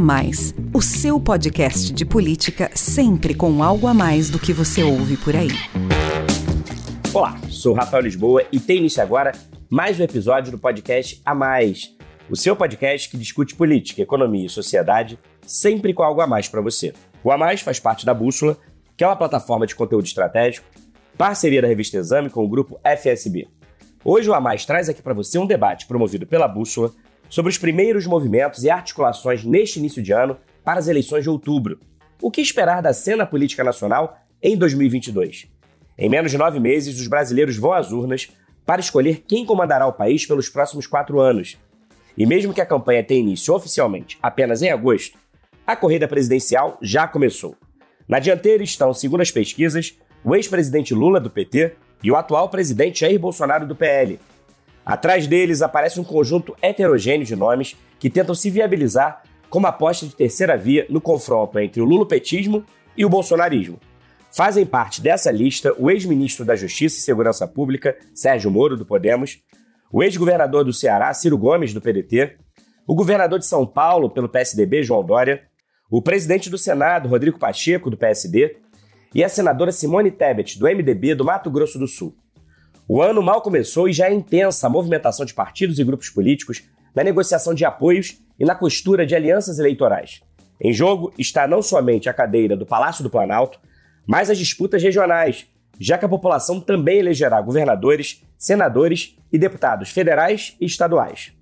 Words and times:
Mais, 0.00 0.54
o 0.72 0.80
seu 0.80 1.20
podcast 1.20 1.92
de 1.92 2.06
política 2.06 2.70
sempre 2.74 3.34
com 3.34 3.62
algo 3.62 3.86
a 3.86 3.92
mais 3.92 4.30
do 4.30 4.38
que 4.38 4.50
você 4.50 4.82
ouve 4.82 5.18
por 5.18 5.36
aí. 5.36 5.50
Olá, 7.12 7.38
sou 7.50 7.74
Rafael 7.74 8.02
Lisboa 8.02 8.42
e 8.50 8.58
tem 8.58 8.78
início 8.78 9.02
agora 9.02 9.32
mais 9.68 10.00
um 10.00 10.02
episódio 10.02 10.50
do 10.50 10.58
podcast 10.58 11.20
A 11.22 11.34
Mais, 11.34 11.94
o 12.30 12.36
seu 12.36 12.56
podcast 12.56 13.10
que 13.10 13.18
discute 13.18 13.54
política, 13.54 14.00
economia 14.00 14.46
e 14.46 14.48
sociedade 14.48 15.18
sempre 15.46 15.92
com 15.92 16.02
algo 16.02 16.22
a 16.22 16.26
mais 16.26 16.48
para 16.48 16.62
você. 16.62 16.94
O 17.22 17.30
A 17.30 17.36
Mais 17.36 17.60
faz 17.60 17.78
parte 17.78 18.06
da 18.06 18.14
Bússola, 18.14 18.56
que 18.96 19.04
é 19.04 19.06
uma 19.06 19.16
plataforma 19.16 19.66
de 19.66 19.74
conteúdo 19.74 20.06
estratégico, 20.06 20.66
parceria 21.18 21.60
da 21.60 21.68
revista 21.68 21.98
Exame 21.98 22.30
com 22.30 22.42
o 22.42 22.48
grupo 22.48 22.80
FSB. 22.82 23.48
Hoje 24.02 24.30
o 24.30 24.34
A 24.34 24.40
Mais 24.40 24.64
traz 24.64 24.88
aqui 24.88 25.02
para 25.02 25.12
você 25.12 25.38
um 25.38 25.46
debate 25.46 25.86
promovido 25.86 26.26
pela 26.26 26.48
Bússola 26.48 26.90
sobre 27.30 27.50
os 27.50 27.56
primeiros 27.56 28.06
movimentos 28.06 28.64
e 28.64 28.68
articulações 28.68 29.44
neste 29.44 29.78
início 29.78 30.02
de 30.02 30.12
ano 30.12 30.36
para 30.62 30.80
as 30.80 30.88
eleições 30.88 31.22
de 31.22 31.30
outubro. 31.30 31.78
O 32.20 32.30
que 32.30 32.42
esperar 32.42 32.82
da 32.82 32.92
cena 32.92 33.24
política 33.24 33.64
nacional 33.64 34.18
em 34.42 34.58
2022? 34.58 35.48
Em 35.96 36.08
menos 36.08 36.30
de 36.30 36.36
nove 36.36 36.58
meses, 36.58 37.00
os 37.00 37.06
brasileiros 37.06 37.56
vão 37.56 37.72
às 37.72 37.92
urnas 37.92 38.28
para 38.66 38.80
escolher 38.80 39.24
quem 39.26 39.46
comandará 39.46 39.86
o 39.86 39.92
país 39.92 40.26
pelos 40.26 40.48
próximos 40.48 40.86
quatro 40.86 41.20
anos. 41.20 41.56
E 42.18 42.26
mesmo 42.26 42.52
que 42.52 42.60
a 42.60 42.66
campanha 42.66 43.04
tenha 43.04 43.20
início 43.20 43.54
oficialmente 43.54 44.18
apenas 44.22 44.60
em 44.60 44.70
agosto, 44.70 45.18
a 45.66 45.76
corrida 45.76 46.08
presidencial 46.08 46.76
já 46.82 47.06
começou. 47.06 47.56
Na 48.08 48.18
dianteira 48.18 48.62
estão, 48.62 48.92
segundo 48.92 49.20
as 49.20 49.30
pesquisas, 49.30 49.96
o 50.24 50.34
ex-presidente 50.34 50.92
Lula 50.92 51.20
do 51.20 51.30
PT 51.30 51.74
e 52.02 52.10
o 52.10 52.16
atual 52.16 52.48
presidente 52.48 53.00
Jair 53.00 53.18
Bolsonaro 53.18 53.66
do 53.66 53.76
PL. 53.76 54.18
Atrás 54.84 55.26
deles 55.26 55.62
aparece 55.62 56.00
um 56.00 56.04
conjunto 56.04 56.56
heterogêneo 56.62 57.26
de 57.26 57.36
nomes 57.36 57.76
que 57.98 58.10
tentam 58.10 58.34
se 58.34 58.50
viabilizar 58.50 59.22
como 59.48 59.66
aposta 59.66 60.06
de 60.06 60.14
terceira 60.14 60.56
via 60.56 60.86
no 60.88 61.00
confronto 61.00 61.58
entre 61.58 61.80
o 61.80 61.84
lulopetismo 61.84 62.64
e 62.96 63.04
o 63.04 63.08
bolsonarismo. 63.08 63.78
Fazem 64.32 64.64
parte 64.64 65.02
dessa 65.02 65.30
lista 65.30 65.74
o 65.76 65.90
ex-ministro 65.90 66.44
da 66.44 66.54
Justiça 66.54 66.98
e 66.98 67.02
Segurança 67.02 67.48
Pública, 67.48 67.96
Sérgio 68.14 68.50
Moro, 68.50 68.76
do 68.76 68.86
Podemos, 68.86 69.42
o 69.92 70.02
ex-governador 70.02 70.64
do 70.64 70.72
Ceará, 70.72 71.12
Ciro 71.12 71.36
Gomes, 71.36 71.74
do 71.74 71.80
PDT, 71.80 72.36
o 72.86 72.94
governador 72.94 73.40
de 73.40 73.46
São 73.46 73.66
Paulo, 73.66 74.08
pelo 74.08 74.28
PSDB, 74.28 74.84
João 74.84 75.04
Dória, 75.04 75.42
o 75.90 76.00
presidente 76.00 76.48
do 76.48 76.56
Senado, 76.56 77.08
Rodrigo 77.08 77.38
Pacheco, 77.38 77.90
do 77.90 77.96
PSD, 77.96 78.56
e 79.12 79.24
a 79.24 79.28
senadora 79.28 79.72
Simone 79.72 80.12
Tebet, 80.12 80.58
do 80.58 80.66
MDB 80.66 81.16
do 81.16 81.24
Mato 81.24 81.50
Grosso 81.50 81.78
do 81.78 81.88
Sul. 81.88 82.14
O 82.92 83.00
ano 83.00 83.22
mal 83.22 83.40
começou 83.40 83.88
e 83.88 83.92
já 83.92 84.08
é 84.08 84.12
intensa 84.12 84.66
a 84.66 84.68
movimentação 84.68 85.24
de 85.24 85.32
partidos 85.32 85.78
e 85.78 85.84
grupos 85.84 86.10
políticos 86.10 86.64
na 86.92 87.04
negociação 87.04 87.54
de 87.54 87.64
apoios 87.64 88.20
e 88.36 88.44
na 88.44 88.52
costura 88.52 89.06
de 89.06 89.14
alianças 89.14 89.60
eleitorais. 89.60 90.20
Em 90.60 90.72
jogo 90.72 91.14
está 91.16 91.46
não 91.46 91.62
somente 91.62 92.08
a 92.08 92.12
cadeira 92.12 92.56
do 92.56 92.66
Palácio 92.66 93.04
do 93.04 93.08
Planalto, 93.08 93.60
mas 94.04 94.28
as 94.28 94.36
disputas 94.36 94.82
regionais, 94.82 95.46
já 95.78 95.96
que 95.96 96.04
a 96.04 96.08
população 96.08 96.60
também 96.60 96.98
elegerá 96.98 97.40
governadores, 97.40 98.24
senadores 98.36 99.16
e 99.32 99.38
deputados 99.38 99.90
federais 99.90 100.56
e 100.60 100.66
estaduais. 100.66 101.32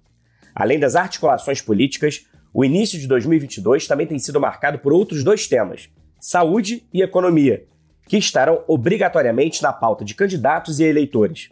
Além 0.55 0.79
das 0.79 0.97
articulações 0.97 1.63
políticas, 1.63 2.27
o 2.53 2.63
início 2.63 2.99
de 2.99 3.07
2022 3.07 3.87
também 3.87 4.07
tem 4.07 4.19
sido 4.19 4.39
marcado 4.39 4.81
por 4.81 4.93
outros 4.93 5.25
dois 5.25 5.47
temas: 5.47 5.89
saúde 6.21 6.87
e 6.93 7.01
economia, 7.01 7.65
que 8.09 8.17
estarão 8.17 8.65
obrigatoriamente 8.67 9.63
na 9.63 9.73
pauta 9.73 10.05
de 10.05 10.15
candidatos 10.15 10.81
e 10.81 10.85
eleitores. 10.85 11.51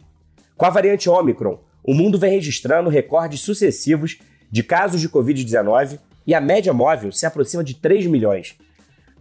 Com 0.57 0.65
a 0.65 0.69
variante 0.69 1.09
Omicron, 1.09 1.59
o 1.83 1.93
mundo 1.93 2.17
vem 2.17 2.31
registrando 2.31 2.89
recordes 2.89 3.41
sucessivos 3.41 4.17
de 4.51 4.63
casos 4.63 4.99
de 4.99 5.07
Covid-19 5.07 5.99
e 6.25 6.33
a 6.33 6.41
média 6.41 6.73
móvel 6.73 7.11
se 7.11 7.25
aproxima 7.25 7.63
de 7.63 7.75
3 7.75 8.07
milhões. 8.07 8.55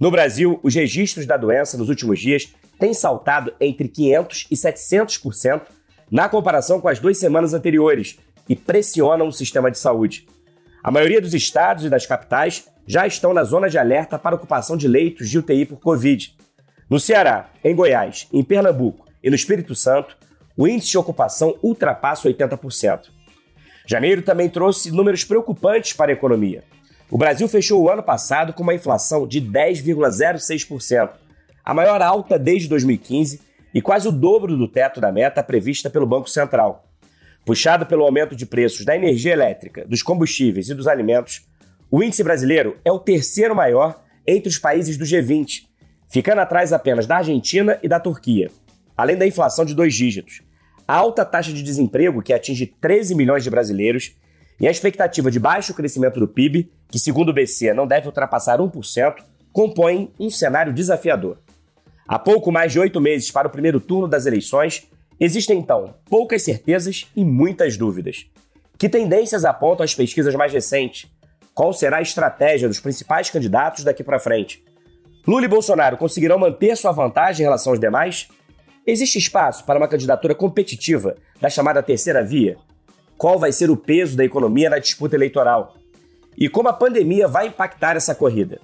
No 0.01 0.11
Brasil, 0.11 0.59
os 0.63 0.75
registros 0.75 1.27
da 1.27 1.37
doença 1.37 1.77
nos 1.79 1.89
últimos 1.89 2.19
dias 2.19 2.53
têm 2.79 2.93
saltado 2.93 3.53
entre 3.61 3.89
500% 3.89 4.47
e 4.51 4.55
700% 4.57 5.63
na 6.11 6.29
comparação 6.29 6.81
com 6.81 6.89
as 6.89 6.99
duas 6.99 7.19
semanas 7.19 7.55
anteriores 7.55 8.19
e 8.49 8.57
pressionam 8.57 9.29
o 9.29 9.33
sistema 9.33 9.71
de 9.71 9.79
saúde. 9.79 10.27
A 10.83 10.91
maioria 10.91 11.21
dos 11.21 11.35
estados 11.35 11.85
e 11.85 11.91
das 11.91 12.07
capitais 12.07 12.69
já 12.87 13.07
estão 13.07 13.35
na 13.35 13.43
zona 13.43 13.69
de 13.69 13.79
alerta 13.79 14.19
para 14.19 14.37
ocupação 14.37 14.77
de 14.77 14.87
leitos 14.87 15.29
de 15.29 15.39
UTI 15.39 15.67
por 15.67 15.81
Covid. 15.81 16.35
No 16.89 17.01
Ceará, 17.01 17.51
em 17.65 17.75
Goiás, 17.75 18.29
em 18.33 18.45
Pernambuco 18.45 19.09
e 19.21 19.29
no 19.29 19.35
Espírito 19.35 19.75
Santo, 19.75 20.17
o 20.57 20.69
índice 20.69 20.93
de 20.93 20.99
ocupação 20.99 21.59
ultrapassa 21.61 22.29
80%. 22.29 23.09
Janeiro 23.85 24.23
também 24.23 24.49
trouxe 24.49 24.93
números 24.93 25.25
preocupantes 25.25 25.93
para 25.93 26.13
a 26.13 26.15
economia. 26.15 26.63
O 27.11 27.19
Brasil 27.19 27.49
fechou 27.49 27.83
o 27.83 27.91
ano 27.91 28.05
passado 28.05 28.53
com 28.53 28.63
uma 28.63 28.75
inflação 28.75 29.27
de 29.27 29.41
10,06%, 29.43 31.11
a 31.65 31.75
maior 31.75 32.01
alta 32.01 32.39
desde 32.39 32.69
2015 32.69 33.41
e 33.75 33.83
quase 33.83 34.07
o 34.07 34.13
dobro 34.13 34.57
do 34.57 34.69
teto 34.69 35.01
da 35.01 35.11
meta 35.11 35.43
prevista 35.43 35.91
pelo 35.91 36.07
Banco 36.07 36.31
Central. 36.31 36.89
Puxado 37.45 37.85
pelo 37.85 38.05
aumento 38.05 38.37
de 38.37 38.47
preços 38.47 38.85
da 38.85 38.95
energia 38.95 39.33
elétrica, 39.33 39.85
dos 39.87 40.05
combustíveis 40.05 40.69
e 40.69 40.75
dos 40.75 40.87
alimentos, 40.87 41.49
o 41.91 42.01
índice 42.01 42.23
brasileiro 42.23 42.77
é 42.85 42.93
o 42.93 42.99
terceiro 43.01 43.57
maior 43.57 44.05
entre 44.25 44.49
os 44.49 44.59
países 44.59 44.97
do 44.97 45.05
G20, 45.05 45.67
ficando 46.09 46.41
atrás 46.41 46.73
apenas 46.73 47.07
da 47.07 47.17
Argentina 47.17 47.79
e 47.83 47.89
da 47.89 48.01
Turquia, 48.01 48.51
além 48.97 49.17
da 49.17 49.27
inflação 49.27 49.65
de 49.65 49.75
dois 49.75 49.95
dígitos. 49.95 50.43
A 50.87 50.95
alta 50.95 51.25
taxa 51.25 51.53
de 51.53 51.63
desemprego, 51.63 52.23
que 52.23 52.33
atinge 52.33 52.67
13 52.67 53.15
milhões 53.15 53.43
de 53.43 53.51
brasileiros, 53.51 54.17
e 54.59 54.67
a 54.67 54.71
expectativa 54.71 55.31
de 55.31 55.39
baixo 55.39 55.75
crescimento 55.75 56.19
do 56.19 56.29
PIB, 56.29 56.71
que 56.89 56.99
segundo 56.99 57.29
o 57.29 57.33
BC 57.33 57.75
não 57.75 57.87
deve 57.87 58.07
ultrapassar 58.07 58.59
1%, 58.59 59.17
compõem 59.53 60.11
um 60.19 60.31
cenário 60.31 60.73
desafiador. 60.73 61.39
Há 62.09 62.19
pouco 62.19 62.51
mais 62.53 62.73
de 62.73 62.79
oito 62.79 63.01
meses 63.01 63.31
para 63.31 63.49
o 63.49 63.51
primeiro 63.51 63.81
turno 63.81 64.09
das 64.09 64.25
eleições, 64.25 64.89
Existem, 65.19 65.59
então, 65.59 65.95
poucas 66.11 66.43
certezas 66.43 67.11
e 67.17 67.25
muitas 67.25 67.77
dúvidas. 67.77 68.27
Que 68.79 68.89
tendências 68.89 69.47
apontam 69.47 69.83
as 69.83 69.95
pesquisas 69.95 70.35
mais 70.35 70.53
recentes? 70.53 71.11
Qual 71.55 71.73
será 71.73 71.97
a 71.97 72.03
estratégia 72.03 72.69
dos 72.69 72.81
principais 72.81 73.31
candidatos 73.31 73.83
daqui 73.83 74.05
para 74.05 74.19
frente? 74.19 74.63
Lula 75.27 75.45
e 75.45 75.49
Bolsonaro 75.49 75.97
conseguirão 75.97 76.39
manter 76.39 76.77
sua 76.77 76.93
vantagem 76.93 77.43
em 77.43 77.47
relação 77.47 77.73
aos 77.73 77.81
demais? 77.81 78.29
Existe 78.87 79.19
espaço 79.19 79.65
para 79.65 79.77
uma 79.77 79.89
candidatura 79.89 80.37
competitiva 80.37 81.17
da 81.41 81.51
chamada 81.51 81.83
terceira 81.83 82.23
via? 82.23 82.57
Qual 83.19 83.37
vai 83.37 83.51
ser 83.51 83.69
o 83.69 83.77
peso 83.77 84.17
da 84.17 84.25
economia 84.25 84.71
na 84.71 84.79
disputa 84.79 85.17
eleitoral? 85.17 85.75
E 86.39 86.49
como 86.49 86.69
a 86.69 86.73
pandemia 86.73 87.27
vai 87.27 87.49
impactar 87.49 87.97
essa 87.97 88.15
corrida? 88.15 88.61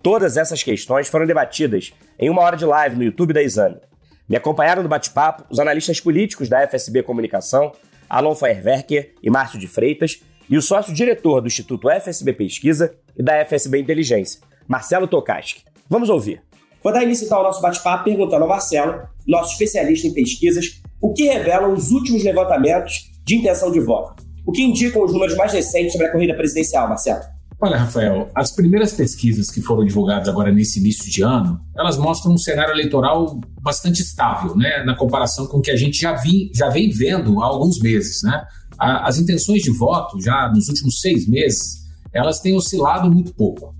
Todas 0.00 0.36
essas 0.36 0.62
questões 0.62 1.08
foram 1.08 1.26
debatidas 1.26 1.92
em 2.16 2.30
uma 2.30 2.42
hora 2.42 2.56
de 2.56 2.64
live 2.64 2.94
no 2.94 3.02
YouTube 3.02 3.32
da 3.32 3.42
Exame. 3.42 3.80
Me 4.28 4.36
acompanharam 4.36 4.84
no 4.84 4.88
bate-papo 4.88 5.46
os 5.50 5.58
analistas 5.58 5.98
políticos 5.98 6.48
da 6.48 6.64
FSB 6.68 7.02
Comunicação, 7.02 7.72
Alon 8.08 8.36
Feuerwerker 8.36 9.14
e 9.20 9.28
Márcio 9.28 9.58
de 9.58 9.66
Freitas, 9.66 10.22
e 10.48 10.56
o 10.56 10.62
sócio-diretor 10.62 11.40
do 11.40 11.48
Instituto 11.48 11.90
FSB 11.90 12.34
Pesquisa 12.34 12.94
e 13.16 13.22
da 13.22 13.44
FSB 13.44 13.80
Inteligência, 13.80 14.40
Marcelo 14.68 15.08
Tokaski. 15.08 15.67
Vamos 15.88 16.10
ouvir. 16.10 16.42
Vou 16.82 16.92
dar 16.92 17.02
início 17.02 17.24
então 17.24 17.38
ao 17.38 17.44
nosso 17.44 17.62
bate-papo 17.62 18.04
perguntando 18.04 18.42
ao 18.42 18.48
Marcelo, 18.48 19.02
nosso 19.26 19.52
especialista 19.52 20.06
em 20.06 20.12
pesquisas, 20.12 20.80
o 21.00 21.12
que 21.12 21.24
revelam 21.24 21.72
os 21.72 21.90
últimos 21.90 22.22
levantamentos 22.22 23.10
de 23.24 23.36
intenção 23.36 23.72
de 23.72 23.80
voto. 23.80 24.22
O 24.46 24.52
que 24.52 24.62
indicam 24.62 25.04
os 25.04 25.12
números 25.12 25.36
mais 25.36 25.52
recentes 25.52 25.92
sobre 25.92 26.06
a 26.06 26.12
corrida 26.12 26.34
presidencial, 26.34 26.88
Marcelo? 26.88 27.20
Olha, 27.60 27.76
Rafael, 27.76 28.30
as 28.34 28.52
primeiras 28.52 28.92
pesquisas 28.92 29.50
que 29.50 29.60
foram 29.60 29.84
divulgadas 29.84 30.28
agora 30.28 30.52
nesse 30.52 30.78
início 30.78 31.10
de 31.10 31.22
ano, 31.22 31.60
elas 31.76 31.96
mostram 31.96 32.32
um 32.32 32.38
cenário 32.38 32.72
eleitoral 32.72 33.40
bastante 33.60 34.00
estável, 34.00 34.56
né, 34.56 34.84
na 34.84 34.96
comparação 34.96 35.46
com 35.46 35.58
o 35.58 35.60
que 35.60 35.70
a 35.70 35.76
gente 35.76 36.00
já, 36.00 36.14
vi, 36.14 36.50
já 36.54 36.68
vem 36.68 36.88
vendo 36.90 37.42
há 37.42 37.46
alguns 37.46 37.80
meses, 37.80 38.22
né. 38.22 38.46
As 38.78 39.18
intenções 39.18 39.62
de 39.62 39.76
voto, 39.76 40.20
já 40.20 40.48
nos 40.54 40.68
últimos 40.68 41.00
seis 41.00 41.28
meses, 41.28 41.78
elas 42.12 42.38
têm 42.40 42.54
oscilado 42.54 43.10
muito 43.10 43.34
pouco. 43.34 43.74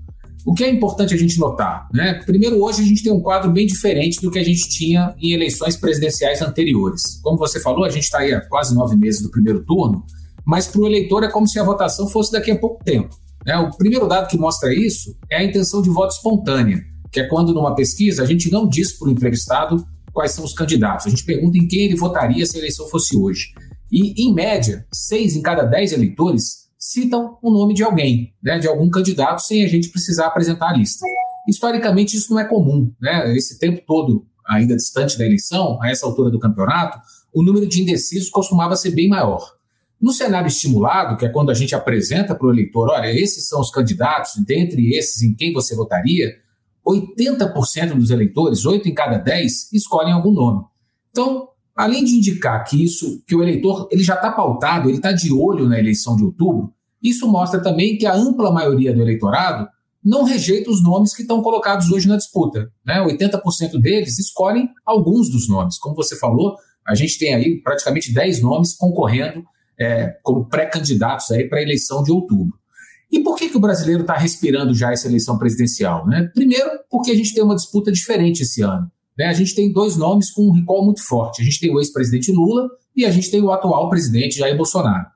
O 0.49 0.53
que 0.55 0.63
é 0.63 0.69
importante 0.71 1.13
a 1.13 1.17
gente 1.17 1.37
notar, 1.37 1.87
né? 1.93 2.23
Primeiro, 2.25 2.59
hoje 2.59 2.81
a 2.81 2.83
gente 2.83 3.03
tem 3.03 3.13
um 3.13 3.21
quadro 3.21 3.51
bem 3.51 3.67
diferente 3.67 4.19
do 4.19 4.31
que 4.31 4.39
a 4.39 4.43
gente 4.43 4.67
tinha 4.67 5.13
em 5.21 5.31
eleições 5.31 5.77
presidenciais 5.77 6.41
anteriores. 6.41 7.21
Como 7.21 7.37
você 7.37 7.59
falou, 7.61 7.85
a 7.85 7.89
gente 7.89 8.05
está 8.05 8.17
aí 8.17 8.33
há 8.33 8.41
quase 8.41 8.73
nove 8.73 8.97
meses 8.97 9.21
do 9.21 9.29
primeiro 9.29 9.63
turno, 9.63 10.03
mas 10.43 10.65
para 10.65 10.81
o 10.81 10.87
eleitor 10.87 11.23
é 11.23 11.29
como 11.29 11.47
se 11.47 11.59
a 11.59 11.63
votação 11.63 12.07
fosse 12.07 12.31
daqui 12.31 12.49
a 12.49 12.57
pouco 12.57 12.83
tempo. 12.83 13.15
Né? 13.45 13.55
O 13.59 13.69
primeiro 13.77 14.07
dado 14.07 14.27
que 14.27 14.39
mostra 14.39 14.73
isso 14.73 15.15
é 15.29 15.37
a 15.37 15.43
intenção 15.43 15.83
de 15.83 15.89
voto 15.91 16.15
espontânea, 16.15 16.81
que 17.11 17.19
é 17.19 17.27
quando 17.27 17.53
numa 17.53 17.75
pesquisa 17.75 18.23
a 18.23 18.25
gente 18.25 18.51
não 18.51 18.67
diz 18.67 18.97
para 18.97 19.07
o 19.07 19.11
entrevistado 19.11 19.85
quais 20.11 20.31
são 20.31 20.43
os 20.43 20.53
candidatos, 20.53 21.05
a 21.05 21.11
gente 21.11 21.25
pergunta 21.25 21.59
em 21.59 21.67
quem 21.67 21.81
ele 21.81 21.95
votaria 21.95 22.43
se 22.47 22.57
a 22.57 22.59
eleição 22.59 22.87
fosse 22.87 23.15
hoje. 23.15 23.53
E, 23.91 24.25
em 24.25 24.33
média, 24.33 24.83
seis 24.91 25.35
em 25.35 25.43
cada 25.43 25.61
dez 25.63 25.91
eleitores 25.91 26.68
citam 26.79 27.37
o 27.41 27.51
nome 27.51 27.73
de 27.73 27.83
alguém, 27.83 28.33
né, 28.41 28.57
de 28.57 28.67
algum 28.67 28.89
candidato, 28.89 29.41
sem 29.41 29.65
a 29.65 29.67
gente 29.67 29.89
precisar 29.89 30.27
apresentar 30.27 30.69
a 30.69 30.73
lista. 30.77 31.05
Historicamente, 31.47 32.15
isso 32.15 32.31
não 32.31 32.39
é 32.39 32.45
comum. 32.45 32.91
Né? 33.01 33.35
Esse 33.35 33.59
tempo 33.59 33.83
todo, 33.85 34.25
ainda 34.47 34.75
distante 34.77 35.17
da 35.17 35.25
eleição, 35.25 35.77
a 35.81 35.89
essa 35.89 36.05
altura 36.05 36.31
do 36.31 36.39
campeonato, 36.39 36.99
o 37.33 37.43
número 37.43 37.67
de 37.67 37.81
indecisos 37.81 38.29
costumava 38.29 38.77
ser 38.77 38.91
bem 38.91 39.09
maior. 39.09 39.53
No 40.01 40.13
cenário 40.13 40.47
estimulado, 40.47 41.17
que 41.17 41.25
é 41.25 41.29
quando 41.29 41.49
a 41.51 41.53
gente 41.53 41.75
apresenta 41.75 42.33
para 42.33 42.47
o 42.47 42.51
eleitor, 42.51 42.89
olha, 42.89 43.13
esses 43.13 43.49
são 43.49 43.59
os 43.59 43.69
candidatos, 43.69 44.31
dentre 44.45 44.95
esses 44.95 45.21
em 45.21 45.35
quem 45.35 45.51
você 45.51 45.75
votaria, 45.75 46.37
80% 46.87 47.93
dos 47.95 48.09
eleitores, 48.09 48.65
8 48.65 48.87
em 48.87 48.93
cada 48.93 49.17
10, 49.17 49.73
escolhem 49.73 50.13
algum 50.13 50.31
nome. 50.31 50.63
Então, 51.11 51.48
além 51.79 52.03
de 52.03 52.13
indicar 52.13 52.65
que 52.65 52.83
isso, 52.83 53.23
que 53.25 53.33
o 53.33 53.41
eleitor 53.41 53.87
ele 53.89 54.03
já 54.03 54.15
está 54.15 54.29
pautado, 54.29 54.89
ele 54.89 54.97
está 54.97 55.13
de 55.13 55.31
olho 55.31 55.65
na 55.65 55.79
eleição 55.79 56.13
de 56.17 56.25
outubro, 56.25 56.73
isso 57.01 57.25
mostra 57.25 57.63
também 57.63 57.97
que 57.97 58.05
a 58.05 58.13
ampla 58.13 58.51
maioria 58.51 58.93
do 58.93 59.01
eleitorado 59.01 59.65
não 60.03 60.25
rejeita 60.25 60.69
os 60.69 60.83
nomes 60.83 61.15
que 61.15 61.21
estão 61.21 61.41
colocados 61.41 61.89
hoje 61.89 62.05
na 62.05 62.17
disputa. 62.17 62.69
Né? 62.85 62.99
80% 62.99 63.79
deles 63.79 64.19
escolhem 64.19 64.67
alguns 64.85 65.29
dos 65.29 65.47
nomes. 65.47 65.77
Como 65.77 65.95
você 65.95 66.17
falou, 66.17 66.57
a 66.85 66.93
gente 66.95 67.17
tem 67.17 67.33
aí 67.33 67.61
praticamente 67.61 68.13
10 68.13 68.41
nomes 68.41 68.75
concorrendo 68.75 69.41
é, 69.79 70.17
como 70.21 70.49
pré-candidatos 70.49 71.27
para 71.49 71.59
a 71.59 71.61
eleição 71.61 72.03
de 72.03 72.11
outubro. 72.11 72.59
E 73.09 73.21
por 73.21 73.37
que, 73.37 73.47
que 73.47 73.55
o 73.55 73.61
brasileiro 73.61 74.01
está 74.01 74.17
respirando 74.17 74.73
já 74.73 74.91
essa 74.91 75.07
eleição 75.07 75.37
presidencial? 75.37 76.05
Né? 76.05 76.29
Primeiro, 76.33 76.71
porque 76.91 77.11
a 77.11 77.15
gente 77.15 77.33
tem 77.33 77.41
uma 77.41 77.55
disputa 77.55 77.89
diferente 77.89 78.41
esse 78.43 78.61
ano. 78.61 78.91
Né? 79.19 79.25
A 79.25 79.33
gente 79.33 79.53
tem 79.53 79.69
dois 79.69 79.97
nomes 79.97 80.31
com 80.31 80.47
um 80.47 80.51
recall 80.53 80.85
muito 80.85 81.05
forte. 81.05 81.41
A 81.41 81.45
gente 81.45 81.59
tem 81.59 81.69
o 81.69 81.77
ex-presidente 81.77 82.31
Lula 82.31 82.69
e 82.95 83.03
a 83.03 83.11
gente 83.11 83.29
tem 83.29 83.41
o 83.41 83.51
atual 83.51 83.89
presidente 83.89 84.37
Jair 84.37 84.55
Bolsonaro. 84.55 85.07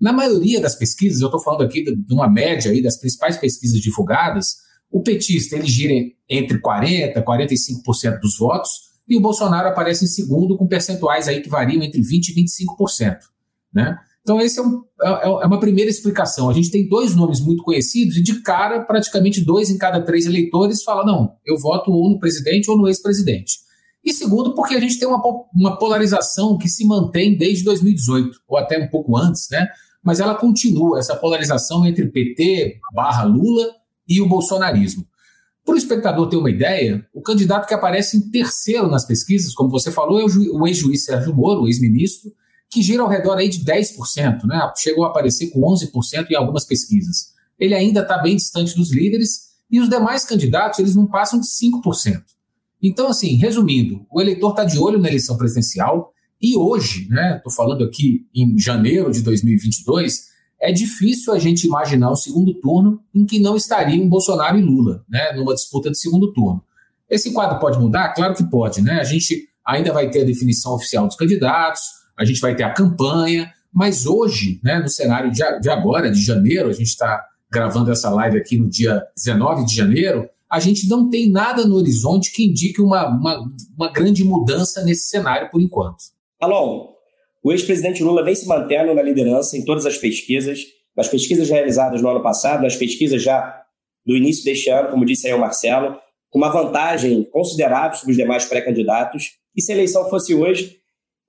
Na 0.00 0.12
maioria 0.12 0.60
das 0.60 0.74
pesquisas, 0.74 1.20
eu 1.20 1.28
estou 1.28 1.40
falando 1.40 1.62
aqui 1.62 1.84
de 1.84 2.12
uma 2.12 2.28
média 2.28 2.72
aí 2.72 2.82
das 2.82 2.98
principais 2.98 3.36
pesquisas 3.36 3.80
divulgadas, 3.80 4.56
o 4.90 5.00
petista 5.00 5.54
ele 5.54 5.68
gira 5.68 5.94
entre 6.28 6.58
40% 6.60 7.16
e 7.16 7.22
45% 7.22 8.18
dos 8.20 8.36
votos, 8.36 8.90
e 9.08 9.16
o 9.16 9.20
Bolsonaro 9.20 9.68
aparece 9.68 10.04
em 10.04 10.08
segundo 10.08 10.56
com 10.56 10.66
percentuais 10.66 11.28
aí 11.28 11.40
que 11.40 11.48
variam 11.48 11.84
entre 11.84 12.00
20% 12.00 12.30
e 12.30 12.44
25%. 12.44 13.18
Né? 13.72 13.96
Então, 14.22 14.40
essa 14.40 14.60
é, 14.60 14.64
um, 14.64 14.82
é, 15.02 15.24
é, 15.24 15.46
uma 15.46 15.60
primeira 15.60 15.90
explicação. 15.90 16.48
A 16.48 16.52
gente 16.52 16.70
tem 16.70 16.88
dois 16.88 17.14
nomes 17.14 17.40
muito 17.40 17.62
conhecidos 17.62 18.16
e, 18.16 18.22
de 18.22 18.40
cara, 18.42 18.80
praticamente 18.84 19.44
dois 19.44 19.68
em 19.68 19.76
cada 19.76 20.00
três 20.00 20.26
eleitores 20.26 20.82
falam: 20.82 21.04
não, 21.04 21.32
eu 21.44 21.58
voto 21.58 21.90
ou 21.90 22.10
no 22.10 22.18
presidente 22.18 22.70
ou 22.70 22.76
no 22.76 22.88
ex-presidente. 22.88 23.58
E 24.04 24.12
segundo, 24.12 24.54
porque 24.54 24.74
a 24.74 24.80
gente 24.80 24.98
tem 24.98 25.06
uma, 25.06 25.20
uma 25.54 25.78
polarização 25.78 26.58
que 26.58 26.68
se 26.68 26.84
mantém 26.84 27.36
desde 27.36 27.64
2018, 27.64 28.30
ou 28.48 28.58
até 28.58 28.78
um 28.78 28.88
pouco 28.88 29.16
antes, 29.16 29.48
né? 29.50 29.68
mas 30.02 30.18
ela 30.18 30.34
continua, 30.34 30.98
essa 30.98 31.14
polarização 31.14 31.86
entre 31.86 32.06
PT 32.06 32.80
barra 32.92 33.22
Lula 33.22 33.70
e 34.08 34.20
o 34.20 34.28
bolsonarismo. 34.28 35.06
Para 35.64 35.74
o 35.74 35.78
espectador 35.78 36.28
ter 36.28 36.36
uma 36.36 36.50
ideia, 36.50 37.06
o 37.14 37.22
candidato 37.22 37.68
que 37.68 37.74
aparece 37.74 38.16
em 38.16 38.30
terceiro 38.30 38.88
nas 38.88 39.06
pesquisas, 39.06 39.54
como 39.54 39.70
você 39.70 39.92
falou, 39.92 40.20
é 40.20 40.24
o, 40.24 40.66
ex-juiz 40.66 41.04
Sérgio 41.04 41.32
Moro, 41.32 41.62
o 41.62 41.68
ex-ministro, 41.68 42.32
que 42.72 42.82
gira 42.82 43.02
ao 43.02 43.08
redor 43.08 43.36
aí 43.36 43.50
de 43.50 43.62
10%, 43.62 44.44
né? 44.44 44.72
chegou 44.78 45.04
a 45.04 45.08
aparecer 45.08 45.50
com 45.50 45.60
11% 45.60 46.30
em 46.30 46.34
algumas 46.34 46.64
pesquisas. 46.64 47.34
Ele 47.58 47.74
ainda 47.74 48.00
está 48.00 48.16
bem 48.16 48.34
distante 48.34 48.74
dos 48.74 48.90
líderes 48.90 49.52
e 49.70 49.78
os 49.78 49.90
demais 49.90 50.24
candidatos 50.24 50.78
eles 50.78 50.96
não 50.96 51.06
passam 51.06 51.38
de 51.38 51.46
5%. 51.46 52.22
Então, 52.82 53.08
assim, 53.08 53.36
resumindo, 53.36 54.06
o 54.10 54.20
eleitor 54.22 54.50
está 54.50 54.64
de 54.64 54.78
olho 54.78 54.98
na 54.98 55.08
eleição 55.08 55.36
presidencial, 55.36 56.12
e 56.40 56.56
hoje, 56.56 57.06
né, 57.08 57.36
estou 57.36 57.52
falando 57.52 57.84
aqui 57.84 58.26
em 58.34 58.58
janeiro 58.58 59.12
de 59.12 59.22
2022, 59.22 60.32
é 60.60 60.72
difícil 60.72 61.32
a 61.32 61.38
gente 61.38 61.66
imaginar 61.66 62.10
um 62.10 62.16
segundo 62.16 62.54
turno 62.54 63.00
em 63.14 63.24
que 63.24 63.38
não 63.38 63.56
estariam 63.56 64.08
Bolsonaro 64.08 64.58
e 64.58 64.62
Lula, 64.62 65.04
né, 65.08 65.32
numa 65.34 65.54
disputa 65.54 65.90
de 65.90 65.98
segundo 65.98 66.32
turno. 66.32 66.64
Esse 67.08 67.32
quadro 67.32 67.60
pode 67.60 67.78
mudar? 67.78 68.14
Claro 68.14 68.34
que 68.34 68.42
pode, 68.42 68.80
né? 68.80 68.98
A 68.98 69.04
gente 69.04 69.48
ainda 69.64 69.92
vai 69.92 70.10
ter 70.10 70.22
a 70.22 70.24
definição 70.24 70.74
oficial 70.74 71.06
dos 71.06 71.14
candidatos, 71.14 71.82
a 72.18 72.24
gente 72.24 72.40
vai 72.40 72.54
ter 72.54 72.62
a 72.62 72.72
campanha, 72.72 73.52
mas 73.72 74.06
hoje, 74.06 74.60
né, 74.62 74.78
no 74.78 74.88
cenário 74.88 75.30
de, 75.30 75.42
de 75.60 75.70
agora, 75.70 76.10
de 76.10 76.22
janeiro, 76.22 76.68
a 76.68 76.72
gente 76.72 76.88
está 76.88 77.24
gravando 77.50 77.90
essa 77.90 78.10
live 78.10 78.38
aqui 78.38 78.58
no 78.58 78.68
dia 78.68 79.02
19 79.16 79.66
de 79.66 79.74
janeiro, 79.74 80.28
a 80.50 80.60
gente 80.60 80.86
não 80.88 81.08
tem 81.08 81.30
nada 81.30 81.66
no 81.66 81.76
horizonte 81.76 82.30
que 82.32 82.44
indique 82.44 82.80
uma, 82.80 83.08
uma, 83.08 83.42
uma 83.74 83.90
grande 83.90 84.22
mudança 84.22 84.84
nesse 84.84 85.08
cenário 85.08 85.50
por 85.50 85.60
enquanto. 85.62 86.02
Alon, 86.38 86.88
o 87.42 87.52
ex-presidente 87.52 88.04
Lula 88.04 88.22
vem 88.22 88.34
se 88.34 88.46
mantendo 88.46 88.94
na 88.94 89.02
liderança 89.02 89.56
em 89.56 89.64
todas 89.64 89.86
as 89.86 89.96
pesquisas, 89.96 90.60
nas 90.94 91.08
pesquisas 91.08 91.48
realizadas 91.48 92.02
no 92.02 92.08
ano 92.08 92.22
passado, 92.22 92.62
nas 92.62 92.76
pesquisas 92.76 93.22
já 93.22 93.62
do 94.04 94.14
início 94.14 94.44
deste 94.44 94.68
ano, 94.68 94.90
como 94.90 95.06
disse 95.06 95.26
aí 95.26 95.32
o 95.32 95.40
Marcelo, 95.40 95.96
com 96.28 96.38
uma 96.38 96.50
vantagem 96.50 97.24
considerável 97.24 97.96
sobre 97.96 98.12
os 98.12 98.16
demais 98.16 98.44
pré-candidatos. 98.44 99.32
E 99.56 99.62
se 99.62 99.72
a 99.72 99.74
eleição 99.74 100.08
fosse 100.10 100.34
hoje, 100.34 100.81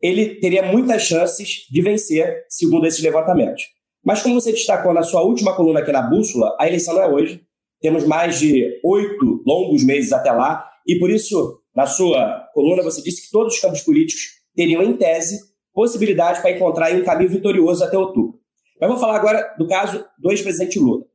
ele 0.04 0.36
teria 0.36 0.62
muitas 0.62 1.04
chances 1.04 1.66
de 1.72 1.82
vencer, 1.82 2.46
segundo 2.50 2.86
esses 2.86 3.02
levantamentos. 3.02 3.64
Mas 4.04 4.22
como 4.22 4.40
você 4.40 4.52
destacou 4.52 4.94
na 4.94 5.02
sua 5.02 5.22
última 5.22 5.56
coluna 5.56 5.80
aqui 5.80 5.94
na 5.94 6.02
Bússola, 6.02 6.54
a 6.60 6.68
eleição 6.68 6.94
não 6.94 7.04
é 7.04 7.08
hoje. 7.08 7.42
Temos 7.80 8.06
mais 8.06 8.38
de 8.38 8.82
oito 8.84 9.42
longos 9.48 9.82
meses 9.82 10.12
até 10.12 10.30
lá, 10.30 10.70
e 10.86 11.00
por 11.00 11.10
isso, 11.10 11.62
na 11.74 11.86
sua 11.86 12.50
coluna, 12.54 12.84
você 12.84 13.02
disse 13.02 13.26
que 13.26 13.32
todos 13.32 13.56
os 13.56 13.62
campos 13.62 13.82
políticos 13.82 14.24
teriam, 14.54 14.84
em 14.84 14.98
tese, 14.98 15.40
possibilidade 15.74 16.42
para 16.42 16.52
encontrar 16.52 16.94
um 16.94 17.04
caminho 17.06 17.30
vitorioso 17.30 17.82
até 17.82 17.98
outubro. 17.98 18.40
Mas 18.80 18.90
vamos 18.90 19.02
falar 19.02 19.16
agora 19.16 19.56
do 19.58 19.66
caso 19.68 20.06
do 20.20 20.32
ex-presidente 20.32 20.80
Lula. 20.80 21.06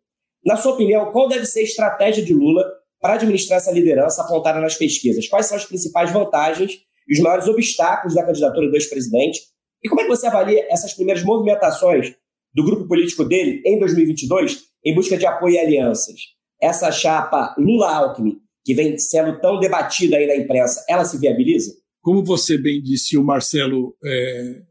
Na 0.43 0.57
sua 0.57 0.73
opinião, 0.73 1.13
qual 1.13 1.29
deve 1.29 1.45
ser 1.45 1.61
a 1.61 1.65
estratégia 1.65 2.25
de 2.25 2.33
Lula 2.33 2.65
para 3.01 3.15
administrar 3.15 3.59
essa 3.59 3.71
liderança 3.71 4.23
apontada 4.23 4.61
nas 4.61 4.77
pesquisas? 4.77 5.29
Quais 5.29 5.45
são 5.45 5.59
as 5.59 5.67
principais 5.67 6.11
vantagens 6.11 6.88
e 7.09 7.15
os 7.15 7.21
maiores 7.21 7.49
obstáculos 7.49 8.15
da 8.15 8.25
candidatura 8.25 8.69
do 8.69 8.77
ex-presidente? 8.77 9.41
E 9.83 9.89
como 9.89 10.01
é 10.01 10.05
que 10.05 10.11
você 10.11 10.27
avalia 10.27 10.67
essas 10.71 10.93
primeiras 10.93 11.25
movimentações 11.25 12.15
do 12.55 12.65
grupo 12.65 12.87
político 12.87 13.25
dele 13.25 13.63
em 13.65 13.79
2022 13.79 14.65
em 14.85 14.95
busca 14.95 15.17
de 15.17 15.27
apoio 15.27 15.55
e 15.55 15.59
alianças? 15.59 16.21
Essa 16.61 16.91
chapa 16.91 17.55
Lula-Alckmin, 17.59 18.39
que 18.65 18.75
vem 18.75 18.99
sendo 18.99 19.41
tão 19.41 19.59
debatida 19.61 20.17
aí 20.17 20.27
na 20.27 20.37
imprensa, 20.37 20.85
ela 20.89 21.05
se 21.05 21.19
viabiliza? 21.19 21.73
Como 22.01 22.25
você 22.25 22.59
bem 22.59 22.83
disse, 22.83 23.17
o 23.17 23.25
Marcelo 23.25 23.97
é, 24.05 24.63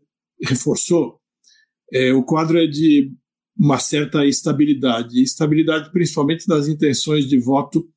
reforçou, 0.43 1.19
é, 1.91 2.13
o 2.13 2.23
quadro 2.23 2.59
é 2.59 2.67
de 2.67 3.11
uma 3.57 3.79
certa 3.79 4.25
estabilidade, 4.25 5.21
estabilidade 5.21 5.91
principalmente 5.91 6.45
das 6.47 6.67
intenções 6.67 7.27
de 7.27 7.39
voto 7.39 7.87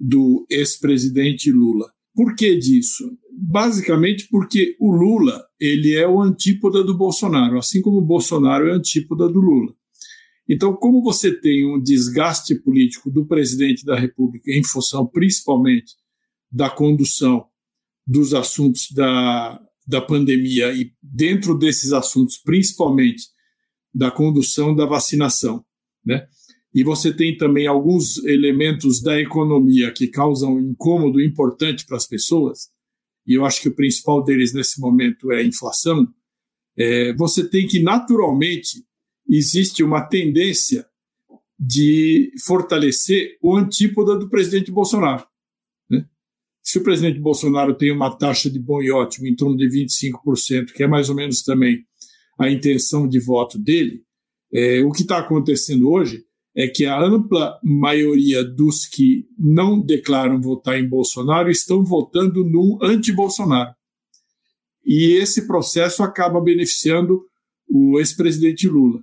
do 0.00 0.44
ex-presidente 0.50 1.52
Lula. 1.52 1.92
Por 2.14 2.34
que 2.34 2.56
disso? 2.56 3.04
Basicamente 3.36 4.28
porque 4.30 4.76
o 4.78 4.92
Lula 4.92 5.44
ele 5.58 5.94
é 5.94 6.06
o 6.06 6.20
antípoda 6.20 6.84
do 6.84 6.96
Bolsonaro, 6.96 7.58
assim 7.58 7.80
como 7.80 7.98
o 7.98 8.04
Bolsonaro 8.04 8.68
é 8.68 8.72
antípoda 8.72 9.28
do 9.28 9.40
Lula. 9.40 9.74
Então, 10.48 10.74
como 10.76 11.02
você 11.02 11.32
tem 11.32 11.66
um 11.66 11.80
desgaste 11.80 12.54
político 12.54 13.10
do 13.10 13.26
presidente 13.26 13.84
da 13.84 13.98
República 13.98 14.50
em 14.50 14.62
função 14.62 15.06
principalmente 15.06 15.94
da 16.52 16.68
condução 16.68 17.46
dos 18.06 18.34
assuntos 18.34 18.90
da, 18.92 19.60
da 19.86 20.00
pandemia 20.00 20.72
e 20.72 20.92
dentro 21.02 21.56
desses 21.56 21.92
assuntos, 21.92 22.36
principalmente 22.36 23.24
da 23.92 24.10
condução 24.10 24.74
da 24.74 24.84
vacinação, 24.84 25.64
né? 26.04 26.26
E 26.74 26.82
você 26.82 27.12
tem 27.12 27.36
também 27.36 27.68
alguns 27.68 28.18
elementos 28.24 29.00
da 29.00 29.18
economia 29.20 29.92
que 29.92 30.08
causam 30.08 30.58
incômodo 30.58 31.22
importante 31.22 31.86
para 31.86 31.96
as 31.96 32.06
pessoas, 32.06 32.68
e 33.26 33.34
eu 33.34 33.44
acho 33.44 33.60
que 33.60 33.68
o 33.68 33.74
principal 33.74 34.22
deles 34.22 34.52
nesse 34.52 34.80
momento 34.80 35.32
é 35.32 35.40
a 35.40 35.44
inflação. 35.44 36.06
É, 36.76 37.12
você 37.14 37.48
tem 37.48 37.66
que, 37.66 37.82
naturalmente, 37.82 38.84
existe 39.28 39.82
uma 39.82 40.02
tendência 40.02 40.86
de 41.58 42.32
fortalecer 42.44 43.38
o 43.40 43.56
antípoda 43.56 44.16
do 44.16 44.28
presidente 44.28 44.70
Bolsonaro. 44.70 45.24
Se 46.62 46.78
o 46.78 46.82
presidente 46.82 47.20
Bolsonaro 47.20 47.74
tem 47.74 47.92
uma 47.92 48.16
taxa 48.16 48.48
de 48.48 48.58
bom 48.58 48.82
e 48.82 48.90
ótimo 48.90 49.26
em 49.26 49.36
torno 49.36 49.54
de 49.54 49.68
25%, 49.68 50.72
que 50.72 50.82
é 50.82 50.86
mais 50.86 51.10
ou 51.10 51.14
menos 51.14 51.42
também 51.42 51.84
a 52.38 52.50
intenção 52.50 53.06
de 53.06 53.20
voto 53.20 53.58
dele, 53.58 54.02
é, 54.52 54.82
o 54.82 54.90
que 54.90 55.02
está 55.02 55.18
acontecendo 55.18 55.90
hoje 55.90 56.24
é 56.56 56.68
que 56.68 56.86
a 56.86 57.00
ampla 57.00 57.58
maioria 57.62 58.44
dos 58.44 58.86
que 58.86 59.26
não 59.36 59.80
declaram 59.80 60.40
votar 60.40 60.78
em 60.78 60.88
Bolsonaro 60.88 61.50
estão 61.50 61.84
votando 61.84 62.44
no 62.44 62.78
anti-Bolsonaro. 62.80 63.74
E 64.84 65.16
esse 65.16 65.46
processo 65.46 66.02
acaba 66.02 66.40
beneficiando 66.40 67.22
o 67.68 67.98
ex-presidente 67.98 68.68
Lula. 68.68 69.00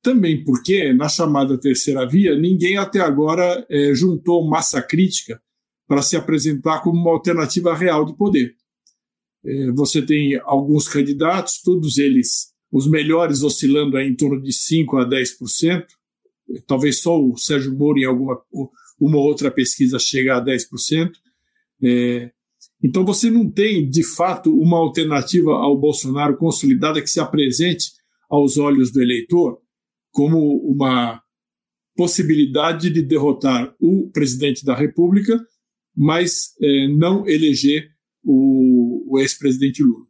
Também 0.00 0.44
porque, 0.44 0.92
na 0.92 1.08
chamada 1.08 1.58
terceira 1.58 2.06
via, 2.06 2.36
ninguém 2.36 2.76
até 2.76 3.00
agora 3.00 3.64
é, 3.68 3.94
juntou 3.94 4.46
massa 4.48 4.82
crítica 4.82 5.40
para 5.88 6.02
se 6.02 6.16
apresentar 6.16 6.82
como 6.82 7.00
uma 7.00 7.10
alternativa 7.10 7.74
real 7.74 8.04
de 8.04 8.16
poder. 8.16 8.54
É, 9.44 9.70
você 9.72 10.02
tem 10.02 10.40
alguns 10.44 10.86
candidatos, 10.86 11.60
todos 11.62 11.98
eles, 11.98 12.52
os 12.70 12.88
melhores, 12.88 13.42
oscilando 13.42 13.98
em 13.98 14.14
torno 14.14 14.40
de 14.40 14.52
5% 14.52 15.02
a 15.02 15.08
10%, 15.08 15.84
talvez 16.66 17.00
só 17.00 17.20
o 17.20 17.36
Sérgio 17.36 17.76
Moro 17.76 17.98
em 17.98 18.04
alguma 18.04 18.40
uma 19.00 19.18
outra 19.18 19.50
pesquisa 19.50 19.98
chega 19.98 20.36
a 20.36 20.44
10%. 20.44 21.10
É, 21.82 22.30
então 22.82 23.04
você 23.04 23.30
não 23.30 23.50
tem, 23.50 23.88
de 23.88 24.04
fato, 24.04 24.56
uma 24.56 24.78
alternativa 24.78 25.52
ao 25.52 25.76
Bolsonaro 25.76 26.36
consolidada 26.36 27.00
que 27.00 27.10
se 27.10 27.18
apresente 27.18 27.92
aos 28.30 28.58
olhos 28.58 28.92
do 28.92 29.02
eleitor 29.02 29.58
como 30.10 30.56
uma 30.58 31.20
possibilidade 31.96 32.90
de 32.90 33.02
derrotar 33.02 33.74
o 33.80 34.10
presidente 34.10 34.64
da 34.64 34.74
República, 34.74 35.44
mas 35.96 36.54
é, 36.60 36.88
não 36.88 37.26
eleger 37.26 37.90
o, 38.24 39.14
o 39.14 39.18
ex-presidente 39.18 39.82
Lula. 39.82 40.06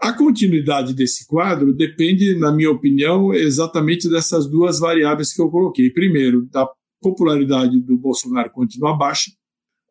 A 0.00 0.12
continuidade 0.12 0.92
desse 0.94 1.26
quadro 1.26 1.72
depende, 1.72 2.36
na 2.36 2.52
minha 2.52 2.70
opinião, 2.70 3.32
exatamente 3.32 4.08
dessas 4.08 4.46
duas 4.46 4.78
variáveis 4.78 5.32
que 5.32 5.40
eu 5.40 5.50
coloquei. 5.50 5.90
Primeiro, 5.90 6.46
da 6.46 6.68
popularidade 7.00 7.80
do 7.80 7.96
Bolsonaro 7.96 8.50
continua 8.50 8.96
baixa. 8.96 9.30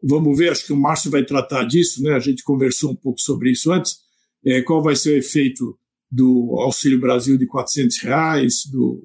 Vamos 0.03 0.37
ver, 0.37 0.51
acho 0.51 0.65
que 0.65 0.73
o 0.73 0.77
Márcio 0.77 1.09
vai 1.09 1.23
tratar 1.23 1.63
disso, 1.63 2.03
né? 2.03 2.13
A 2.13 2.19
gente 2.19 2.43
conversou 2.43 2.91
um 2.91 2.95
pouco 2.95 3.19
sobre 3.19 3.51
isso 3.51 3.71
antes. 3.71 3.97
É, 4.45 4.61
qual 4.61 4.83
vai 4.83 4.95
ser 4.95 5.15
o 5.15 5.17
efeito 5.17 5.77
do 6.11 6.55
Auxílio 6.59 6.99
Brasil 6.99 7.37
de 7.37 7.47
400 7.47 7.97
reais, 8.03 8.65
do, 8.71 9.01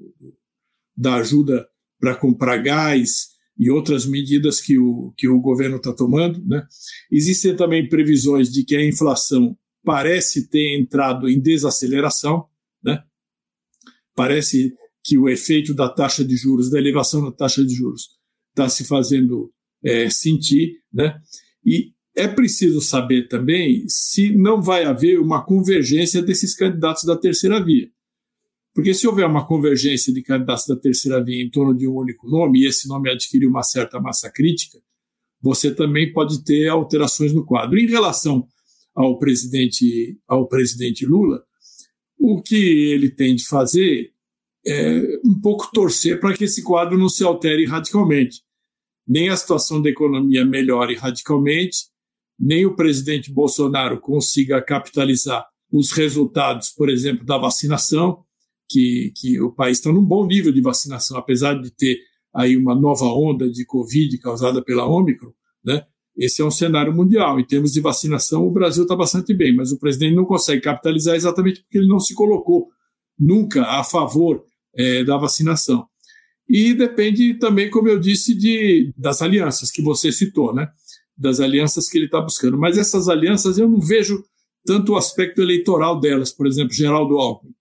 da 0.95 1.15
ajuda 1.15 1.67
para 1.99 2.15
comprar 2.15 2.57
gás 2.57 3.29
e 3.57 3.69
outras 3.69 4.05
medidas 4.05 4.61
que 4.61 4.77
o, 4.77 5.13
que 5.17 5.27
o 5.27 5.39
governo 5.39 5.77
está 5.77 5.93
tomando. 5.93 6.43
Né? 6.45 6.65
Existem 7.11 7.55
também 7.55 7.87
previsões 7.89 8.51
de 8.51 8.63
que 8.63 8.75
a 8.75 8.85
inflação 8.85 9.57
parece 9.83 10.47
ter 10.49 10.79
entrado 10.79 11.29
em 11.29 11.39
desaceleração, 11.39 12.45
né? 12.83 13.03
parece 14.15 14.73
que 15.03 15.17
o 15.17 15.27
efeito 15.27 15.73
da 15.73 15.89
taxa 15.89 16.23
de 16.23 16.35
juros, 16.35 16.69
da 16.69 16.77
elevação 16.77 17.23
da 17.23 17.31
taxa 17.31 17.65
de 17.65 17.73
juros, 17.73 18.09
está 18.49 18.69
se 18.69 18.85
fazendo 18.85 19.51
é, 19.83 20.09
sentir, 20.09 20.77
né? 20.93 21.19
E 21.65 21.91
é 22.15 22.27
preciso 22.27 22.81
saber 22.81 23.27
também 23.27 23.85
se 23.87 24.35
não 24.35 24.61
vai 24.61 24.83
haver 24.83 25.19
uma 25.19 25.43
convergência 25.43 26.21
desses 26.21 26.55
candidatos 26.55 27.03
da 27.03 27.15
terceira 27.15 27.63
via. 27.63 27.89
Porque 28.73 28.93
se 28.93 29.07
houver 29.07 29.25
uma 29.25 29.45
convergência 29.45 30.13
de 30.13 30.21
candidatos 30.21 30.65
da 30.67 30.75
terceira 30.75 31.23
via 31.23 31.41
em 31.41 31.49
torno 31.49 31.75
de 31.75 31.87
um 31.87 31.95
único 31.95 32.29
nome, 32.29 32.59
e 32.59 32.67
esse 32.67 32.87
nome 32.87 33.09
adquirir 33.09 33.47
uma 33.47 33.63
certa 33.63 33.99
massa 33.99 34.29
crítica, 34.29 34.77
você 35.41 35.73
também 35.73 36.13
pode 36.13 36.43
ter 36.43 36.67
alterações 36.67 37.33
no 37.33 37.45
quadro. 37.45 37.79
Em 37.79 37.87
relação 37.87 38.47
ao 38.95 39.17
presidente, 39.17 40.17
ao 40.27 40.47
presidente 40.47 41.05
Lula, 41.05 41.43
o 42.19 42.41
que 42.41 42.55
ele 42.55 43.09
tem 43.09 43.35
de 43.35 43.45
fazer 43.47 44.11
é 44.65 45.19
um 45.25 45.39
pouco 45.41 45.71
torcer 45.73 46.19
para 46.19 46.35
que 46.35 46.43
esse 46.43 46.63
quadro 46.63 46.97
não 46.97 47.09
se 47.09 47.23
altere 47.23 47.65
radicalmente. 47.65 48.41
Nem 49.07 49.29
a 49.29 49.35
situação 49.35 49.81
da 49.81 49.89
economia 49.89 50.45
melhore 50.45 50.95
radicalmente, 50.95 51.85
nem 52.39 52.65
o 52.65 52.75
presidente 52.75 53.31
Bolsonaro 53.31 53.99
consiga 53.99 54.61
capitalizar 54.61 55.45
os 55.71 55.91
resultados, 55.91 56.69
por 56.69 56.89
exemplo, 56.89 57.25
da 57.25 57.37
vacinação, 57.37 58.23
que, 58.69 59.11
que 59.15 59.41
o 59.41 59.51
país 59.51 59.77
está 59.77 59.91
num 59.91 60.05
bom 60.05 60.25
nível 60.25 60.51
de 60.51 60.61
vacinação, 60.61 61.17
apesar 61.17 61.55
de 61.55 61.71
ter 61.71 61.99
aí 62.33 62.55
uma 62.55 62.73
nova 62.73 63.05
onda 63.05 63.49
de 63.49 63.65
Covid 63.65 64.17
causada 64.19 64.63
pela 64.63 64.85
Ômicron, 64.85 65.33
né? 65.63 65.85
Esse 66.17 66.41
é 66.41 66.45
um 66.45 66.51
cenário 66.51 66.93
mundial. 66.93 67.39
Em 67.39 67.45
termos 67.45 67.71
de 67.71 67.79
vacinação, 67.79 68.45
o 68.45 68.51
Brasil 68.51 68.83
está 68.83 68.95
bastante 68.95 69.33
bem, 69.33 69.55
mas 69.55 69.71
o 69.71 69.79
presidente 69.79 70.15
não 70.15 70.25
consegue 70.25 70.61
capitalizar 70.61 71.15
exatamente 71.15 71.61
porque 71.61 71.77
ele 71.77 71.87
não 71.87 71.99
se 71.99 72.13
colocou 72.13 72.69
nunca 73.17 73.63
a 73.63 73.83
favor 73.83 74.43
é, 74.75 75.03
da 75.03 75.17
vacinação. 75.17 75.85
E 76.49 76.73
depende 76.73 77.35
também, 77.35 77.69
como 77.69 77.87
eu 77.87 77.99
disse, 77.99 78.35
de, 78.35 78.93
das 78.97 79.21
alianças 79.21 79.71
que 79.71 79.81
você 79.81 80.11
citou, 80.11 80.53
né? 80.53 80.67
Das 81.17 81.39
alianças 81.39 81.87
que 81.87 81.97
ele 81.97 82.05
está 82.05 82.19
buscando. 82.19 82.57
Mas 82.57 82.77
essas 82.77 83.07
alianças 83.07 83.57
eu 83.57 83.69
não 83.69 83.79
vejo 83.79 84.23
tanto 84.65 84.91
o 84.91 84.97
aspecto 84.97 85.41
eleitoral 85.41 85.99
delas, 85.99 86.31
por 86.31 86.45
exemplo, 86.45 86.73
Geraldo 86.73 87.17
Alckmin. 87.17 87.53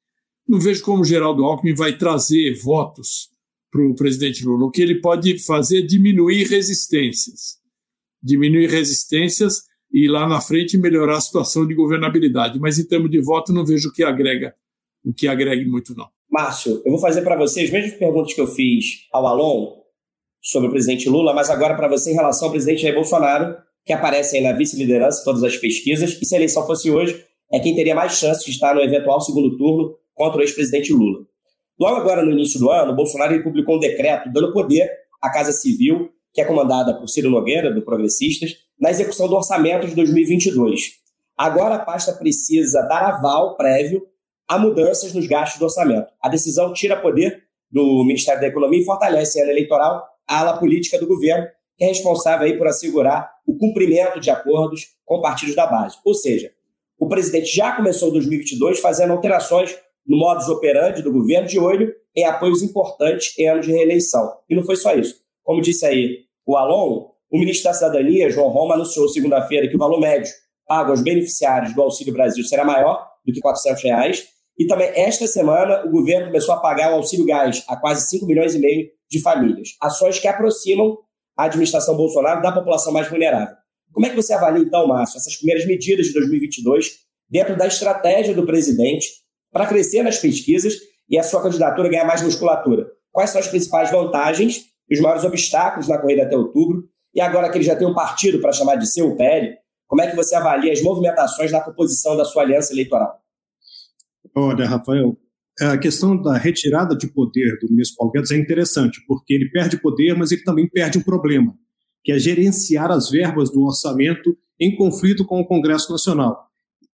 Não 0.48 0.58
vejo 0.58 0.82
como 0.82 1.04
Geraldo 1.04 1.44
Alckmin 1.44 1.74
vai 1.74 1.96
trazer 1.96 2.54
votos 2.60 3.30
para 3.70 3.80
o 3.80 3.94
presidente 3.94 4.44
Lula. 4.44 4.66
O 4.66 4.70
que 4.70 4.82
ele 4.82 4.96
pode 4.96 5.38
fazer 5.38 5.78
é 5.78 5.86
diminuir 5.86 6.48
resistências. 6.48 7.59
Diminuir 8.22 8.68
resistências 8.68 9.62
e 9.92 10.08
lá 10.08 10.28
na 10.28 10.40
frente 10.40 10.78
melhorar 10.78 11.16
a 11.16 11.20
situação 11.20 11.66
de 11.66 11.74
governabilidade. 11.74 12.58
Mas 12.58 12.78
em 12.78 12.86
termos 12.86 13.10
de 13.10 13.20
voto, 13.20 13.52
não 13.52 13.64
vejo 13.64 13.88
o 13.88 13.92
que 13.92 14.02
agrega, 14.02 14.54
o 15.04 15.12
que 15.12 15.26
agregue 15.26 15.64
muito, 15.64 15.94
não. 15.96 16.08
Márcio, 16.30 16.80
eu 16.84 16.92
vou 16.92 17.00
fazer 17.00 17.22
para 17.22 17.36
você 17.36 17.62
as 17.62 17.70
mesmas 17.70 17.94
perguntas 17.94 18.32
que 18.32 18.40
eu 18.40 18.46
fiz 18.46 19.08
ao 19.12 19.26
Alon 19.26 19.80
sobre 20.40 20.68
o 20.68 20.70
presidente 20.70 21.08
Lula, 21.08 21.34
mas 21.34 21.50
agora 21.50 21.74
para 21.74 21.88
você 21.88 22.12
em 22.12 22.14
relação 22.14 22.46
ao 22.46 22.52
presidente 22.52 22.82
Jair 22.82 22.94
Bolsonaro, 22.94 23.56
que 23.84 23.92
aparece 23.92 24.36
aí 24.36 24.42
na 24.42 24.52
vice-liderança 24.52 25.24
todas 25.24 25.42
as 25.42 25.56
pesquisas, 25.56 26.16
e 26.20 26.24
se 26.24 26.34
a 26.34 26.38
eleição 26.38 26.66
fosse 26.66 26.90
hoje, 26.90 27.24
é 27.52 27.58
quem 27.58 27.74
teria 27.74 27.94
mais 27.94 28.12
chance 28.12 28.44
de 28.44 28.52
estar 28.52 28.74
no 28.74 28.80
eventual 28.80 29.20
segundo 29.20 29.56
turno 29.56 29.96
contra 30.14 30.38
o 30.38 30.42
ex-presidente 30.42 30.92
Lula. 30.92 31.26
Logo 31.78 31.96
agora, 31.96 32.24
no 32.24 32.30
início 32.30 32.60
do 32.60 32.70
ano, 32.70 32.94
Bolsonaro 32.94 33.42
publicou 33.42 33.76
um 33.76 33.80
decreto 33.80 34.30
dando 34.32 34.52
poder 34.52 34.88
à 35.20 35.30
Casa 35.30 35.50
Civil, 35.50 36.10
que 36.32 36.40
é 36.40 36.44
comandada 36.44 36.94
por 36.94 37.08
Ciro 37.08 37.30
Nogueira, 37.30 37.72
do 37.72 37.82
Progressistas, 37.82 38.56
na 38.78 38.90
execução 38.90 39.28
do 39.28 39.34
orçamento 39.34 39.86
de 39.86 39.94
2022. 39.94 41.00
Agora 41.36 41.76
a 41.76 41.78
pasta 41.78 42.12
precisa 42.12 42.82
dar 42.82 43.02
aval 43.02 43.56
prévio 43.56 44.06
a 44.48 44.58
mudanças 44.58 45.12
nos 45.14 45.26
gastos 45.26 45.58
do 45.58 45.64
orçamento. 45.64 46.08
A 46.20 46.28
decisão 46.28 46.72
tira 46.72 47.00
poder 47.00 47.44
do 47.70 48.04
Ministério 48.04 48.40
da 48.40 48.48
Economia 48.48 48.80
e 48.80 48.84
fortalece 48.84 49.38
a 49.40 49.44
ano 49.44 49.52
eleitoral 49.52 50.04
a 50.26 50.40
ala 50.40 50.58
política 50.58 50.98
do 50.98 51.06
governo, 51.06 51.46
que 51.76 51.84
é 51.84 51.88
responsável 51.88 52.46
aí 52.46 52.56
por 52.56 52.66
assegurar 52.66 53.30
o 53.46 53.56
cumprimento 53.56 54.20
de 54.20 54.30
acordos 54.30 54.88
com 55.04 55.20
partidos 55.20 55.54
da 55.54 55.66
base. 55.66 55.96
Ou 56.04 56.14
seja, 56.14 56.52
o 56.98 57.08
presidente 57.08 57.54
já 57.54 57.72
começou 57.72 58.12
2022 58.12 58.78
fazendo 58.80 59.12
alterações 59.12 59.76
no 60.06 60.16
modus 60.18 60.48
operandi 60.48 61.02
do 61.02 61.12
governo 61.12 61.48
de 61.48 61.58
olho 61.58 61.92
em 62.14 62.24
apoios 62.24 62.62
importantes 62.62 63.36
em 63.38 63.48
ano 63.48 63.60
de 63.60 63.70
reeleição. 63.70 64.36
E 64.48 64.54
não 64.54 64.62
foi 64.62 64.76
só 64.76 64.94
isso. 64.94 65.19
Como 65.42 65.60
disse 65.60 65.86
aí 65.86 66.24
o 66.46 66.56
Alon, 66.56 67.10
o 67.30 67.38
ministro 67.38 67.70
da 67.70 67.74
Cidadania, 67.74 68.30
João 68.30 68.48
Roma, 68.48 68.74
anunciou 68.74 69.08
segunda-feira 69.08 69.68
que 69.68 69.76
o 69.76 69.78
valor 69.78 70.00
médio 70.00 70.32
pago 70.66 70.90
aos 70.90 71.02
beneficiários 71.02 71.74
do 71.74 71.82
Auxílio 71.82 72.12
Brasil 72.12 72.44
será 72.44 72.64
maior 72.64 73.06
do 73.24 73.32
que 73.32 73.40
400 73.40 73.82
reais 73.82 74.28
e 74.60 74.66
também, 74.66 74.92
esta 74.94 75.26
semana, 75.26 75.86
o 75.86 75.90
governo 75.90 76.26
começou 76.26 76.54
a 76.54 76.60
pagar 76.60 76.92
o 76.92 76.96
auxílio 76.96 77.24
gás 77.24 77.64
a 77.66 77.76
quase 77.76 78.06
5 78.10 78.26
milhões 78.26 78.54
e 78.54 78.58
meio 78.58 78.90
de 79.10 79.18
famílias. 79.22 79.70
Ações 79.80 80.18
que 80.18 80.28
aproximam 80.28 80.98
a 81.34 81.44
administração 81.44 81.96
Bolsonaro 81.96 82.42
da 82.42 82.52
população 82.52 82.92
mais 82.92 83.08
vulnerável. 83.08 83.56
Como 83.90 84.04
é 84.04 84.10
que 84.10 84.16
você 84.16 84.34
avalia, 84.34 84.62
então, 84.62 84.86
Márcio, 84.86 85.16
essas 85.16 85.34
primeiras 85.36 85.66
medidas 85.66 86.08
de 86.08 86.12
2022 86.12 86.90
dentro 87.26 87.56
da 87.56 87.66
estratégia 87.66 88.34
do 88.34 88.44
presidente 88.44 89.08
para 89.50 89.66
crescer 89.66 90.02
nas 90.02 90.18
pesquisas 90.18 90.74
e 91.08 91.18
a 91.18 91.22
sua 91.22 91.42
candidatura 91.42 91.88
ganhar 91.88 92.04
mais 92.04 92.20
musculatura? 92.20 92.86
Quais 93.10 93.30
são 93.30 93.40
as 93.40 93.48
principais 93.48 93.90
vantagens 93.90 94.66
os 94.94 95.00
maiores 95.00 95.24
obstáculos 95.24 95.88
na 95.88 95.98
corrida 95.98 96.22
até 96.22 96.36
outubro? 96.36 96.88
E 97.14 97.20
agora 97.20 97.50
que 97.50 97.58
ele 97.58 97.64
já 97.64 97.76
tem 97.76 97.86
um 97.86 97.94
partido 97.94 98.40
para 98.40 98.52
chamar 98.52 98.76
de 98.76 98.86
seu 98.86 99.16
PL, 99.16 99.56
como 99.86 100.02
é 100.02 100.08
que 100.08 100.16
você 100.16 100.34
avalia 100.34 100.72
as 100.72 100.82
movimentações 100.82 101.50
na 101.50 101.60
composição 101.60 102.16
da 102.16 102.24
sua 102.24 102.42
aliança 102.42 102.72
eleitoral? 102.72 103.20
Olha, 104.36 104.66
Rafael, 104.66 105.16
a 105.60 105.76
questão 105.76 106.20
da 106.20 106.36
retirada 106.36 106.96
de 106.96 107.08
poder 107.08 107.58
do 107.60 107.68
ministro 107.70 107.96
Paulo 107.96 108.12
Guedes 108.12 108.30
é 108.30 108.36
interessante, 108.36 109.00
porque 109.06 109.34
ele 109.34 109.50
perde 109.50 109.80
poder, 109.80 110.16
mas 110.16 110.30
ele 110.30 110.42
também 110.42 110.68
perde 110.68 110.98
um 110.98 111.02
problema, 111.02 111.54
que 112.04 112.12
é 112.12 112.18
gerenciar 112.18 112.90
as 112.90 113.10
verbas 113.10 113.50
do 113.50 113.64
orçamento 113.64 114.36
em 114.60 114.76
conflito 114.76 115.24
com 115.24 115.40
o 115.40 115.46
Congresso 115.46 115.90
Nacional. 115.90 116.49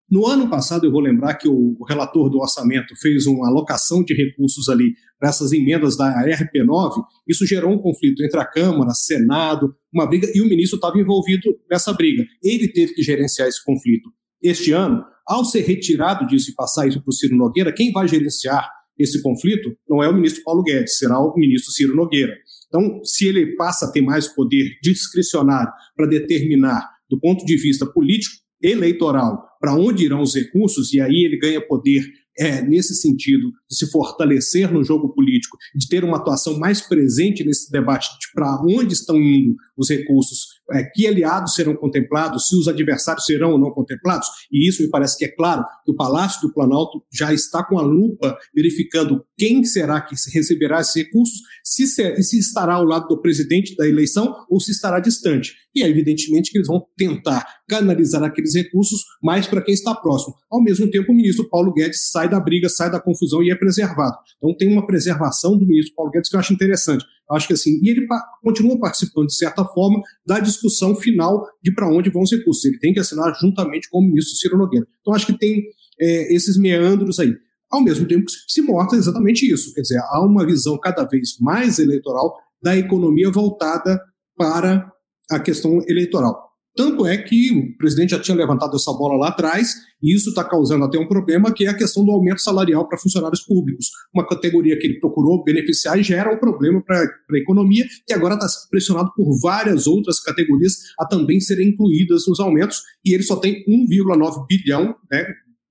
No 0.08 0.25
ano 0.25 0.48
passado, 0.48 0.86
eu 0.86 0.92
vou 0.92 1.00
lembrar 1.00 1.34
que 1.34 1.48
o 1.48 1.76
relator 1.88 2.30
do 2.30 2.38
orçamento 2.38 2.94
fez 3.00 3.26
uma 3.26 3.48
alocação 3.48 4.04
de 4.04 4.14
recursos 4.14 4.68
ali 4.68 4.94
para 5.18 5.30
essas 5.30 5.52
emendas 5.52 5.96
da 5.96 6.25
RP9. 6.25 7.02
Isso 7.26 7.44
gerou 7.44 7.72
um 7.72 7.78
conflito 7.78 8.22
entre 8.22 8.38
a 8.38 8.44
Câmara, 8.44 8.92
Senado, 8.94 9.75
uma 9.92 10.06
briga, 10.06 10.30
e 10.32 10.40
o 10.40 10.48
ministro 10.48 10.76
estava 10.76 10.96
envolvido 10.98 11.58
nessa 11.68 11.92
briga. 11.92 12.25
Ele 12.40 12.68
teve 12.68 12.94
que 12.94 13.02
gerenciar 13.02 13.48
esse 13.48 13.64
conflito. 13.64 14.08
Este 14.40 14.70
ano, 14.70 15.04
ao 15.26 15.44
ser 15.44 15.62
retirado 15.62 16.25
disso 16.26 16.50
e 16.50 16.54
passar 16.54 16.86
isso 16.86 17.02
para 17.02 17.10
o 17.10 17.12
Ciro 17.12 17.36
Nogueira, 17.36 17.72
quem 17.72 17.90
vai 17.90 18.06
gerenciar 18.06 18.70
esse 18.96 19.20
conflito 19.20 19.76
não 19.88 20.02
é 20.02 20.08
o 20.08 20.14
ministro 20.14 20.42
Paulo 20.44 20.62
Guedes, 20.62 20.98
será 20.98 21.18
o 21.18 21.34
ministro 21.36 21.72
Ciro 21.72 21.96
Nogueira. 21.96 22.32
Então, 22.68 23.00
se 23.04 23.26
ele 23.26 23.56
passa 23.56 23.86
a 23.86 23.92
ter 23.92 24.00
mais 24.00 24.28
poder 24.28 24.78
discricionário 24.82 25.72
para 25.96 26.06
determinar, 26.06 26.88
do 27.10 27.18
ponto 27.18 27.44
de 27.44 27.56
vista 27.56 27.84
político, 27.86 28.45
eleitoral, 28.62 29.42
para 29.60 29.75
onde 29.75 30.04
irão 30.04 30.22
os 30.22 30.34
recursos, 30.34 30.92
e 30.92 31.00
aí 31.00 31.25
ele 31.25 31.38
ganha 31.38 31.60
poder 31.60 32.04
é, 32.38 32.60
nesse 32.62 32.94
sentido, 32.94 33.50
de 33.68 33.76
se 33.76 33.90
fortalecer 33.90 34.73
no 34.73 34.85
jogo 34.85 35.12
político, 35.14 35.56
de 35.75 35.88
ter 35.88 36.04
uma 36.04 36.18
atuação 36.18 36.58
mais 36.58 36.80
presente 36.80 37.44
nesse 37.44 37.70
debate 37.70 38.08
de 38.18 38.26
para 38.35 38.61
onde 38.62 38.94
estão 38.94 39.16
indo 39.16 39.54
os 39.76 39.88
recursos, 39.88 40.56
é, 40.73 40.82
que 40.85 41.06
aliados 41.06 41.54
serão 41.54 41.76
contemplados, 41.76 42.49
se 42.49 42.56
os 42.56 42.66
adversários 42.66 43.25
serão 43.25 43.52
ou 43.52 43.58
não 43.58 43.70
contemplados, 43.70 44.28
e 44.50 44.68
isso 44.68 44.82
me 44.82 44.90
parece 44.90 45.16
que 45.16 45.25
é 45.25 45.28
claro 45.28 45.64
que 45.85 45.92
o 45.92 45.96
Palácio 45.96 46.40
do 46.42 46.52
Planalto 46.52 47.02
já 47.12 47.32
está 47.32 47.64
com 47.64 47.78
a 47.78 47.82
lupa 47.82 48.37
verificando 48.54 49.25
quem 49.37 49.64
será 49.64 50.00
que 50.00 50.14
receberá 50.32 50.80
esses 50.80 50.94
recursos, 50.94 51.40
se, 51.64 51.87
ser, 51.87 52.20
se 52.23 52.38
estará 52.38 52.75
ao 52.75 52.85
lado 52.85 53.06
do 53.08 53.20
presidente 53.20 53.76
da 53.76 53.88
eleição 53.88 54.35
ou 54.50 54.61
se 54.61 54.70
estará 54.73 54.99
distante. 55.00 55.54
e 55.75 55.82
é 55.82 55.88
evidentemente 55.88 56.50
que 56.50 56.58
eles 56.58 56.68
vão 56.68 56.87
tentar 56.96 57.46
canalizar 57.68 58.23
aqueles 58.23 58.54
recursos 58.54 59.04
mais 59.23 59.46
para 59.46 59.62
quem 59.62 59.75
está 59.75 59.94
próximo. 59.94 60.35
Ao 60.50 60.62
mesmo 60.62 60.90
tempo, 60.90 61.12
o 61.12 61.14
ministro 61.14 61.49
Paulo 61.49 61.73
Guedes 61.73 62.11
sai 62.11 62.28
da 62.28 62.40
briga, 62.40 62.68
sai 62.68 62.90
da 62.90 63.00
confusão 63.00 63.42
e 63.42 63.50
é 63.50 63.55
preservado. 63.58 64.16
Então 64.36 64.56
tem 64.56 64.72
uma 64.72 64.86
preservação 64.86 65.58
do 65.58 65.66
ministro 65.66 65.94
Paulo 65.94 66.10
Guedes 66.10 66.28
que 66.28 66.36
eu 66.36 66.40
acho 66.40 66.52
interessante. 66.52 67.04
Eu 67.28 67.36
acho 67.36 67.46
que 67.46 67.54
assim, 67.54 67.80
e 67.82 67.90
ele 67.90 68.06
continua 68.42 68.78
participando, 68.78 69.26
de 69.26 69.36
certa 69.36 69.64
forma, 69.64 70.00
da 70.25 70.38
discussão 70.38 70.94
final 70.94 71.46
de 71.62 71.75
para 71.75 71.88
onde 71.88 72.10
vão 72.10 72.22
os 72.22 72.30
recursos. 72.30 72.64
Ele 72.64 72.78
tem 72.78 72.92
que 72.92 73.00
assinar 73.00 73.34
juntamente 73.40 73.88
com 73.90 73.98
o 73.98 74.02
ministro 74.02 74.36
Ciro 74.36 74.56
Nogueira. 74.56 74.86
Então 75.00 75.14
acho 75.14 75.26
que 75.26 75.36
tem 75.36 75.64
é, 76.00 76.34
esses 76.34 76.56
meandros 76.56 77.18
aí. 77.18 77.34
Ao 77.70 77.82
mesmo 77.82 78.06
tempo 78.06 78.26
que 78.26 78.32
se 78.46 78.62
mostra 78.62 78.96
exatamente 78.96 79.50
isso, 79.52 79.75
quer 79.75 79.80
dizer, 79.80 79.98
há 79.98 80.25
uma 80.25 80.46
visão 80.46 80.78
cada 80.78 81.04
vez 81.04 81.36
mais 81.40 81.78
eleitoral 81.80 82.36
da 82.62 82.76
economia 82.76 83.30
voltada 83.30 84.00
para 84.36 84.90
a 85.30 85.40
questão 85.40 85.80
eleitoral. 85.88 86.46
Tanto 86.76 87.06
é 87.06 87.16
que 87.16 87.50
o 87.52 87.76
presidente 87.78 88.11
já 88.11 88.21
tinha 88.21 88.37
levantado 88.37 88.76
essa 88.76 88.92
bola 88.92 89.16
lá 89.16 89.28
atrás, 89.28 89.73
e 90.02 90.14
isso 90.14 90.28
está 90.28 90.45
causando 90.45 90.85
até 90.85 90.99
um 90.99 91.09
problema, 91.09 91.52
que 91.52 91.64
é 91.64 91.71
a 91.71 91.76
questão 91.76 92.04
do 92.04 92.12
aumento 92.12 92.42
salarial 92.42 92.87
para 92.87 92.99
funcionários 92.99 93.42
públicos. 93.42 93.87
Uma 94.14 94.26
categoria 94.26 94.78
que 94.78 94.87
ele 94.87 95.00
procurou 95.00 95.42
beneficiar 95.42 95.99
e 95.99 96.02
gera 96.02 96.35
um 96.35 96.38
problema 96.38 96.83
para 96.85 97.00
a 97.00 97.38
economia, 97.38 97.87
que 98.06 98.12
agora 98.12 98.35
está 98.35 98.47
pressionado 98.71 99.11
por 99.16 99.40
várias 99.40 99.87
outras 99.87 100.21
categorias 100.21 100.75
a 101.00 101.06
também 101.06 101.40
serem 101.40 101.71
incluídas 101.71 102.25
nos 102.28 102.38
aumentos, 102.40 102.83
e 103.02 103.14
ele 103.14 103.23
só 103.23 103.37
tem 103.37 103.64
1,9 103.66 104.47
bilhão, 104.47 104.95
né, 105.11 105.26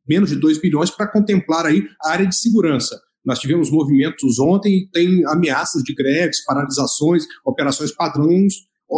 menos 0.10 0.32
de 0.32 0.38
2 0.38 0.60
bilhões, 0.60 0.90
para 0.90 1.08
contemplar 1.08 1.68
aí 1.68 1.84
a 2.04 2.10
área 2.10 2.26
de 2.26 2.36
segurança. 2.36 3.00
Nós 3.24 3.38
tivemos 3.38 3.70
movimentos 3.70 4.40
ontem 4.40 4.78
e 4.78 4.90
tem 4.90 5.24
ameaças 5.28 5.84
de 5.84 5.94
greves, 5.94 6.44
paralisações, 6.46 7.26
operações 7.46 7.92
padrões 7.92 8.54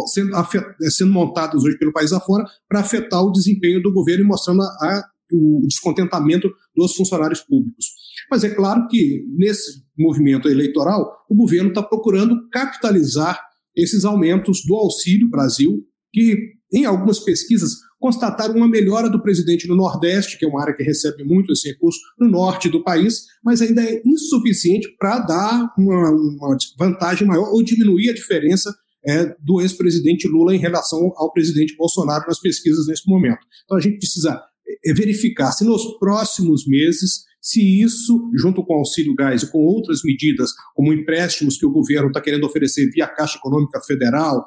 sendo, 0.06 0.36
é, 0.36 0.90
sendo 0.90 1.12
montadas 1.12 1.64
hoje 1.64 1.78
pelo 1.78 1.92
país 1.92 2.12
afora 2.12 2.44
para 2.68 2.80
afetar 2.80 3.22
o 3.22 3.32
desempenho 3.32 3.82
do 3.82 3.92
governo 3.92 4.24
e 4.24 4.26
mostrando 4.26 4.62
a, 4.62 4.64
a, 4.64 5.04
o 5.32 5.66
descontentamento 5.66 6.50
dos 6.74 6.94
funcionários 6.94 7.40
públicos. 7.40 7.86
Mas 8.30 8.44
é 8.44 8.50
claro 8.50 8.86
que 8.88 9.24
nesse 9.36 9.82
movimento 9.96 10.48
eleitoral, 10.48 11.24
o 11.28 11.34
governo 11.34 11.70
está 11.70 11.82
procurando 11.82 12.48
capitalizar 12.50 13.40
esses 13.76 14.04
aumentos 14.04 14.62
do 14.66 14.74
Auxílio 14.74 15.30
Brasil, 15.30 15.84
que 16.12 16.58
em 16.72 16.84
algumas 16.84 17.20
pesquisas 17.20 17.72
constataram 17.98 18.54
uma 18.54 18.68
melhora 18.68 19.08
do 19.08 19.20
presidente 19.20 19.66
no 19.66 19.74
Nordeste, 19.74 20.38
que 20.38 20.44
é 20.44 20.48
uma 20.48 20.60
área 20.60 20.74
que 20.74 20.82
recebe 20.82 21.24
muito 21.24 21.52
esse 21.52 21.68
recurso, 21.68 21.98
no 22.18 22.28
norte 22.28 22.68
do 22.68 22.82
país, 22.82 23.24
mas 23.42 23.60
ainda 23.60 23.82
é 23.82 24.00
insuficiente 24.04 24.88
para 24.98 25.18
dar 25.20 25.74
uma, 25.76 26.10
uma, 26.10 26.56
vantagem 26.78 27.26
maior 27.26 27.48
ou 27.50 27.62
diminuir 27.62 28.10
a 28.10 28.14
diferença 28.14 28.74
é, 29.06 29.34
do 29.40 29.60
ex-presidente 29.60 30.28
Lula 30.28 30.54
em 30.54 30.58
relação 30.58 31.12
ao 31.16 31.32
presidente 31.32 31.76
Bolsonaro 31.76 32.24
nas 32.26 32.40
pesquisas 32.40 32.86
nesse 32.86 33.08
momento. 33.08 33.40
Então 33.64 33.76
a 33.76 33.80
gente 33.80 33.98
precisa 33.98 34.40
é, 34.84 34.92
verificar 34.92 35.52
se 35.52 35.64
nos 35.64 35.98
próximos 35.98 36.66
meses 36.66 37.28
se 37.40 37.82
isso, 37.82 38.30
junto 38.34 38.64
com 38.64 38.74
o 38.74 38.78
auxílio 38.78 39.14
gás 39.14 39.42
e 39.42 39.50
com 39.50 39.58
outras 39.58 40.00
medidas, 40.04 40.50
como 40.74 40.92
empréstimos 40.92 41.56
que 41.56 41.64
o 41.64 41.70
governo 41.70 42.08
está 42.08 42.20
querendo 42.20 42.44
oferecer 42.44 42.90
via 42.90 43.06
Caixa 43.06 43.38
Econômica 43.38 43.80
Federal, 43.80 44.44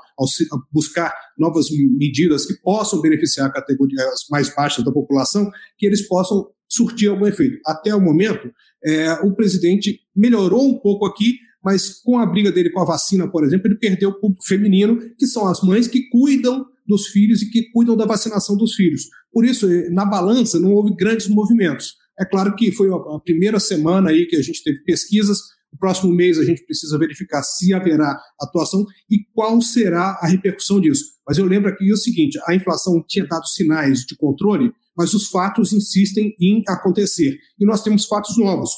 buscar 0.71 1.11
novas 1.37 1.67
medidas 1.97 2.45
que 2.45 2.53
possam 2.61 3.01
beneficiar 3.01 3.51
categorias 3.51 4.25
mais 4.29 4.53
baixas 4.53 4.83
da 4.83 4.91
população, 4.91 5.49
que 5.77 5.85
eles 5.87 6.07
possam 6.07 6.47
surtir 6.69 7.09
algum 7.09 7.25
efeito. 7.25 7.57
Até 7.65 7.95
o 7.95 8.01
momento, 8.01 8.51
é, 8.85 9.13
o 9.25 9.33
presidente 9.33 9.99
melhorou 10.15 10.67
um 10.67 10.79
pouco 10.79 11.05
aqui, 11.05 11.37
mas 11.63 12.01
com 12.01 12.17
a 12.17 12.25
briga 12.25 12.51
dele 12.51 12.71
com 12.71 12.81
a 12.81 12.85
vacina, 12.85 13.29
por 13.29 13.43
exemplo, 13.43 13.67
ele 13.67 13.77
perdeu 13.77 14.09
o 14.09 14.19
público 14.19 14.45
feminino, 14.45 14.99
que 15.17 15.27
são 15.27 15.47
as 15.47 15.61
mães 15.61 15.87
que 15.87 16.09
cuidam 16.09 16.65
dos 16.87 17.07
filhos 17.07 17.41
e 17.41 17.49
que 17.49 17.69
cuidam 17.71 17.95
da 17.95 18.05
vacinação 18.05 18.57
dos 18.57 18.73
filhos. 18.73 19.07
Por 19.31 19.45
isso, 19.45 19.67
na 19.91 20.05
balança, 20.05 20.59
não 20.59 20.73
houve 20.73 20.95
grandes 20.95 21.27
movimentos. 21.27 21.95
É 22.19 22.25
claro 22.25 22.55
que 22.55 22.71
foi 22.71 22.89
a 22.91 23.19
primeira 23.19 23.59
semana 23.59 24.09
aí 24.09 24.25
que 24.25 24.35
a 24.35 24.41
gente 24.41 24.63
teve 24.63 24.83
pesquisas. 24.83 25.39
O 25.73 25.77
próximo 25.77 26.13
mês 26.13 26.37
a 26.37 26.43
gente 26.43 26.65
precisa 26.65 26.97
verificar 26.97 27.41
se 27.43 27.73
haverá 27.73 28.19
atuação 28.39 28.85
e 29.09 29.19
qual 29.33 29.61
será 29.61 30.19
a 30.21 30.27
repercussão 30.27 30.81
disso. 30.81 31.05
Mas 31.25 31.37
eu 31.37 31.45
lembro 31.45 31.69
aqui 31.69 31.91
o 31.91 31.97
seguinte: 31.97 32.37
a 32.45 32.53
inflação 32.53 33.03
tinha 33.07 33.25
dado 33.25 33.47
sinais 33.47 34.01
de 34.01 34.15
controle, 34.17 34.71
mas 34.97 35.13
os 35.13 35.29
fatos 35.29 35.71
insistem 35.71 36.35
em 36.39 36.61
acontecer. 36.67 37.39
E 37.59 37.65
nós 37.65 37.81
temos 37.81 38.05
fatos 38.05 38.37
novos. 38.37 38.71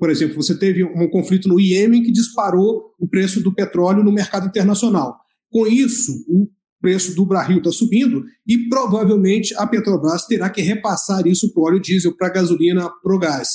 Por 0.00 0.08
exemplo, 0.08 0.34
você 0.34 0.58
teve 0.58 0.82
um 0.82 1.10
conflito 1.10 1.46
no 1.46 1.60
Iêmen 1.60 2.02
que 2.02 2.10
disparou 2.10 2.94
o 2.98 3.06
preço 3.06 3.42
do 3.42 3.54
petróleo 3.54 4.02
no 4.02 4.10
mercado 4.10 4.46
internacional. 4.46 5.14
Com 5.50 5.66
isso, 5.66 6.24
o 6.26 6.48
preço 6.80 7.14
do 7.14 7.26
barril 7.26 7.58
está 7.58 7.70
subindo 7.70 8.24
e 8.48 8.66
provavelmente 8.70 9.54
a 9.58 9.66
Petrobras 9.66 10.24
terá 10.24 10.48
que 10.48 10.62
repassar 10.62 11.26
isso 11.26 11.52
para 11.52 11.60
o 11.62 11.66
óleo 11.66 11.80
diesel, 11.80 12.16
para 12.16 12.28
a 12.28 12.32
gasolina, 12.32 12.88
para 13.02 13.14
o 13.14 13.18
gás. 13.18 13.48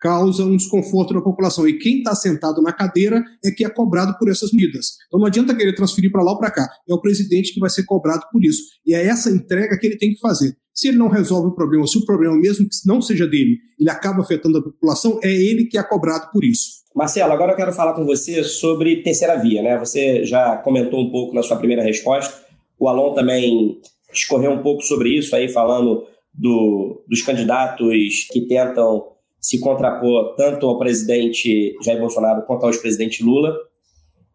Causa 0.00 0.44
um 0.44 0.56
desconforto 0.56 1.14
na 1.14 1.22
população. 1.22 1.66
E 1.66 1.78
quem 1.78 1.98
está 1.98 2.14
sentado 2.14 2.60
na 2.62 2.72
cadeira 2.72 3.22
é 3.44 3.50
que 3.50 3.64
é 3.64 3.68
cobrado 3.68 4.16
por 4.18 4.30
essas 4.30 4.52
medidas. 4.52 4.96
Então 5.06 5.20
não 5.20 5.26
adianta 5.26 5.54
querer 5.54 5.74
transferir 5.74 6.12
para 6.12 6.22
lá 6.22 6.32
ou 6.32 6.38
para 6.38 6.50
cá. 6.50 6.68
É 6.88 6.94
o 6.94 7.00
presidente 7.00 7.54
que 7.54 7.60
vai 7.60 7.70
ser 7.70 7.84
cobrado 7.84 8.24
por 8.30 8.44
isso. 8.44 8.62
E 8.84 8.94
é 8.94 9.06
essa 9.06 9.30
entrega 9.30 9.78
que 9.78 9.86
ele 9.86 9.96
tem 9.96 10.12
que 10.12 10.20
fazer. 10.20 10.54
Se 10.74 10.88
ele 10.88 10.98
não 10.98 11.08
resolve 11.08 11.48
o 11.48 11.54
problema, 11.54 11.86
se 11.86 11.96
o 11.96 12.04
problema, 12.04 12.36
mesmo 12.36 12.68
que 12.68 12.76
não 12.84 13.00
seja 13.00 13.26
dele, 13.26 13.56
ele 13.80 13.88
acaba 13.88 14.20
afetando 14.20 14.58
a 14.58 14.62
população, 14.62 15.18
é 15.22 15.32
ele 15.32 15.64
que 15.64 15.78
é 15.78 15.82
cobrado 15.82 16.30
por 16.30 16.44
isso. 16.44 16.84
Marcelo, 16.94 17.32
agora 17.32 17.52
eu 17.52 17.56
quero 17.56 17.72
falar 17.72 17.94
com 17.94 18.04
você 18.04 18.44
sobre 18.44 19.02
terceira 19.02 19.36
via, 19.36 19.62
né? 19.62 19.78
Você 19.78 20.24
já 20.24 20.56
comentou 20.58 21.00
um 21.00 21.10
pouco 21.10 21.34
na 21.34 21.42
sua 21.42 21.56
primeira 21.56 21.82
resposta. 21.82 22.44
O 22.78 22.88
Alon 22.88 23.14
também 23.14 23.80
escorreu 24.12 24.50
um 24.50 24.62
pouco 24.62 24.82
sobre 24.82 25.16
isso 25.16 25.34
aí, 25.34 25.48
falando 25.48 26.06
do, 26.32 27.02
dos 27.08 27.22
candidatos 27.22 28.26
que 28.30 28.46
tentam 28.46 29.15
se 29.46 29.60
contrapor 29.60 30.34
tanto 30.34 30.66
ao 30.66 30.76
presidente 30.76 31.76
Jair 31.80 32.00
Bolsonaro 32.00 32.42
quanto 32.42 32.64
ao 32.64 32.70
ex-presidente 32.70 33.22
Lula. 33.22 33.56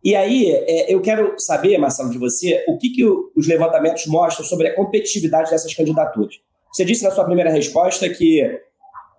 E 0.01 0.15
aí, 0.15 0.49
é, 0.49 0.93
eu 0.93 1.01
quero 1.01 1.35
saber, 1.37 1.77
Marcelo, 1.77 2.09
de 2.09 2.17
você, 2.17 2.63
o 2.69 2.77
que, 2.77 2.91
que 2.91 3.03
os 3.03 3.45
levantamentos 3.45 4.07
mostram 4.07 4.45
sobre 4.45 4.69
a 4.69 4.73
competitividade 4.75 5.51
dessas 5.51 5.73
candidaturas. 5.73 6.35
Você 6.73 6.85
disse 6.85 7.03
na 7.03 7.11
sua 7.11 7.25
primeira 7.25 7.51
resposta 7.51 8.07
que 8.07 8.41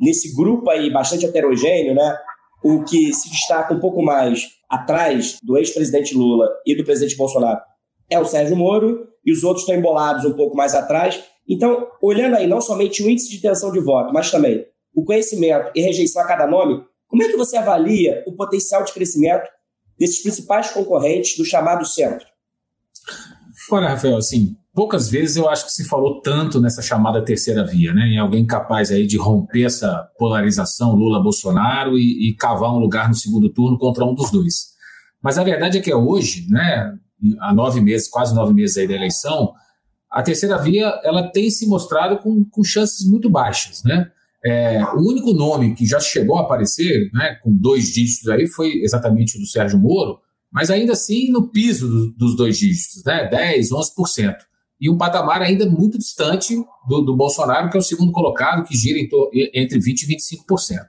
nesse 0.00 0.34
grupo 0.34 0.70
aí 0.70 0.90
bastante 0.90 1.26
heterogêneo, 1.26 1.94
né, 1.94 2.16
o 2.64 2.82
que 2.84 3.12
se 3.12 3.28
destaca 3.28 3.74
um 3.74 3.78
pouco 3.78 4.02
mais 4.02 4.48
atrás 4.70 5.36
do 5.42 5.58
ex-presidente 5.58 6.14
Lula 6.14 6.48
e 6.64 6.74
do 6.74 6.84
presidente 6.84 7.18
Bolsonaro 7.18 7.60
é 8.08 8.18
o 8.18 8.24
Sérgio 8.24 8.56
Moro, 8.56 9.08
e 9.24 9.30
os 9.30 9.44
outros 9.44 9.62
estão 9.62 9.78
embolados 9.78 10.24
um 10.24 10.32
pouco 10.32 10.56
mais 10.56 10.74
atrás. 10.74 11.22
Então, 11.46 11.86
olhando 12.00 12.36
aí 12.36 12.46
não 12.46 12.62
somente 12.62 13.02
o 13.02 13.10
índice 13.10 13.28
de 13.30 13.36
intenção 13.36 13.70
de 13.70 13.78
voto, 13.78 14.10
mas 14.10 14.30
também 14.30 14.64
o 14.94 15.04
conhecimento 15.04 15.70
e 15.74 15.80
rejeição 15.80 16.22
a 16.22 16.26
cada 16.26 16.46
nome, 16.46 16.84
como 17.08 17.22
é 17.22 17.28
que 17.28 17.36
você 17.36 17.56
avalia 17.56 18.22
o 18.26 18.32
potencial 18.34 18.84
de 18.84 18.92
crescimento 18.92 19.48
desses 19.98 20.22
principais 20.22 20.70
concorrentes 20.70 21.36
do 21.36 21.44
chamado 21.44 21.84
centro? 21.84 22.26
Olha, 23.70 23.88
Rafael, 23.88 24.16
assim, 24.16 24.56
poucas 24.74 25.10
vezes 25.10 25.36
eu 25.36 25.48
acho 25.48 25.66
que 25.66 25.72
se 25.72 25.84
falou 25.84 26.20
tanto 26.20 26.60
nessa 26.60 26.82
chamada 26.82 27.24
terceira 27.24 27.64
via, 27.64 27.92
né? 27.92 28.06
Em 28.06 28.18
alguém 28.18 28.46
capaz 28.46 28.90
aí 28.90 29.06
de 29.06 29.16
romper 29.16 29.64
essa 29.64 30.08
polarização 30.18 30.94
Lula-Bolsonaro 30.94 31.98
e, 31.98 32.30
e 32.30 32.36
cavar 32.36 32.72
um 32.72 32.78
lugar 32.78 33.08
no 33.08 33.14
segundo 33.14 33.52
turno 33.52 33.78
contra 33.78 34.04
um 34.04 34.14
dos 34.14 34.30
dois. 34.30 34.72
Mas 35.22 35.38
a 35.38 35.44
verdade 35.44 35.78
é 35.78 35.80
que 35.80 35.90
é 35.90 35.96
hoje, 35.96 36.46
né, 36.50 36.92
há 37.40 37.54
nove 37.54 37.80
meses, 37.80 38.08
quase 38.08 38.34
nove 38.34 38.52
meses 38.52 38.76
aí 38.76 38.88
da 38.88 38.94
eleição, 38.94 39.52
a 40.10 40.22
terceira 40.22 40.58
via 40.58 41.00
ela 41.04 41.30
tem 41.30 41.48
se 41.48 41.66
mostrado 41.66 42.18
com, 42.18 42.44
com 42.44 42.64
chances 42.64 43.08
muito 43.08 43.30
baixas, 43.30 43.82
né? 43.84 44.10
É, 44.44 44.82
o 44.94 45.08
único 45.08 45.32
nome 45.32 45.74
que 45.74 45.86
já 45.86 46.00
chegou 46.00 46.36
a 46.36 46.42
aparecer, 46.42 47.10
né, 47.12 47.36
com 47.42 47.54
dois 47.54 47.92
dígitos 47.92 48.28
aí, 48.28 48.46
foi 48.46 48.82
exatamente 48.82 49.36
o 49.36 49.40
do 49.40 49.46
Sérgio 49.46 49.78
Moro, 49.78 50.18
mas 50.50 50.68
ainda 50.70 50.92
assim 50.92 51.30
no 51.30 51.48
piso 51.48 51.88
do, 51.88 52.12
dos 52.12 52.36
dois 52.36 52.58
dígitos, 52.58 53.04
né, 53.04 53.28
10, 53.28 53.70
11%. 53.70 54.36
E 54.80 54.90
um 54.90 54.98
patamar 54.98 55.40
ainda 55.40 55.64
muito 55.64 55.96
distante 55.96 56.56
do, 56.88 57.02
do 57.02 57.16
Bolsonaro, 57.16 57.70
que 57.70 57.76
é 57.76 57.80
o 57.80 57.82
segundo 57.82 58.10
colocado, 58.10 58.66
que 58.66 58.76
gira 58.76 58.98
entre 59.54 59.78
20% 59.78 60.02
e 60.02 60.16
25%. 60.16 60.80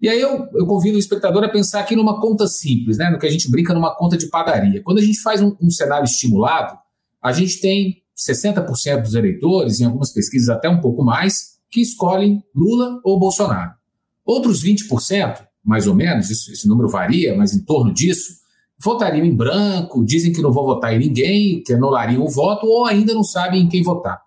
E 0.00 0.08
aí 0.08 0.20
eu, 0.20 0.46
eu 0.54 0.66
convido 0.66 0.96
o 0.96 1.00
espectador 1.00 1.42
a 1.42 1.48
pensar 1.48 1.80
aqui 1.80 1.96
numa 1.96 2.20
conta 2.20 2.46
simples, 2.46 2.98
né, 2.98 3.10
no 3.10 3.18
que 3.18 3.26
a 3.26 3.30
gente 3.30 3.50
brinca 3.50 3.74
numa 3.74 3.96
conta 3.96 4.16
de 4.16 4.28
padaria. 4.28 4.80
Quando 4.82 4.98
a 4.98 5.02
gente 5.02 5.20
faz 5.20 5.42
um, 5.42 5.56
um 5.60 5.70
cenário 5.70 6.04
estimulado, 6.04 6.78
a 7.20 7.32
gente 7.32 7.60
tem 7.60 8.02
60% 8.16 9.02
dos 9.02 9.14
eleitores, 9.14 9.80
em 9.80 9.84
algumas 9.84 10.12
pesquisas 10.12 10.48
até 10.48 10.68
um 10.68 10.80
pouco 10.80 11.02
mais, 11.02 11.55
que 11.70 11.80
escolhem 11.80 12.42
Lula 12.54 13.00
ou 13.04 13.18
Bolsonaro. 13.18 13.72
Outros 14.24 14.62
20%, 14.64 15.44
mais 15.64 15.86
ou 15.86 15.94
menos, 15.94 16.30
isso, 16.30 16.52
esse 16.52 16.68
número 16.68 16.88
varia, 16.88 17.36
mas 17.36 17.54
em 17.54 17.64
torno 17.64 17.92
disso, 17.92 18.34
votariam 18.78 19.24
em 19.24 19.34
branco, 19.34 20.04
dizem 20.04 20.32
que 20.32 20.42
não 20.42 20.52
vão 20.52 20.64
votar 20.64 20.94
em 20.94 20.98
ninguém, 20.98 21.62
que 21.62 21.72
anulariam 21.72 22.24
o 22.24 22.28
voto 22.28 22.66
ou 22.66 22.84
ainda 22.84 23.14
não 23.14 23.22
sabem 23.22 23.62
em 23.62 23.68
quem 23.68 23.82
votar. 23.82 24.20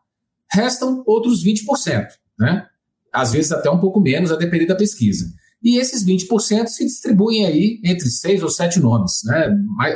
Restam 0.51 1.03
outros 1.05 1.43
20%, 1.43 2.07
né? 2.39 2.65
Às 3.13 3.31
vezes 3.31 3.51
até 3.51 3.69
um 3.69 3.79
pouco 3.79 3.99
menos, 3.99 4.31
a 4.31 4.35
depender 4.35 4.65
da 4.65 4.75
pesquisa. 4.75 5.25
E 5.61 5.77
esses 5.77 6.05
20% 6.05 6.67
se 6.67 6.85
distribuem 6.85 7.45
aí 7.45 7.81
entre 7.83 8.09
seis 8.09 8.41
ou 8.41 8.49
sete 8.49 8.79
nomes. 8.79 9.21
Né? 9.25 9.49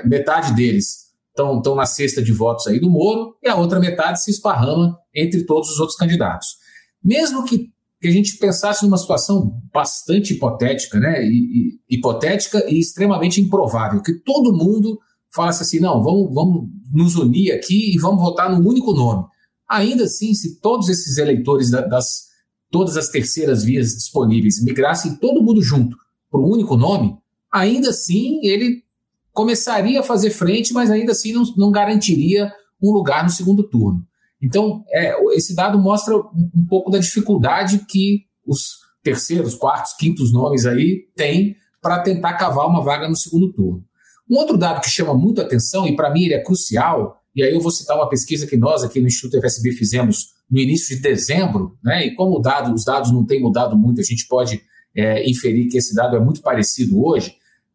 Metade 0.05 0.53
deles 0.53 1.03
estão 1.29 1.75
na 1.75 1.85
cesta 1.85 2.21
de 2.21 2.31
votos 2.31 2.67
aí 2.67 2.79
do 2.79 2.89
Moro, 2.89 3.35
e 3.41 3.47
a 3.47 3.55
outra 3.55 3.79
metade 3.79 4.21
se 4.21 4.29
esparrama 4.29 4.97
entre 5.15 5.45
todos 5.45 5.69
os 5.69 5.79
outros 5.79 5.97
candidatos. 5.97 6.57
Mesmo 7.03 7.43
que, 7.43 7.69
que 7.99 8.07
a 8.07 8.11
gente 8.11 8.37
pensasse 8.37 8.83
numa 8.83 8.97
situação 8.97 9.61
bastante 9.73 10.33
hipotética, 10.33 10.99
né? 10.99 11.23
E, 11.25 11.79
e, 11.89 11.95
hipotética 11.97 12.63
e 12.69 12.79
extremamente 12.79 13.41
improvável, 13.41 14.01
que 14.01 14.13
todo 14.13 14.55
mundo 14.55 14.99
falasse 15.33 15.63
assim: 15.63 15.79
não, 15.79 16.01
vamos, 16.01 16.33
vamos 16.33 16.69
nos 16.91 17.15
unir 17.15 17.51
aqui 17.51 17.93
e 17.93 17.99
vamos 17.99 18.21
votar 18.21 18.49
num 18.49 18.67
único 18.67 18.93
nome. 18.93 19.25
Ainda 19.67 20.03
assim, 20.03 20.33
se 20.33 20.59
todos 20.59 20.89
esses 20.89 21.17
eleitores 21.17 21.71
da, 21.71 21.81
das 21.81 22.31
todas 22.69 22.97
as 22.97 23.09
terceiras 23.09 23.63
vias 23.63 23.93
disponíveis 23.93 24.63
migrassem 24.63 25.15
todo 25.15 25.43
mundo 25.43 25.61
junto 25.61 25.95
para 26.31 26.41
um 26.41 26.49
único 26.49 26.75
nome, 26.75 27.15
ainda 27.51 27.89
assim 27.89 28.39
ele 28.43 28.83
começaria 29.31 29.99
a 29.99 30.03
fazer 30.03 30.31
frente, 30.31 30.73
mas 30.73 30.89
ainda 30.89 31.11
assim 31.11 31.33
não, 31.33 31.43
não 31.55 31.71
garantiria 31.71 32.51
um 32.81 32.91
lugar 32.91 33.23
no 33.23 33.29
segundo 33.29 33.63
turno. 33.63 34.05
Então, 34.43 34.83
é, 34.89 35.15
esse 35.35 35.55
dado 35.55 35.79
mostra 35.79 36.17
um, 36.17 36.51
um, 36.53 36.65
pouco 36.67 36.91
da 36.91 36.99
dificuldade 36.99 37.85
que 37.87 38.25
os 38.45 38.77
terceiros, 39.01 39.55
quartos, 39.55 39.93
quintos 39.93 40.33
nomes 40.33 40.65
aí 40.65 41.05
têm 41.15 41.55
para 41.81 42.01
tentar 42.01 42.33
cavar 42.33 42.67
uma 42.67 42.83
vaga 42.83 43.07
no 43.07 43.15
segundo 43.15 43.53
turno. 43.53 43.83
Um 44.29 44.35
outro 44.35 44.57
dado 44.57 44.81
que 44.81 44.89
chama 44.89 45.13
muito 45.13 45.41
atenção, 45.41 45.87
e 45.87 45.95
para 45.95 46.11
mim 46.11 46.23
ele 46.23 46.33
é 46.33 46.43
crucial, 46.43 47.17
e 47.33 47.41
aí 47.41 47.53
eu 47.53 47.61
vou 47.61 47.71
citar 47.71 47.95
uma 47.95 48.09
pesquisa 48.09 48.45
que 48.45 48.57
nós 48.57 48.83
aqui 48.83 48.99
no 48.99 49.07
Instituto 49.07 49.39
FSB 49.39 49.71
fizemos 49.71 50.33
no 50.51 50.59
início 50.59 50.95
de 50.95 51.01
dezembro, 51.01 51.77
né? 51.83 52.05
E 52.05 52.15
como 52.15 52.39
dado, 52.39 52.73
os 52.73 52.83
dados 52.83 53.11
não 53.11 53.25
têm 53.25 53.41
mudado 53.41 53.77
muito, 53.77 54.01
a 54.01 54.03
gente 54.03 54.27
pode 54.27 54.61
é, 54.95 55.27
inferir 55.29 55.69
que 55.69 55.77
esse 55.77 55.95
dado 55.95 56.17
é 56.17 56.19
muito 56.19 56.41
parecido 56.41 57.03
hoje. 57.03 57.33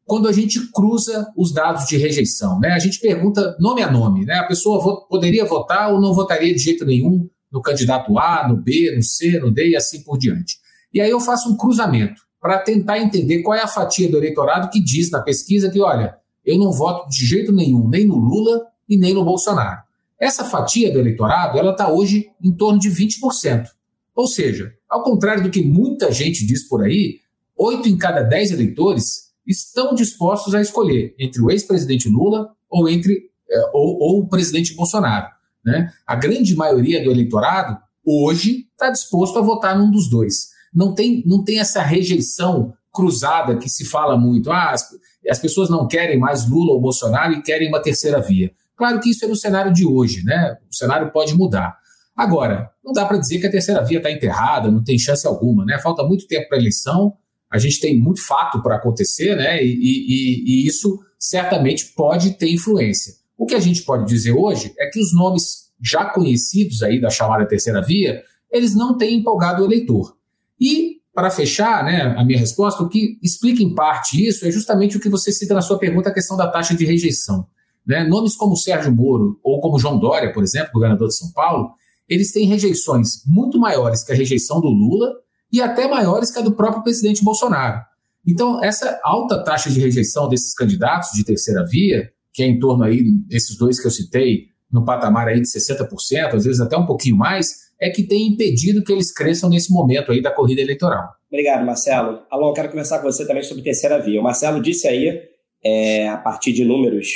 Quando 0.09 0.27
a 0.27 0.33
gente 0.33 0.59
cruza 0.73 1.31
os 1.37 1.53
dados 1.53 1.87
de 1.87 1.99
rejeição, 1.99 2.59
né? 2.59 2.71
A 2.71 2.79
gente 2.79 2.99
pergunta 2.99 3.55
nome 3.61 3.83
a 3.83 3.93
nome, 3.93 4.25
né? 4.25 4.37
A 4.37 4.47
pessoa 4.47 4.83
vo 4.83 5.07
poderia 5.07 5.45
votar 5.45 5.93
ou 5.93 6.01
não 6.01 6.15
votaria 6.15 6.55
de 6.55 6.59
jeito 6.59 6.87
nenhum 6.87 7.29
no 7.53 7.61
candidato 7.61 8.19
A, 8.19 8.49
no 8.49 8.57
B, 8.57 8.91
no 8.97 9.03
C, 9.03 9.39
no 9.39 9.51
D 9.51 9.69
e 9.69 9.77
assim 9.77 10.03
por 10.03 10.17
diante. 10.17 10.57
E 10.95 10.99
aí 10.99 11.11
eu 11.11 11.21
faço 11.21 11.53
um 11.53 11.59
cruzamento 11.59 12.23
para 12.41 12.59
tentar 12.59 12.99
entender 12.99 13.43
qual 13.43 13.55
é 13.55 13.61
a 13.61 13.69
fatia 13.69 14.11
do 14.11 14.17
eleitorado 14.17 14.71
que 14.71 14.83
diz 14.83 15.11
na 15.11 15.21
pesquisa 15.21 15.71
que, 15.71 15.79
olha, 15.79 16.17
eu 16.43 16.57
não 16.57 16.73
voto 16.73 17.07
de 17.11 17.27
jeito 17.27 17.53
nenhum, 17.53 17.87
nem 17.87 18.07
no 18.07 18.17
Lula 18.17 18.63
e 18.89 18.97
nem 18.97 19.13
no 19.13 19.27
Bolsonaro. 19.27 19.83
Essa 20.19 20.43
fatia 20.43 20.91
do 20.91 20.99
eleitorado 20.99 21.59
ela 21.59 21.73
está 21.73 21.93
hoje 21.93 22.31
em 22.43 22.57
torno 22.57 22.79
de 22.79 22.89
20%. 22.89 23.67
Ou 24.15 24.27
seja, 24.27 24.73
ao 24.89 25.03
contrário 25.03 25.43
do 25.43 25.51
que 25.51 25.63
muita 25.63 26.11
gente 26.11 26.47
diz 26.47 26.67
por 26.67 26.83
aí, 26.83 27.19
oito 27.55 27.91
em 27.91 27.99
cada 27.99 28.23
dez 28.23 28.51
eleitores 28.51 29.28
estão 29.49 29.95
dispostos 29.95 30.55
a 30.55 30.61
escolher 30.61 31.15
entre 31.19 31.41
o 31.41 31.51
ex-presidente 31.51 32.09
Lula 32.09 32.51
ou 32.69 32.89
entre 32.89 33.29
é, 33.51 33.61
ou, 33.73 33.99
ou, 33.99 34.21
o 34.21 34.29
presidente 34.29 34.75
Bolsonaro. 34.75 35.27
Né? 35.65 35.91
A 36.07 36.15
grande 36.15 36.55
maioria 36.55 37.03
do 37.03 37.11
eleitorado 37.11 37.79
hoje 38.05 38.67
está 38.73 38.91
disposto 38.91 39.39
a 39.39 39.43
votar 39.43 39.77
num 39.79 39.91
dos 39.91 40.09
dois. 40.09 40.49
Não 40.73 40.95
tem, 40.95 41.23
não 41.27 41.43
tem 41.43 41.59
essa 41.59 41.83
rejeição 41.83 42.75
cruzada 42.93 43.57
que 43.57 43.71
se 43.71 43.87
fala 43.87 44.19
muito. 44.19 44.51
Ah, 44.51 44.71
as, 44.71 44.87
as 45.29 45.39
pessoas 45.39 45.71
não 45.71 45.89
querem 45.89 46.19
mais 46.19 46.49
Lula 46.49 46.73
ou 46.73 46.81
Bolsonaro 46.81 47.33
e 47.33 47.43
querem 47.43 47.69
uma 47.69 47.81
terceira 47.81 48.21
via. 48.21 48.51
Claro 48.77 49.01
que 49.01 49.11
isso 49.11 49.25
é 49.25 49.29
no 49.29 49.37
cenário 49.37 49.73
de 49.73 49.87
hoje, 49.87 50.23
né? 50.25 50.57
O 50.71 50.75
cenário 50.75 51.11
pode 51.11 51.35
mudar. 51.35 51.77
Agora, 52.17 52.71
não 52.85 52.93
dá 52.93 53.07
para 53.07 53.19
dizer 53.19 53.39
que 53.39 53.47
a 53.47 53.51
terceira 53.51 53.83
via 53.83 53.99
está 53.99 54.11
enterrada, 54.11 54.71
não 54.71 54.83
tem 54.83 54.99
chance 54.99 55.27
alguma, 55.27 55.65
né? 55.65 55.79
Falta 55.79 56.03
muito 56.05 56.27
tempo 56.27 56.49
para 56.49 56.59
a 56.59 56.61
eleição, 56.61 57.15
a 57.51 57.59
gente 57.59 57.81
tem 57.81 57.99
muito 57.99 58.25
fato 58.25 58.63
para 58.63 58.77
acontecer, 58.77 59.35
né? 59.37 59.63
E, 59.63 59.69
e, 59.69 60.45
e, 60.47 60.67
isso 60.67 60.99
certamente 61.19 61.93
pode 61.97 62.33
ter 62.33 62.51
influência. 62.51 63.15
O 63.37 63.47
que 63.47 63.55
a 63.55 63.61
gente 63.61 63.83
pode 63.83 64.07
dizer 64.07 64.33
hoje 64.33 64.73
é 64.79 64.89
que 64.89 65.01
os 65.01 65.15
nomes 65.15 65.69
já 65.83 66.05
conhecidos 66.05 66.83
aí 66.83 67.01
da 67.01 67.09
chamada 67.09 67.47
terceira 67.47 67.81
via, 67.81 68.23
eles 68.51 68.75
não 68.75 68.97
têm 68.97 69.19
empolgado 69.19 69.63
o 69.63 69.67
eleitor. 69.67 70.17
E, 70.61 70.99
para 71.15 71.31
fechar 71.31 71.85
né, 71.85 72.15
a 72.17 72.25
minha 72.25 72.39
resposta, 72.39 72.83
o 72.83 72.89
que 72.89 73.19
explica 73.23 73.63
em 73.63 73.75
parte 73.75 74.27
isso 74.27 74.47
é 74.47 74.51
justamente 74.51 74.97
o 74.97 75.01
que 75.01 75.09
você 75.09 75.33
cita 75.33 75.55
na 75.55 75.63
sua 75.63 75.79
pergunta, 75.79 76.11
a 76.11 76.15
questão 76.15 76.37
da 76.37 76.49
taxa 76.49 76.75
de 76.75 76.85
rejeição. 76.85 77.47
Né? 77.87 78.05
Nomes 78.05 78.37
como 78.37 78.57
Sérgio 78.57 78.95
Moro 78.95 79.39
ou 79.43 79.61
como 79.61 79.79
João 79.79 79.99
Dória, 79.99 80.33
por 80.33 80.43
exemplo, 80.43 80.73
governador 80.75 81.09
de 81.09 81.17
São 81.17 81.33
Paulo, 81.33 81.71
eles 82.09 82.33
têm 82.33 82.47
rejeições 82.47 83.23
muito 83.27 83.59
maiores 83.59 84.03
que 84.03 84.13
a 84.13 84.15
rejeição 84.15 84.61
do 84.61 84.69
Lula 84.69 85.15
e 85.53 85.61
até 85.61 85.87
maiores 85.89 86.31
que 86.31 86.39
a 86.39 86.43
do 86.43 86.55
próprio 86.55 86.83
presidente 86.83 87.25
Bolsonaro. 87.25 87.81
Então, 88.27 88.63
essa 88.63 89.01
alta 89.03 89.43
taxa 89.43 89.71
de 89.71 89.81
rejeição 89.81 90.29
desses 90.29 90.55
candidatos 90.55 91.11
de 91.15 91.25
terceira 91.25 91.65
via, 91.65 92.11
que 92.33 92.43
é 92.43 92.47
em 92.47 92.59
torno 92.59 92.85
aí 92.85 93.03
desses 93.27 93.57
dois 93.57 93.81
que 93.81 93.87
eu 93.87 93.91
citei, 93.91 94.49
no 94.71 94.85
patamar 94.85 95.29
aí 95.29 95.41
de 95.41 95.49
60%, 95.49 96.35
às 96.35 96.45
vezes 96.45 96.61
até 96.61 96.77
um 96.77 96.85
pouquinho 96.85 97.17
mais, 97.17 97.69
é 97.81 97.89
que 97.89 98.03
tem 98.03 98.29
impedido 98.29 98.85
que 98.85 98.93
eles 98.93 99.13
cresçam 99.13 99.49
nesse 99.49 99.73
momento 99.73 100.13
aí 100.13 100.21
da 100.21 100.31
corrida 100.31 100.61
eleitoral. 100.61 101.09
Obrigado, 101.31 101.65
Marcelo. 101.65 102.23
Alô, 102.31 102.53
quero 102.53 102.69
conversar 102.69 102.99
com 102.99 103.11
você 103.11 103.27
também 103.27 103.43
sobre 103.43 103.63
terceira 103.63 103.99
via. 103.99 104.21
O 104.21 104.25
Marcelo 104.25 104.61
disse 104.61 104.87
aí, 104.87 105.23
é, 105.65 106.09
a 106.09 106.19
partir 106.19 106.53
de 106.53 106.65
números 106.65 107.09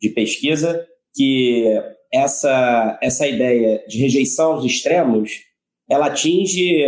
de 0.00 0.08
pesquisa 0.10 0.84
que 1.14 1.64
essa, 2.12 2.98
essa 3.02 3.26
ideia 3.26 3.84
de 3.88 3.98
rejeição 3.98 4.52
aos 4.52 4.64
extremos 4.64 5.46
ela 5.88 6.06
atinge, 6.06 6.84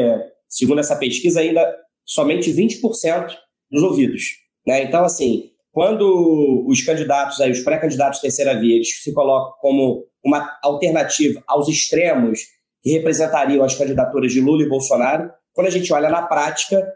segundo 0.48 0.80
essa 0.80 0.96
pesquisa, 0.96 1.40
ainda 1.40 1.76
somente 2.04 2.50
20% 2.52 3.34
dos 3.70 3.82
ouvidos. 3.82 4.22
Né? 4.66 4.82
Então, 4.82 5.04
assim, 5.04 5.50
quando 5.72 6.64
os 6.66 6.82
candidatos, 6.82 7.40
aí, 7.40 7.50
os 7.50 7.61
pré-candidatos 7.61 8.20
terceira 8.20 8.58
via, 8.58 8.76
eles 8.76 9.02
se 9.02 9.12
colocam 9.12 9.54
como 9.61 10.04
uma 10.24 10.58
alternativa 10.62 11.42
aos 11.46 11.68
extremos 11.68 12.40
que 12.82 12.90
representariam 12.90 13.64
as 13.64 13.74
candidaturas 13.74 14.32
de 14.32 14.40
Lula 14.40 14.62
e 14.62 14.68
Bolsonaro, 14.68 15.30
quando 15.52 15.66
a 15.66 15.70
gente 15.70 15.92
olha 15.92 16.08
na 16.08 16.22
prática, 16.22 16.87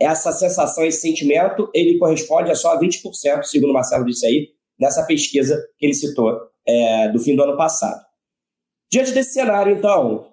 essa 0.00 0.32
sensação, 0.32 0.84
esse 0.84 1.00
sentimento, 1.00 1.70
ele 1.74 1.98
corresponde 1.98 2.50
a 2.50 2.54
só 2.54 2.78
20%, 2.78 3.44
segundo 3.44 3.72
Marcelo 3.72 4.04
disse 4.04 4.26
aí, 4.26 4.48
nessa 4.78 5.04
pesquisa 5.04 5.60
que 5.78 5.86
ele 5.86 5.94
citou 5.94 6.38
é, 6.66 7.08
do 7.08 7.18
fim 7.18 7.36
do 7.36 7.42
ano 7.42 7.56
passado. 7.56 8.00
Diante 8.90 9.12
desse 9.12 9.32
cenário, 9.32 9.76
então, 9.76 10.32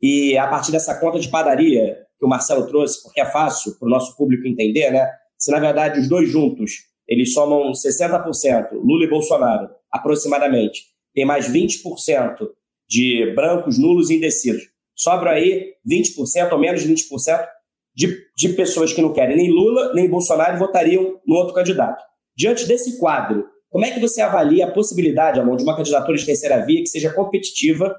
e 0.00 0.36
a 0.38 0.46
partir 0.46 0.72
dessa 0.72 0.98
conta 0.98 1.18
de 1.18 1.28
padaria 1.28 1.99
que 2.20 2.26
o 2.26 2.28
Marcelo 2.28 2.66
trouxe, 2.66 3.02
porque 3.02 3.20
é 3.20 3.24
fácil 3.24 3.76
para 3.78 3.86
o 3.86 3.90
nosso 3.90 4.14
público 4.14 4.46
entender, 4.46 4.90
né? 4.90 5.10
Se 5.38 5.50
na 5.50 5.58
verdade 5.58 5.98
os 5.98 6.06
dois 6.06 6.28
juntos 6.28 6.90
eles 7.08 7.32
somam 7.32 7.72
60%, 7.72 8.72
Lula 8.74 9.04
e 9.04 9.10
Bolsonaro, 9.10 9.70
aproximadamente, 9.90 10.84
tem 11.12 11.24
mais 11.24 11.50
20% 11.50 12.46
de 12.88 13.32
brancos, 13.34 13.78
nulos 13.78 14.10
e 14.10 14.16
indecisos. 14.16 14.62
Sobra 14.94 15.32
aí 15.32 15.72
20% 15.90 16.52
ou 16.52 16.58
menos 16.58 16.82
de 16.82 16.92
20% 16.92 17.48
de, 17.94 18.16
de 18.36 18.48
pessoas 18.50 18.92
que 18.92 19.00
não 19.02 19.12
querem 19.12 19.36
nem 19.36 19.50
Lula 19.50 19.92
nem 19.94 20.08
Bolsonaro 20.08 20.58
votariam 20.58 21.18
no 21.26 21.36
outro 21.36 21.54
candidato. 21.54 22.02
Diante 22.36 22.66
desse 22.66 22.98
quadro, 22.98 23.46
como 23.70 23.84
é 23.84 23.90
que 23.90 24.00
você 24.00 24.20
avalia 24.20 24.66
a 24.66 24.70
possibilidade, 24.70 25.40
Amor, 25.40 25.56
de 25.56 25.62
uma 25.62 25.76
candidatura 25.76 26.16
de 26.16 26.26
terceira 26.26 26.64
via 26.64 26.80
que 26.80 26.88
seja 26.88 27.12
competitiva 27.12 27.96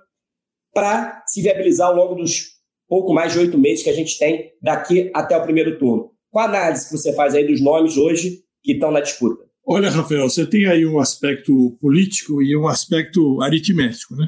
para 0.73 1.23
se 1.27 1.41
viabilizar 1.41 1.87
ao 1.87 1.95
longo 1.95 2.15
dos 2.15 2.50
pouco 2.91 3.13
mais 3.13 3.31
de 3.31 3.39
oito 3.39 3.57
meses 3.57 3.85
que 3.85 3.89
a 3.89 3.93
gente 3.93 4.19
tem 4.19 4.51
daqui 4.61 5.09
até 5.13 5.37
o 5.37 5.43
primeiro 5.43 5.79
turno? 5.79 6.11
Qual 6.29 6.45
a 6.45 6.49
análise 6.49 6.89
que 6.89 6.91
você 6.91 7.15
faz 7.15 7.33
aí 7.33 7.47
dos 7.47 7.61
nomes 7.61 7.95
hoje 7.95 8.41
que 8.61 8.73
estão 8.73 8.91
na 8.91 8.99
disputa? 8.99 9.45
Olha, 9.65 9.89
Rafael, 9.89 10.29
você 10.29 10.45
tem 10.45 10.65
aí 10.65 10.85
um 10.85 10.99
aspecto 10.99 11.77
político 11.79 12.41
e 12.41 12.53
um 12.53 12.67
aspecto 12.67 13.41
aritmético, 13.41 14.13
né? 14.17 14.27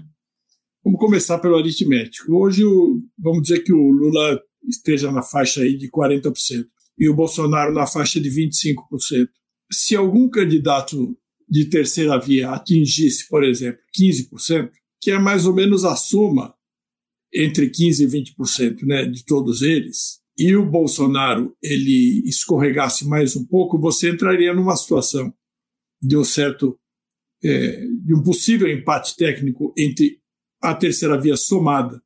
Vamos 0.82 0.98
começar 0.98 1.40
pelo 1.40 1.58
aritmético. 1.58 2.34
Hoje, 2.34 2.64
vamos 3.20 3.42
dizer 3.42 3.64
que 3.64 3.74
o 3.74 3.92
Lula 3.92 4.40
esteja 4.70 5.12
na 5.12 5.22
faixa 5.22 5.60
aí 5.60 5.78
de 5.78 5.90
40% 5.92 6.66
e 6.98 7.10
o 7.10 7.14
Bolsonaro 7.14 7.74
na 7.74 7.86
faixa 7.86 8.18
de 8.18 8.30
25%. 8.30 9.28
Se 9.74 9.94
algum 9.94 10.30
candidato 10.30 11.18
de 11.50 11.66
terceira 11.66 12.18
via 12.18 12.52
atingisse, 12.52 13.28
por 13.28 13.44
exemplo, 13.44 13.82
15%, 14.00 14.70
que 15.02 15.12
é 15.12 15.20
mais 15.20 15.46
ou 15.46 15.54
menos 15.54 15.84
a 15.84 15.98
soma 15.98 16.54
entre 17.34 17.70
15% 17.70 18.00
e 18.00 18.08
20% 18.08 18.84
né, 18.84 19.06
de 19.06 19.26
todos 19.26 19.62
eles, 19.62 20.22
e 20.38 20.56
o 20.56 20.66
Bolsonaro 20.66 21.56
ele 21.62 22.24
escorregasse 22.28 23.08
mais 23.08 23.36
um 23.36 23.46
pouco, 23.46 23.80
você 23.80 24.10
entraria 24.10 24.54
numa 24.54 24.76
situação 24.76 25.34
de 26.02 26.18
um 26.18 26.24
certo, 26.24 26.80
é, 27.44 27.86
de 28.04 28.14
um 28.14 28.22
possível 28.22 28.68
empate 28.68 29.16
técnico 29.16 29.74
entre 29.78 30.20
a 30.62 30.74
terceira 30.74 31.20
via 31.20 31.38
somada 31.38 32.02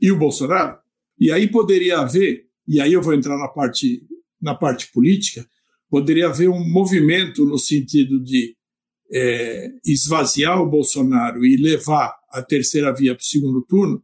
e 0.00 0.10
o 0.10 0.18
Bolsonaro, 0.18 0.78
e 1.18 1.30
aí 1.30 1.48
poderia 1.48 1.98
haver, 1.98 2.46
e 2.66 2.80
aí 2.80 2.92
eu 2.92 3.02
vou 3.02 3.14
entrar 3.14 3.36
na 3.36 3.48
parte, 3.48 4.02
na 4.40 4.54
parte 4.54 4.90
política, 4.92 5.46
poderia 5.88 6.28
haver 6.28 6.48
um 6.48 6.66
movimento 6.66 7.44
no 7.44 7.58
sentido 7.58 8.22
de 8.22 8.56
é, 9.12 9.70
esvaziar 9.84 10.62
o 10.62 10.70
Bolsonaro 10.70 11.44
e 11.44 11.56
levar 11.56 12.16
a 12.30 12.40
terceira 12.40 12.94
via 12.94 13.14
para 13.14 13.22
o 13.22 13.24
segundo 13.24 13.60
turno, 13.62 14.02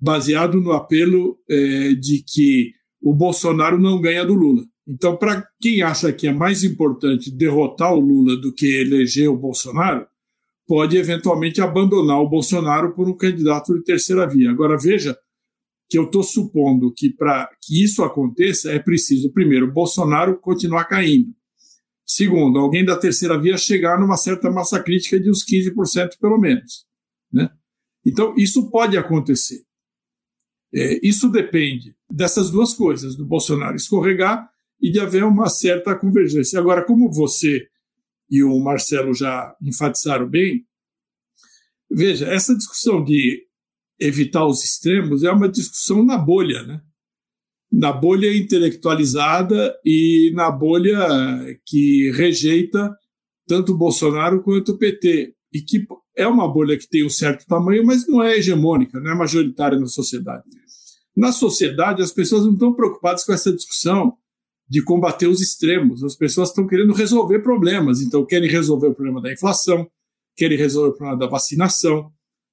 baseado 0.00 0.60
no 0.60 0.72
apelo 0.72 1.38
é, 1.48 1.94
de 1.94 2.22
que 2.26 2.72
o 3.00 3.14
Bolsonaro 3.14 3.78
não 3.78 4.00
ganha 4.00 4.24
do 4.24 4.34
Lula. 4.34 4.64
Então, 4.86 5.16
para 5.16 5.46
quem 5.60 5.82
acha 5.82 6.12
que 6.12 6.28
é 6.28 6.32
mais 6.32 6.62
importante 6.62 7.30
derrotar 7.30 7.92
o 7.92 8.00
Lula 8.00 8.36
do 8.36 8.52
que 8.52 8.66
eleger 8.66 9.28
o 9.28 9.36
Bolsonaro, 9.36 10.06
pode 10.66 10.96
eventualmente 10.96 11.60
abandonar 11.60 12.20
o 12.20 12.28
Bolsonaro 12.28 12.94
por 12.94 13.08
um 13.08 13.16
candidato 13.16 13.74
de 13.74 13.84
terceira 13.84 14.26
via. 14.28 14.50
Agora, 14.50 14.78
veja 14.78 15.16
que 15.88 15.98
eu 15.98 16.04
estou 16.04 16.22
supondo 16.22 16.92
que 16.92 17.10
para 17.10 17.48
que 17.62 17.82
isso 17.82 18.02
aconteça 18.02 18.72
é 18.72 18.78
preciso, 18.78 19.32
primeiro, 19.32 19.72
Bolsonaro 19.72 20.38
continuar 20.38 20.84
caindo. 20.84 21.32
Segundo, 22.04 22.58
alguém 22.58 22.84
da 22.84 22.96
terceira 22.96 23.40
via 23.40 23.56
chegar 23.56 23.98
numa 23.98 24.16
certa 24.16 24.50
massa 24.50 24.80
crítica 24.80 25.18
de 25.18 25.30
uns 25.30 25.44
15% 25.44 26.18
pelo 26.20 26.38
menos. 26.38 26.86
Né? 27.32 27.50
Então, 28.04 28.34
isso 28.36 28.70
pode 28.70 28.96
acontecer. 28.96 29.65
É, 30.74 31.00
isso 31.06 31.30
depende 31.30 31.94
dessas 32.10 32.50
duas 32.50 32.74
coisas, 32.74 33.16
do 33.16 33.24
Bolsonaro 33.24 33.76
escorregar 33.76 34.48
e 34.80 34.90
de 34.90 35.00
haver 35.00 35.24
uma 35.24 35.48
certa 35.48 35.94
convergência. 35.94 36.58
Agora, 36.58 36.84
como 36.84 37.10
você 37.10 37.66
e 38.30 38.42
o 38.42 38.58
Marcelo 38.58 39.14
já 39.14 39.54
enfatizaram 39.62 40.28
bem, 40.28 40.66
veja, 41.90 42.26
essa 42.26 42.54
discussão 42.54 43.02
de 43.02 43.46
evitar 43.98 44.44
os 44.44 44.64
extremos 44.64 45.22
é 45.24 45.30
uma 45.30 45.48
discussão 45.48 46.04
na 46.04 46.18
bolha, 46.18 46.62
né? 46.64 46.80
na 47.70 47.92
bolha 47.92 48.34
intelectualizada 48.34 49.76
e 49.84 50.32
na 50.34 50.50
bolha 50.50 50.98
que 51.64 52.10
rejeita 52.12 52.96
tanto 53.46 53.72
o 53.72 53.76
Bolsonaro 53.76 54.42
quanto 54.42 54.72
o 54.72 54.78
PT. 54.78 55.34
E 55.52 55.60
que 55.60 55.86
é 56.16 56.26
uma 56.26 56.50
bolha 56.50 56.78
que 56.78 56.88
tem 56.88 57.04
um 57.04 57.10
certo 57.10 57.46
tamanho, 57.46 57.84
mas 57.84 58.08
não 58.08 58.22
é 58.22 58.36
hegemônica, 58.36 58.98
não 58.98 59.10
é 59.10 59.14
majoritária 59.14 59.78
na 59.78 59.86
sociedade. 59.86 60.44
Na 61.16 61.30
sociedade, 61.30 62.02
as 62.02 62.12
pessoas 62.12 62.44
não 62.44 62.52
estão 62.52 62.74
preocupadas 62.74 63.24
com 63.24 63.32
essa 63.32 63.52
discussão 63.52 64.16
de 64.68 64.82
combater 64.82 65.26
os 65.26 65.40
extremos. 65.40 66.02
As 66.02 66.16
pessoas 66.16 66.48
estão 66.48 66.66
querendo 66.66 66.92
resolver 66.92 67.40
problemas. 67.40 68.00
Então, 68.00 68.24
querem 68.24 68.50
resolver 68.50 68.88
o 68.88 68.94
problema 68.94 69.20
da 69.20 69.32
inflação, 69.32 69.88
querem 70.36 70.58
resolver 70.58 70.90
o 70.90 70.94
problema 70.94 71.18
da 71.18 71.26
vacinação, 71.26 72.10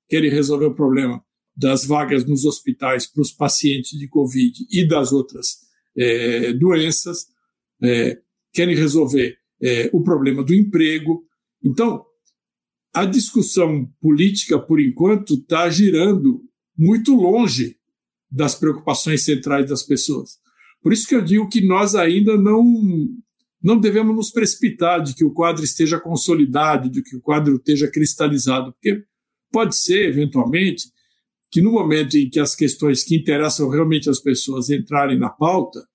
querem 0.07 0.29
resolver 0.29 0.65
o 0.65 0.75
problema 0.75 1.23
das 1.55 1.85
vagas 1.85 2.25
nos 2.25 2.45
hospitais 2.45 3.05
para 3.05 3.21
os 3.21 3.31
pacientes 3.31 3.97
de 3.97 4.07
Covid 4.07 4.65
e 4.71 4.87
das 4.87 5.11
outras 5.11 5.57
é, 5.95 6.53
doenças, 6.53 7.27
é, 7.81 8.19
querem 8.53 8.75
resolver 8.75 9.37
é, 9.61 9.89
o 9.93 10.01
problema 10.01 10.43
do 10.43 10.53
emprego. 10.53 11.23
Então, 11.63 12.05
a 12.93 13.05
discussão 13.05 13.89
política, 13.99 14.59
por 14.59 14.79
enquanto, 14.79 15.33
está 15.33 15.69
girando 15.69 16.41
muito 16.77 17.15
longe 17.15 17.77
das 18.29 18.55
preocupações 18.55 19.23
centrais 19.23 19.67
das 19.69 19.83
pessoas. 19.83 20.37
Por 20.81 20.93
isso 20.93 21.07
que 21.07 21.15
eu 21.15 21.21
digo 21.21 21.49
que 21.49 21.65
nós 21.65 21.95
ainda 21.95 22.37
não, 22.37 22.63
não 23.61 23.79
devemos 23.79 24.15
nos 24.15 24.31
precipitar 24.31 25.01
de 25.01 25.15
que 25.15 25.23
o 25.23 25.31
quadro 25.31 25.63
esteja 25.63 25.99
consolidado, 25.99 26.89
de 26.89 27.01
que 27.01 27.15
o 27.15 27.21
quadro 27.21 27.55
esteja 27.55 27.89
cristalizado, 27.89 28.73
porque 28.73 29.03
pode 29.51 29.75
ser, 29.75 30.09
eventualmente, 30.09 30.91
que 31.51 31.61
no 31.61 31.71
momento 31.71 32.17
em 32.17 32.29
que 32.29 32.39
as 32.39 32.55
questões 32.55 33.03
que 33.03 33.15
interessam 33.15 33.69
realmente 33.69 34.09
as 34.09 34.19
pessoas 34.19 34.69
entrarem 34.69 35.17
na 35.17 35.29
pauta, 35.29 35.87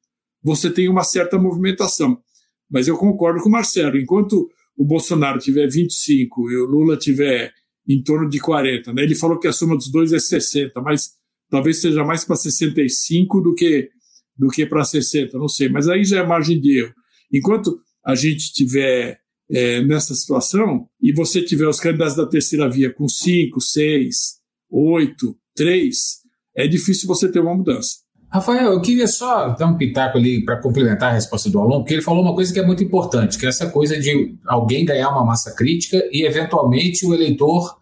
você 0.42 0.70
tem 0.70 0.88
uma 0.88 1.02
certa 1.02 1.38
movimentação. 1.38 2.22
Mas 2.70 2.86
eu 2.86 2.96
concordo 2.96 3.42
com 3.42 3.48
o 3.48 3.52
Marcelo, 3.52 3.98
enquanto 3.98 4.48
o 4.78 4.84
Bolsonaro 4.84 5.40
tiver 5.40 5.68
25 5.68 6.50
e 6.50 6.56
o 6.56 6.64
Lula 6.64 6.96
tiver 6.96 7.52
em 7.86 8.02
torno 8.02 8.28
de 8.28 8.38
40, 8.38 8.92
né? 8.92 9.02
ele 9.02 9.14
falou 9.14 9.38
que 9.38 9.48
a 9.48 9.52
soma 9.52 9.76
dos 9.76 9.90
dois 9.90 10.12
é 10.12 10.18
60, 10.18 10.80
mas 10.80 11.14
talvez 11.50 11.80
seja 11.80 12.04
mais 12.04 12.24
para 12.24 12.36
65 12.36 13.40
do 13.40 13.54
que, 13.54 13.90
do 14.36 14.48
que 14.48 14.64
para 14.64 14.84
60, 14.84 15.36
não 15.36 15.48
sei, 15.48 15.68
mas 15.68 15.88
aí 15.88 16.04
já 16.04 16.20
é 16.20 16.26
margem 16.26 16.60
de 16.60 16.78
erro. 16.78 16.94
Enquanto 17.32 17.80
a 18.04 18.14
gente 18.14 18.52
tiver 18.52 19.20
é, 19.50 19.82
nessa 19.82 20.14
situação 20.14 20.88
e 21.00 21.12
você 21.12 21.42
tiver 21.42 21.66
os 21.66 21.80
candidatos 21.80 22.14
da 22.14 22.26
terceira 22.26 22.70
via 22.70 22.92
com 22.92 23.08
5, 23.08 23.60
6, 23.60 24.38
8, 24.70 25.36
três, 25.56 26.18
é 26.54 26.68
difícil 26.68 27.08
você 27.08 27.30
ter 27.30 27.40
uma 27.40 27.54
mudança. 27.54 27.96
Rafael, 28.30 28.72
eu 28.72 28.80
queria 28.82 29.06
só 29.06 29.48
dar 29.50 29.66
um 29.66 29.76
pitaco 29.76 30.18
ali 30.18 30.44
para 30.44 30.58
complementar 30.58 31.10
a 31.10 31.14
resposta 31.14 31.48
do 31.48 31.58
Alon, 31.58 31.78
porque 31.78 31.94
ele 31.94 32.02
falou 32.02 32.22
uma 32.22 32.34
coisa 32.34 32.52
que 32.52 32.60
é 32.60 32.66
muito 32.66 32.84
importante, 32.84 33.38
que 33.38 33.46
é 33.46 33.48
essa 33.48 33.70
coisa 33.70 33.98
de 33.98 34.36
alguém 34.46 34.84
ganhar 34.84 35.08
uma 35.08 35.24
massa 35.24 35.54
crítica 35.54 35.96
e, 36.12 36.26
eventualmente, 36.26 37.06
o 37.06 37.14
eleitor 37.14 37.78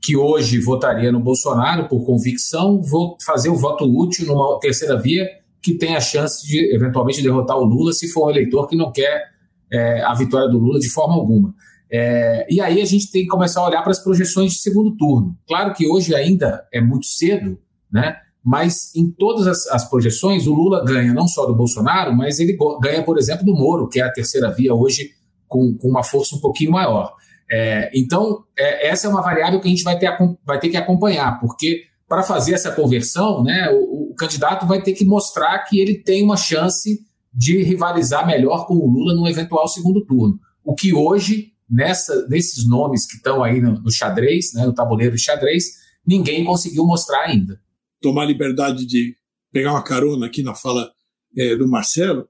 que 0.00 0.16
hoje 0.16 0.58
votaria 0.58 1.12
no 1.12 1.20
Bolsonaro 1.20 1.86
por 1.86 2.04
convicção 2.06 2.80
fazer 3.24 3.50
o 3.50 3.56
voto 3.56 3.84
útil 3.84 4.26
numa 4.26 4.58
terceira 4.58 4.98
via 4.98 5.28
que 5.62 5.74
tem 5.74 5.94
a 5.94 6.00
chance 6.00 6.46
de, 6.46 6.74
eventualmente, 6.74 7.22
derrotar 7.22 7.58
o 7.58 7.64
Lula 7.64 7.92
se 7.92 8.08
for 8.08 8.28
um 8.28 8.30
eleitor 8.30 8.66
que 8.66 8.76
não 8.76 8.90
quer 8.90 9.28
é, 9.70 10.02
a 10.02 10.14
vitória 10.14 10.48
do 10.48 10.56
Lula 10.56 10.78
de 10.80 10.88
forma 10.88 11.14
alguma. 11.14 11.54
É, 11.92 12.46
e 12.48 12.58
aí 12.60 12.80
a 12.80 12.84
gente 12.86 13.10
tem 13.10 13.22
que 13.22 13.28
começar 13.28 13.60
a 13.60 13.66
olhar 13.66 13.82
para 13.82 13.90
as 13.90 14.02
projeções 14.02 14.52
de 14.52 14.60
segundo 14.60 14.96
turno. 14.96 15.36
Claro 15.46 15.74
que 15.74 15.86
hoje 15.86 16.14
ainda 16.14 16.66
é 16.72 16.80
muito 16.80 17.04
cedo, 17.04 17.58
né? 17.92 18.16
Mas 18.44 18.94
em 18.96 19.10
todas 19.10 19.46
as, 19.46 19.66
as, 19.68 19.88
projeções, 19.88 20.46
o 20.46 20.54
Lula 20.54 20.84
ganha 20.84 21.12
não 21.12 21.28
só 21.28 21.44
do 21.46 21.54
Bolsonaro, 21.54 22.16
mas 22.16 22.38
ele 22.38 22.56
ganha, 22.80 23.02
por 23.02 23.18
exemplo, 23.18 23.44
do 23.44 23.54
Moro, 23.54 23.88
que 23.88 24.00
é 24.00 24.04
a 24.04 24.12
terceira 24.12 24.50
via 24.50 24.74
hoje 24.74 25.10
com, 25.46 25.76
com 25.76 25.88
uma 25.88 26.02
força 26.02 26.36
um 26.36 26.40
pouquinho 26.40 26.70
maior. 26.70 27.12
É, 27.50 27.90
então, 27.94 28.44
é, 28.56 28.88
essa 28.88 29.06
é 29.06 29.10
uma 29.10 29.20
variável 29.20 29.60
que 29.60 29.66
a 29.66 29.70
gente 29.70 29.82
vai 29.82 29.98
ter, 29.98 30.16
vai 30.44 30.58
ter 30.58 30.68
que 30.68 30.76
acompanhar, 30.76 31.38
porque 31.40 31.82
para 32.08 32.22
fazer 32.22 32.54
essa 32.54 32.72
conversão, 32.72 33.42
né, 33.42 33.68
o, 33.70 34.10
o, 34.10 34.14
candidato 34.14 34.66
vai 34.66 34.82
ter 34.82 34.92
que 34.92 35.04
mostrar 35.04 35.58
que 35.60 35.78
ele 35.78 35.94
tem 35.94 36.24
uma 36.24 36.36
chance 36.36 37.00
de 37.32 37.62
rivalizar 37.62 38.26
melhor 38.26 38.66
com 38.66 38.74
o 38.74 38.90
Lula 38.90 39.14
no 39.14 39.28
eventual 39.28 39.68
segundo 39.68 40.04
turno. 40.04 40.38
O 40.64 40.74
que 40.74 40.92
hoje 40.92 41.52
nessa, 41.70 42.26
nesses 42.28 42.68
nomes 42.68 43.06
que 43.06 43.16
estão 43.16 43.44
aí 43.44 43.60
no, 43.60 43.80
no 43.80 43.90
xadrez, 43.90 44.52
né, 44.54 44.66
no 44.66 44.74
tabuleiro 44.74 45.14
de 45.14 45.22
xadrez, 45.22 45.64
ninguém 46.04 46.44
conseguiu 46.44 46.84
mostrar 46.84 47.22
ainda. 47.22 47.60
Tomar 48.00 48.24
liberdade 48.24 48.86
de 48.86 49.14
pegar 49.52 49.72
uma 49.72 49.82
carona 49.82 50.26
aqui 50.26 50.42
na 50.42 50.54
fala 50.54 50.90
é, 51.36 51.56
do 51.56 51.68
Marcelo, 51.68 52.28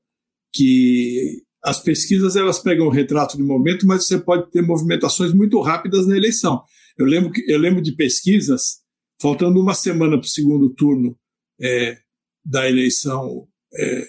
que 0.53 1.43
as 1.63 1.81
pesquisas 1.81 2.37
elas 2.37 2.59
pegam 2.59 2.87
o 2.87 2.91
retrato 2.91 3.37
de 3.37 3.43
momento, 3.43 3.87
mas 3.87 4.07
você 4.07 4.19
pode 4.19 4.51
ter 4.51 4.63
movimentações 4.63 5.33
muito 5.33 5.61
rápidas 5.61 6.07
na 6.07 6.17
eleição. 6.17 6.63
Eu 6.97 7.07
lembro, 7.07 7.31
que, 7.31 7.45
eu 7.47 7.59
lembro 7.59 7.83
de 7.83 7.93
pesquisas, 7.93 8.81
faltando 9.21 9.61
uma 9.61 9.75
semana 9.75 10.19
para 10.19 10.27
o 10.27 10.29
segundo 10.29 10.71
turno 10.71 11.17
é, 11.61 11.99
da 12.45 12.69
eleição 12.69 13.47
é, 13.75 14.07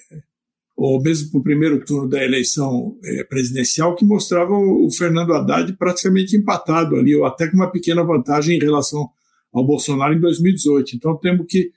ou 0.76 1.00
mesmo 1.00 1.30
para 1.30 1.40
o 1.40 1.44
primeiro 1.44 1.86
turno 1.86 2.10
da 2.10 2.24
eleição 2.24 2.98
é, 3.04 3.24
presidencial, 3.24 3.96
que 3.96 4.04
mostrava 4.04 4.52
o, 4.52 4.88
o 4.88 4.92
Fernando 4.92 5.34
Haddad 5.34 5.74
praticamente 5.74 6.36
empatado 6.36 6.96
ali, 6.96 7.16
ou 7.16 7.26
até 7.26 7.48
com 7.48 7.56
uma 7.56 7.72
pequena 7.72 8.04
vantagem 8.04 8.58
em 8.58 8.60
relação 8.60 9.10
ao 9.54 9.66
Bolsonaro 9.66 10.14
em 10.14 10.20
2018. 10.20 10.96
Então 10.96 11.18
temos 11.18 11.46
que 11.48 11.72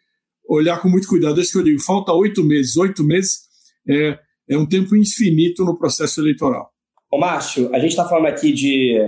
olhar 0.49 0.81
com 0.81 0.89
muito 0.89 1.09
cuidado. 1.09 1.39
É 1.39 1.43
isso 1.43 1.53
que 1.53 1.59
eu 1.59 1.65
digo, 1.65 1.81
falta 1.81 2.13
oito 2.13 2.45
meses. 2.45 2.77
Oito 2.77 3.03
meses 3.03 3.41
é, 3.89 4.19
é 4.49 4.59
um 4.59 4.67
tempo 4.67 4.97
infinito 4.97 5.65
no 5.65 5.77
processo 5.79 6.21
eleitoral. 6.21 6.71
Ô 7.11 7.19
Márcio, 7.19 7.71
a 7.75 7.79
gente 7.79 7.91
está 7.91 8.09
falando 8.09 8.27
aqui 8.27 8.53
de, 8.53 8.99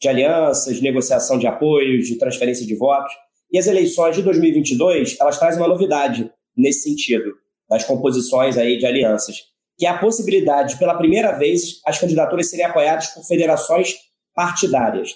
de 0.00 0.08
alianças, 0.08 0.76
de 0.76 0.82
negociação 0.82 1.38
de 1.38 1.46
apoios, 1.46 2.06
de 2.06 2.16
transferência 2.16 2.66
de 2.66 2.74
votos, 2.76 3.12
e 3.50 3.58
as 3.58 3.66
eleições 3.66 4.16
de 4.16 4.22
2022, 4.22 5.16
elas 5.20 5.38
trazem 5.38 5.60
uma 5.60 5.68
novidade 5.68 6.30
nesse 6.56 6.88
sentido 6.88 7.34
das 7.68 7.84
composições 7.84 8.56
aí 8.56 8.78
de 8.78 8.86
alianças, 8.86 9.36
que 9.76 9.86
é 9.86 9.88
a 9.88 9.98
possibilidade 9.98 10.74
de, 10.74 10.78
pela 10.78 10.96
primeira 10.96 11.32
vez, 11.32 11.80
as 11.84 11.98
candidaturas 11.98 12.48
serem 12.48 12.64
apoiadas 12.64 13.08
por 13.08 13.24
federações 13.24 13.96
partidárias. 14.34 15.10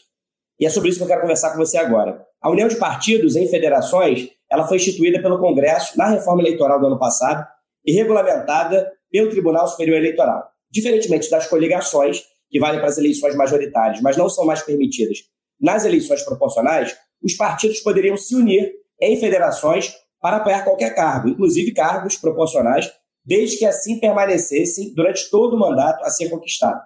E 0.59 0.67
é 0.67 0.71
sobre 0.71 0.91
isso 0.91 0.99
que 0.99 1.05
eu 1.05 1.09
quero 1.09 1.23
conversar 1.23 1.53
com 1.53 1.59
você 1.59 1.79
agora. 1.79 2.25
A 2.41 2.51
união 2.51 2.69
de 2.69 2.77
partidos 2.77 3.37
em 3.37 3.49
federações, 3.49 4.29
ela 4.51 4.67
foi 4.67 4.79
instituída 4.79 5.21
pelo 5.21 5.39
Congresso 5.39 5.97
na 5.99 6.09
reforma 6.09 6.43
eleitoral 6.43 6.81
do 6.81 6.87
ano 6.87 6.99
passado 6.99 7.47
e 7.85 7.93
regulamentada 7.93 8.91
pelo 9.11 9.31
Tribunal 9.31 9.69
Superior 9.69 9.99
Eleitoral. 9.99 10.49
Diferentemente 10.71 11.29
das 11.29 11.47
coligações, 11.47 12.23
que 12.49 12.59
valem 12.59 12.81
para 12.81 12.89
as 12.89 12.99
eleições 12.99 13.37
majoritárias, 13.37 14.01
mas 14.01 14.17
não 14.17 14.29
são 14.29 14.45
mais 14.45 14.63
permitidas 14.63 15.19
nas 15.61 15.85
eleições 15.85 16.23
proporcionais, 16.23 16.97
os 17.23 17.35
partidos 17.35 17.81
poderiam 17.81 18.17
se 18.17 18.35
unir 18.35 18.73
em 19.01 19.19
federações 19.21 19.95
para 20.21 20.39
apoiar 20.39 20.65
qualquer 20.65 20.95
cargo, 20.95 21.29
inclusive 21.29 21.73
cargos 21.73 22.17
proporcionais, 22.17 22.91
desde 23.25 23.59
que 23.59 23.67
assim 23.67 24.01
permanecessem 24.01 24.95
durante 24.95 25.31
todo 25.31 25.55
o 25.55 25.59
mandato 25.59 26.03
a 26.05 26.11
ser 26.11 26.29
conquistado. 26.29 26.81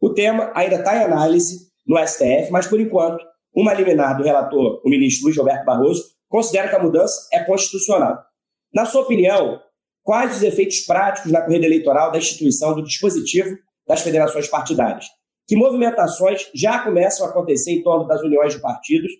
O 0.00 0.10
tema 0.10 0.52
ainda 0.54 0.76
está 0.76 0.96
em 0.96 1.04
análise 1.04 1.68
no 1.86 1.96
STF, 2.06 2.50
mas 2.50 2.66
por 2.66 2.80
enquanto, 2.80 3.24
uma 3.54 3.74
liminar 3.74 4.16
do 4.16 4.24
relator, 4.24 4.80
o 4.84 4.88
ministro 4.88 5.26
Luiz 5.26 5.36
Roberto 5.36 5.64
Barroso, 5.64 6.02
considera 6.28 6.68
que 6.68 6.76
a 6.76 6.82
mudança 6.82 7.28
é 7.32 7.44
constitucional. 7.44 8.18
Na 8.72 8.86
sua 8.86 9.02
opinião, 9.02 9.60
quais 10.02 10.36
os 10.36 10.42
efeitos 10.42 10.80
práticos 10.80 11.30
na 11.30 11.42
corrida 11.42 11.66
eleitoral 11.66 12.10
da 12.10 12.18
instituição 12.18 12.74
do 12.74 12.82
dispositivo 12.82 13.56
das 13.86 14.00
federações 14.00 14.48
partidárias? 14.48 15.06
Que 15.46 15.56
movimentações 15.56 16.48
já 16.54 16.78
começam 16.78 17.26
a 17.26 17.30
acontecer 17.30 17.72
em 17.72 17.82
torno 17.82 18.06
das 18.06 18.22
uniões 18.22 18.54
de 18.54 18.60
partidos 18.60 19.12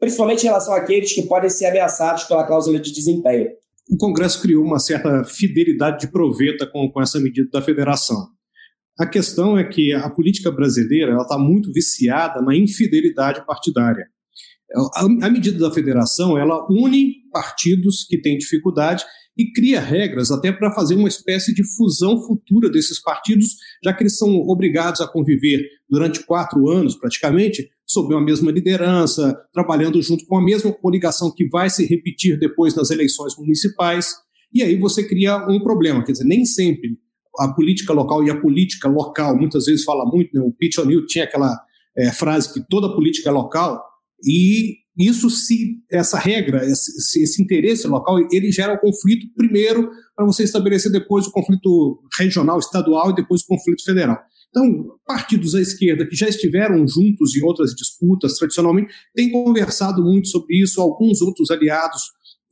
principalmente 0.00 0.42
em 0.42 0.46
relação 0.46 0.72
àqueles 0.72 1.12
que 1.12 1.22
podem 1.22 1.50
ser 1.50 1.66
ameaçados 1.66 2.24
pela 2.24 2.44
cláusula 2.44 2.80
de 2.80 2.90
desempenho. 2.90 3.50
O 3.88 3.96
Congresso 3.98 4.40
criou 4.40 4.64
uma 4.64 4.78
certa 4.78 5.22
fidelidade 5.24 6.00
de 6.00 6.10
proveta 6.10 6.66
com, 6.66 6.90
com 6.90 7.02
essa 7.02 7.20
medida 7.20 7.48
da 7.52 7.60
federação. 7.60 8.28
A 9.00 9.06
questão 9.06 9.56
é 9.56 9.64
que 9.64 9.94
a 9.94 10.10
política 10.10 10.50
brasileira 10.50 11.16
está 11.22 11.38
muito 11.38 11.72
viciada 11.72 12.42
na 12.42 12.54
infidelidade 12.54 13.46
partidária. 13.46 14.06
A, 14.94 15.26
a 15.26 15.30
medida 15.30 15.58
da 15.58 15.72
federação 15.72 16.36
ela 16.36 16.66
une 16.70 17.14
partidos 17.32 18.04
que 18.06 18.20
têm 18.20 18.36
dificuldade 18.36 19.02
e 19.38 19.50
cria 19.52 19.80
regras 19.80 20.30
até 20.30 20.52
para 20.52 20.70
fazer 20.74 20.96
uma 20.96 21.08
espécie 21.08 21.54
de 21.54 21.64
fusão 21.64 22.20
futura 22.26 22.68
desses 22.68 23.00
partidos, 23.00 23.56
já 23.82 23.90
que 23.94 24.02
eles 24.02 24.18
são 24.18 24.36
obrigados 24.46 25.00
a 25.00 25.08
conviver 25.08 25.66
durante 25.88 26.22
quatro 26.26 26.68
anos, 26.68 26.94
praticamente, 26.94 27.70
sob 27.86 28.14
uma 28.14 28.22
mesma 28.22 28.52
liderança, 28.52 29.34
trabalhando 29.50 30.02
junto 30.02 30.26
com 30.26 30.36
a 30.36 30.44
mesma 30.44 30.70
coligação 30.74 31.32
que 31.34 31.48
vai 31.48 31.70
se 31.70 31.86
repetir 31.86 32.38
depois 32.38 32.74
nas 32.74 32.90
eleições 32.90 33.34
municipais. 33.38 34.12
E 34.52 34.62
aí 34.62 34.76
você 34.76 35.02
cria 35.08 35.38
um 35.48 35.58
problema, 35.58 36.04
quer 36.04 36.12
dizer, 36.12 36.24
nem 36.24 36.44
sempre 36.44 36.98
a 37.38 37.48
política 37.52 37.92
local 37.92 38.24
e 38.24 38.30
a 38.30 38.40
política 38.40 38.88
local, 38.88 39.36
muitas 39.36 39.66
vezes 39.66 39.84
fala 39.84 40.04
muito, 40.04 40.30
né? 40.34 40.40
o 40.40 40.52
Pete 40.52 40.80
O'Neill 40.80 41.06
tinha 41.06 41.24
aquela 41.24 41.56
é, 41.96 42.10
frase 42.10 42.52
que 42.52 42.60
toda 42.68 42.94
política 42.94 43.30
é 43.30 43.32
local, 43.32 43.82
e 44.24 44.80
isso 44.98 45.30
se 45.30 45.78
essa 45.90 46.18
regra, 46.18 46.64
esse, 46.64 47.22
esse, 47.22 47.42
interesse 47.42 47.86
local, 47.86 48.18
ele 48.30 48.52
gera 48.52 48.74
o 48.74 48.78
conflito 48.78 49.26
primeiro 49.34 49.90
para 50.14 50.26
você 50.26 50.42
estabelecer 50.42 50.92
depois 50.92 51.26
o 51.26 51.32
conflito 51.32 52.02
regional, 52.18 52.58
estadual 52.58 53.10
e 53.10 53.14
depois 53.14 53.42
o 53.42 53.46
conflito 53.46 53.82
federal. 53.82 54.18
Então, 54.50 54.98
partidos 55.06 55.54
à 55.54 55.60
esquerda 55.60 56.06
que 56.06 56.16
já 56.16 56.28
estiveram 56.28 56.86
juntos 56.86 57.36
em 57.36 57.42
outras 57.42 57.72
disputas 57.74 58.34
tradicionalmente 58.34 58.92
têm 59.14 59.30
conversado 59.30 60.02
muito 60.02 60.28
sobre 60.28 60.60
isso, 60.60 60.80
alguns 60.80 61.22
outros 61.22 61.50
aliados 61.50 62.02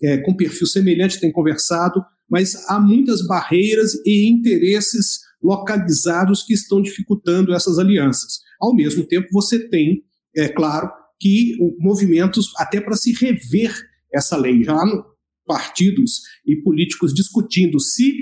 é, 0.03 0.19
com 0.19 0.37
perfil 0.37 0.67
semelhante 0.67 1.21
têm 1.21 1.33
conversado, 1.33 2.01
mas 2.31 2.69
há 2.69 2.79
muitas 2.79 3.27
barreiras 3.27 3.95
e 4.05 4.29
interesses 4.29 5.21
localizados 5.43 6.43
que 6.43 6.53
estão 6.53 6.83
dificultando 6.83 7.55
essas 7.55 7.79
alianças. 7.79 8.41
Ao 8.61 8.75
mesmo 8.75 9.05
tempo, 9.07 9.29
você 9.33 9.69
tem, 9.69 10.03
é 10.37 10.49
claro, 10.49 10.91
que 11.21 11.57
movimentos 11.79 12.53
até 12.57 12.81
para 12.81 12.97
se 12.97 13.13
rever 13.13 13.75
essa 14.13 14.37
lei, 14.37 14.65
já 14.65 14.75
há 14.75 15.05
partidos 15.47 16.23
e 16.47 16.57
políticos 16.63 17.15
discutindo 17.15 17.81
se 17.81 18.15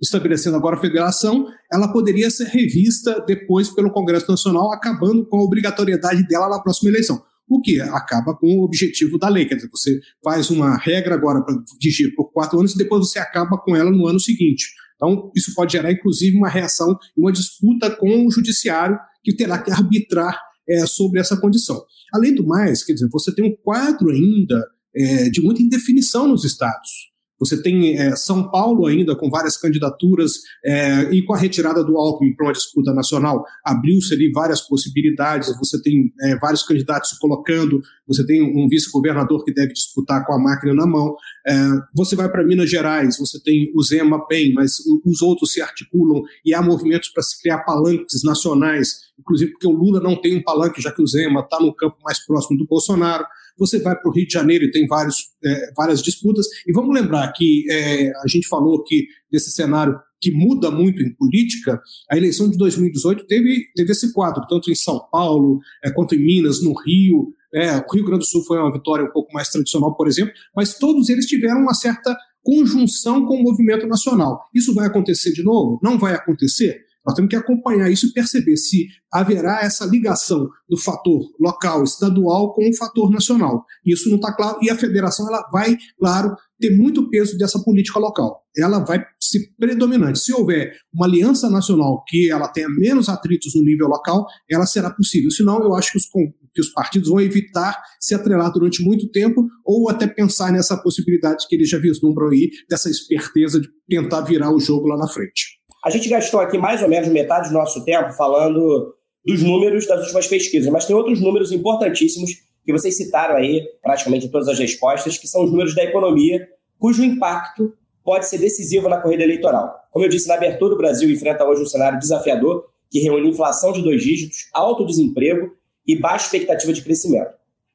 estabelecendo 0.00 0.56
agora 0.56 0.76
a 0.76 0.80
federação, 0.80 1.46
ela 1.72 1.92
poderia 1.92 2.28
ser 2.28 2.48
revista 2.48 3.24
depois 3.24 3.70
pelo 3.70 3.92
Congresso 3.92 4.28
Nacional, 4.28 4.72
acabando 4.72 5.24
com 5.24 5.36
a 5.36 5.44
obrigatoriedade 5.44 6.26
dela 6.26 6.48
na 6.48 6.60
próxima 6.60 6.90
eleição. 6.90 7.22
O 7.54 7.60
que 7.60 7.78
acaba 7.82 8.34
com 8.34 8.46
o 8.46 8.64
objetivo 8.64 9.18
da 9.18 9.28
lei, 9.28 9.44
quer 9.44 9.56
dizer, 9.56 9.68
você 9.68 10.00
faz 10.24 10.48
uma 10.48 10.74
regra 10.78 11.14
agora 11.14 11.44
para 11.44 11.54
dirigir 11.78 12.14
por 12.14 12.32
quatro 12.32 12.58
anos 12.58 12.74
e 12.74 12.78
depois 12.78 13.06
você 13.06 13.18
acaba 13.18 13.58
com 13.58 13.76
ela 13.76 13.90
no 13.90 14.06
ano 14.06 14.18
seguinte. 14.18 14.64
Então, 14.96 15.30
isso 15.36 15.54
pode 15.54 15.72
gerar, 15.72 15.92
inclusive, 15.92 16.34
uma 16.34 16.48
reação 16.48 16.96
e 17.14 17.20
uma 17.20 17.30
disputa 17.30 17.90
com 17.90 18.26
o 18.26 18.30
judiciário 18.30 18.98
que 19.22 19.36
terá 19.36 19.58
que 19.58 19.70
arbitrar 19.70 20.40
é, 20.66 20.86
sobre 20.86 21.20
essa 21.20 21.36
condição. 21.36 21.78
Além 22.14 22.34
do 22.34 22.46
mais, 22.46 22.82
quer 22.82 22.94
dizer, 22.94 23.08
você 23.12 23.34
tem 23.34 23.44
um 23.44 23.54
quadro 23.62 24.08
ainda 24.08 24.66
é, 24.96 25.28
de 25.28 25.42
muita 25.42 25.60
indefinição 25.60 26.26
nos 26.26 26.44
estados. 26.44 27.11
Você 27.42 27.60
tem 27.60 27.98
é, 27.98 28.14
São 28.14 28.48
Paulo 28.48 28.86
ainda 28.86 29.16
com 29.16 29.28
várias 29.28 29.56
candidaturas 29.56 30.34
é, 30.64 31.12
e 31.12 31.24
com 31.24 31.34
a 31.34 31.36
retirada 31.36 31.82
do 31.82 31.96
Alckmin 31.96 32.36
para 32.36 32.46
uma 32.46 32.52
disputa 32.52 32.94
nacional, 32.94 33.44
abriu-se 33.64 34.14
ali 34.14 34.30
várias 34.30 34.60
possibilidades. 34.60 35.52
Você 35.58 35.82
tem 35.82 36.12
é, 36.20 36.38
vários 36.38 36.62
candidatos 36.62 37.10
se 37.10 37.18
colocando, 37.18 37.82
você 38.06 38.24
tem 38.24 38.40
um 38.42 38.68
vice-governador 38.68 39.44
que 39.44 39.52
deve 39.52 39.72
disputar 39.72 40.24
com 40.24 40.32
a 40.32 40.38
máquina 40.38 40.72
na 40.72 40.86
mão. 40.86 41.16
É, 41.44 41.52
você 41.92 42.14
vai 42.14 42.30
para 42.30 42.46
Minas 42.46 42.70
Gerais, 42.70 43.18
você 43.18 43.42
tem 43.42 43.72
o 43.74 43.82
Zema 43.82 44.24
bem, 44.28 44.52
mas 44.52 44.74
os 45.04 45.20
outros 45.20 45.52
se 45.52 45.60
articulam 45.60 46.22
e 46.44 46.54
há 46.54 46.62
movimentos 46.62 47.08
para 47.08 47.24
se 47.24 47.42
criar 47.42 47.64
palanques 47.64 48.22
nacionais, 48.22 49.00
inclusive 49.18 49.50
porque 49.50 49.66
o 49.66 49.72
Lula 49.72 49.98
não 49.98 50.20
tem 50.20 50.36
um 50.36 50.42
palanque, 50.42 50.80
já 50.80 50.92
que 50.92 51.02
o 51.02 51.06
Zema 51.08 51.40
está 51.40 51.58
no 51.58 51.74
campo 51.74 51.96
mais 52.04 52.24
próximo 52.24 52.56
do 52.56 52.66
Bolsonaro. 52.66 53.24
Você 53.58 53.78
vai 53.78 53.94
para 53.94 54.10
o 54.10 54.12
Rio 54.12 54.26
de 54.26 54.32
Janeiro 54.32 54.64
e 54.64 54.70
tem 54.70 54.86
vários, 54.86 55.16
é, 55.44 55.72
várias 55.76 56.02
disputas. 56.02 56.46
E 56.66 56.72
vamos 56.72 56.94
lembrar 56.94 57.32
que 57.32 57.64
é, 57.70 58.10
a 58.10 58.28
gente 58.28 58.48
falou 58.48 58.80
aqui 58.80 59.06
desse 59.30 59.50
cenário 59.50 59.98
que 60.22 60.30
muda 60.30 60.70
muito 60.70 61.02
em 61.02 61.12
política, 61.12 61.82
a 62.08 62.16
eleição 62.16 62.48
de 62.48 62.56
2018 62.56 63.26
teve, 63.26 63.64
teve 63.74 63.90
esse 63.90 64.12
quadro, 64.12 64.46
tanto 64.48 64.70
em 64.70 64.74
São 64.74 65.00
Paulo 65.10 65.58
é, 65.84 65.90
quanto 65.90 66.14
em 66.14 66.24
Minas, 66.24 66.62
no 66.62 66.72
Rio. 66.86 67.34
É, 67.52 67.76
o 67.78 67.92
Rio 67.92 68.04
Grande 68.04 68.20
do 68.20 68.26
Sul 68.26 68.44
foi 68.44 68.58
uma 68.58 68.72
vitória 68.72 69.04
um 69.04 69.10
pouco 69.10 69.32
mais 69.34 69.48
tradicional, 69.48 69.96
por 69.96 70.06
exemplo, 70.06 70.32
mas 70.54 70.78
todos 70.78 71.08
eles 71.08 71.26
tiveram 71.26 71.62
uma 71.62 71.74
certa 71.74 72.16
conjunção 72.42 73.26
com 73.26 73.34
o 73.34 73.42
movimento 73.42 73.86
nacional. 73.86 74.40
Isso 74.54 74.72
vai 74.72 74.86
acontecer 74.86 75.32
de 75.32 75.42
novo? 75.42 75.80
Não 75.82 75.98
vai 75.98 76.14
acontecer? 76.14 76.84
Nós 77.04 77.14
temos 77.14 77.28
que 77.28 77.36
acompanhar 77.36 77.90
isso 77.90 78.06
e 78.06 78.12
perceber 78.12 78.56
se 78.56 78.86
haverá 79.12 79.60
essa 79.62 79.84
ligação 79.84 80.48
do 80.68 80.76
fator 80.76 81.20
local, 81.40 81.82
estadual 81.82 82.52
com 82.54 82.68
o 82.68 82.76
fator 82.76 83.10
nacional. 83.10 83.64
Isso 83.84 84.08
não 84.08 84.16
está 84.16 84.34
claro 84.34 84.58
e 84.62 84.70
a 84.70 84.76
federação 84.76 85.26
ela 85.28 85.46
vai, 85.52 85.76
claro, 85.98 86.34
ter 86.60 86.76
muito 86.76 87.10
peso 87.10 87.36
dessa 87.36 87.58
política 87.62 87.98
local. 87.98 88.42
Ela 88.56 88.78
vai 88.78 89.04
ser 89.20 89.40
predominante. 89.58 90.20
Se 90.20 90.32
houver 90.32 90.72
uma 90.94 91.06
aliança 91.06 91.50
nacional 91.50 92.04
que 92.06 92.30
ela 92.30 92.48
tenha 92.48 92.68
menos 92.68 93.08
atritos 93.08 93.54
no 93.54 93.62
nível 93.62 93.88
local, 93.88 94.26
ela 94.48 94.66
será 94.66 94.90
possível. 94.90 95.30
Senão, 95.30 95.62
eu 95.62 95.74
acho 95.74 95.92
que 95.92 95.98
os, 95.98 96.06
que 96.54 96.60
os 96.60 96.70
partidos 96.72 97.08
vão 97.08 97.20
evitar 97.20 97.76
se 97.98 98.14
atrelar 98.14 98.52
durante 98.52 98.82
muito 98.84 99.10
tempo 99.10 99.46
ou 99.64 99.90
até 99.90 100.06
pensar 100.06 100.52
nessa 100.52 100.76
possibilidade 100.76 101.46
que 101.48 101.54
eles 101.56 101.68
já 101.68 101.78
vislumbram 101.78 102.28
aí, 102.28 102.50
dessa 102.68 102.90
esperteza 102.90 103.60
de 103.60 103.68
tentar 103.88 104.20
virar 104.20 104.54
o 104.54 104.60
jogo 104.60 104.86
lá 104.86 104.96
na 104.96 105.08
frente. 105.08 105.61
A 105.84 105.90
gente 105.90 106.08
gastou 106.08 106.40
aqui 106.40 106.56
mais 106.56 106.82
ou 106.82 106.88
menos 106.88 107.08
metade 107.08 107.48
do 107.48 107.54
nosso 107.54 107.84
tempo 107.84 108.12
falando 108.12 108.94
dos 109.24 109.42
números 109.42 109.86
das 109.86 110.00
últimas 110.02 110.26
pesquisas, 110.26 110.70
mas 110.70 110.84
tem 110.84 110.94
outros 110.94 111.20
números 111.20 111.50
importantíssimos 111.50 112.30
que 112.64 112.72
vocês 112.72 112.96
citaram 112.96 113.36
aí, 113.36 113.62
praticamente 113.82 114.28
todas 114.28 114.48
as 114.48 114.58
respostas, 114.58 115.18
que 115.18 115.26
são 115.26 115.44
os 115.44 115.50
números 115.50 115.74
da 115.74 115.82
economia, 115.82 116.48
cujo 116.78 117.04
impacto 117.04 117.72
pode 118.04 118.28
ser 118.28 118.38
decisivo 118.38 118.88
na 118.88 119.00
corrida 119.00 119.22
eleitoral. 119.22 119.74
Como 119.90 120.04
eu 120.04 120.08
disse 120.08 120.28
na 120.28 120.34
abertura, 120.34 120.74
o 120.74 120.78
Brasil 120.78 121.10
enfrenta 121.10 121.44
hoje 121.44 121.62
um 121.62 121.66
cenário 121.66 121.98
desafiador 121.98 122.64
que 122.90 123.00
reúne 123.00 123.30
inflação 123.30 123.72
de 123.72 123.82
dois 123.82 124.02
dígitos, 124.02 124.48
alto 124.52 124.84
desemprego 124.84 125.52
e 125.86 125.98
baixa 125.98 126.26
expectativa 126.26 126.72
de 126.72 126.82
crescimento. 126.82 127.32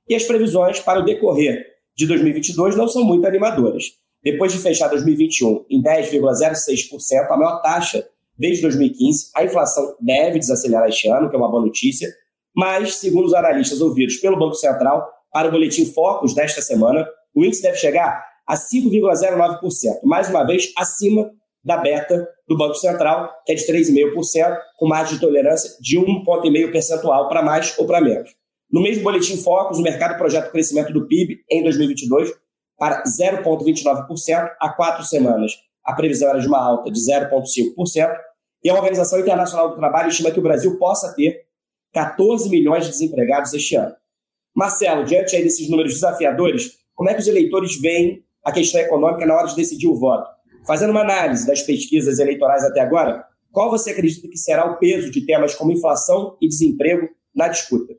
E 0.07 0.15
as 0.15 0.23
previsões 0.23 0.79
para 0.79 0.99
o 0.99 1.05
decorrer 1.05 1.65
de 1.95 2.05
2022 2.05 2.75
não 2.75 2.87
são 2.87 3.03
muito 3.03 3.25
animadoras. 3.25 3.93
Depois 4.23 4.51
de 4.51 4.59
fechar 4.59 4.87
2021 4.89 5.65
em 5.69 5.81
10,06%, 5.81 7.27
a 7.29 7.37
maior 7.37 7.61
taxa 7.61 8.07
desde 8.37 8.61
2015, 8.61 9.31
a 9.35 9.43
inflação 9.43 9.95
deve 9.99 10.39
desacelerar 10.39 10.87
este 10.87 11.07
ano, 11.09 11.29
que 11.29 11.35
é 11.35 11.39
uma 11.39 11.49
boa 11.49 11.65
notícia, 11.65 12.07
mas, 12.55 12.95
segundo 12.95 13.25
os 13.25 13.33
analistas 13.33 13.81
ouvidos 13.81 14.17
pelo 14.17 14.37
Banco 14.37 14.55
Central, 14.55 15.07
para 15.31 15.47
o 15.47 15.51
boletim 15.51 15.85
Focus 15.85 16.33
desta 16.33 16.61
semana, 16.61 17.07
o 17.33 17.45
índice 17.45 17.61
deve 17.61 17.77
chegar 17.77 18.23
a 18.47 18.55
5,09%, 18.55 19.59
mais 20.03 20.29
uma 20.29 20.43
vez 20.43 20.71
acima 20.77 21.29
da 21.63 21.77
beta 21.77 22.27
do 22.47 22.57
Banco 22.57 22.75
Central, 22.75 23.29
que 23.45 23.51
é 23.51 23.55
de 23.55 23.67
3,5%, 23.67 24.57
com 24.77 24.87
margem 24.87 25.15
de 25.15 25.21
tolerância 25.21 25.69
de 25.81 25.99
1,5 25.99 26.71
percentual 26.71 27.27
para 27.27 27.43
mais 27.43 27.77
ou 27.77 27.85
para 27.85 28.01
menos. 28.01 28.29
No 28.71 28.81
mesmo 28.81 29.03
boletim 29.03 29.37
Focus, 29.37 29.77
o 29.77 29.81
mercado 29.81 30.17
projeta 30.17 30.47
o 30.47 30.51
crescimento 30.51 30.93
do 30.93 31.07
PIB 31.07 31.39
em 31.49 31.63
2022 31.63 32.31
para 32.77 33.03
0,29% 33.03 34.51
há 34.59 34.69
quatro 34.69 35.03
semanas. 35.03 35.53
A 35.83 35.93
previsão 35.93 36.29
era 36.29 36.39
de 36.39 36.47
uma 36.47 36.59
alta 36.59 36.91
de 36.91 36.99
0,5%, 36.99 38.15
e 38.63 38.69
a 38.69 38.73
Organização 38.73 39.19
Internacional 39.19 39.69
do 39.69 39.75
Trabalho 39.75 40.09
estima 40.09 40.31
que 40.31 40.39
o 40.39 40.43
Brasil 40.43 40.77
possa 40.77 41.13
ter 41.13 41.45
14 41.93 42.49
milhões 42.49 42.85
de 42.85 42.91
desempregados 42.91 43.53
este 43.53 43.75
ano. 43.75 43.95
Marcelo, 44.55 45.05
diante 45.05 45.35
aí 45.35 45.43
desses 45.43 45.69
números 45.69 45.93
desafiadores, 45.93 46.71
como 46.95 47.09
é 47.09 47.13
que 47.13 47.21
os 47.21 47.27
eleitores 47.27 47.79
veem 47.79 48.23
a 48.43 48.51
questão 48.51 48.81
econômica 48.81 49.25
na 49.25 49.35
hora 49.35 49.47
de 49.47 49.55
decidir 49.55 49.87
o 49.87 49.95
voto? 49.95 50.27
Fazendo 50.65 50.89
uma 50.89 51.01
análise 51.01 51.45
das 51.45 51.61
pesquisas 51.61 52.19
eleitorais 52.19 52.63
até 52.63 52.81
agora, 52.81 53.23
qual 53.51 53.69
você 53.69 53.91
acredita 53.91 54.27
que 54.27 54.37
será 54.37 54.65
o 54.65 54.77
peso 54.77 55.11
de 55.11 55.25
temas 55.25 55.55
como 55.55 55.71
inflação 55.71 56.37
e 56.41 56.47
desemprego 56.47 57.07
na 57.35 57.47
disputa? 57.47 57.93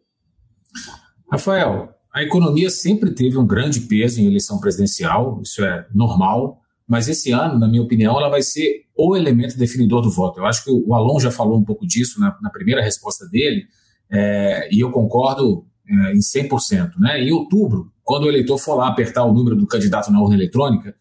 Rafael, 1.31 1.95
a 2.13 2.23
economia 2.23 2.71
sempre 2.71 3.11
teve 3.13 3.37
um 3.37 3.47
grande 3.47 3.81
peso 3.81 4.21
em 4.21 4.27
eleição 4.27 4.59
presidencial, 4.59 5.41
isso 5.43 5.65
é 5.65 5.87
normal, 5.95 6.61
mas 6.87 7.07
esse 7.09 7.31
ano, 7.33 7.59
na 7.59 7.69
minha 7.69 7.83
opinião, 7.83 8.17
ela 8.17 8.31
vai 8.31 8.43
ser 8.43 8.87
o 8.97 9.15
elemento 9.15 9.59
definidor 9.59 10.01
do 10.01 10.11
voto. 10.11 10.41
Eu 10.41 10.47
acho 10.47 10.65
que 10.65 10.71
o 10.71 10.95
Alon 10.95 11.21
já 11.21 11.31
falou 11.31 11.59
um 11.59 11.65
pouco 11.65 11.87
disso 11.87 12.19
na, 12.19 12.37
na 12.41 12.51
primeira 12.51 12.83
resposta 12.83 13.29
dele, 13.29 13.67
é, 14.11 14.69
e 14.73 14.81
eu 14.81 14.91
concordo 14.91 15.67
é, 15.87 16.13
em 16.15 16.19
100%. 16.19 16.93
Né? 16.99 17.23
Em 17.23 17.31
outubro, 17.31 17.93
quando 18.03 18.25
o 18.25 18.29
eleitor 18.29 18.59
for 18.59 18.75
lá 18.75 18.89
apertar 18.89 19.25
o 19.25 19.33
número 19.33 19.55
do 19.55 19.67
candidato 19.67 20.11
na 20.11 20.21
urna 20.21 20.35
eletrônica, 20.35 20.95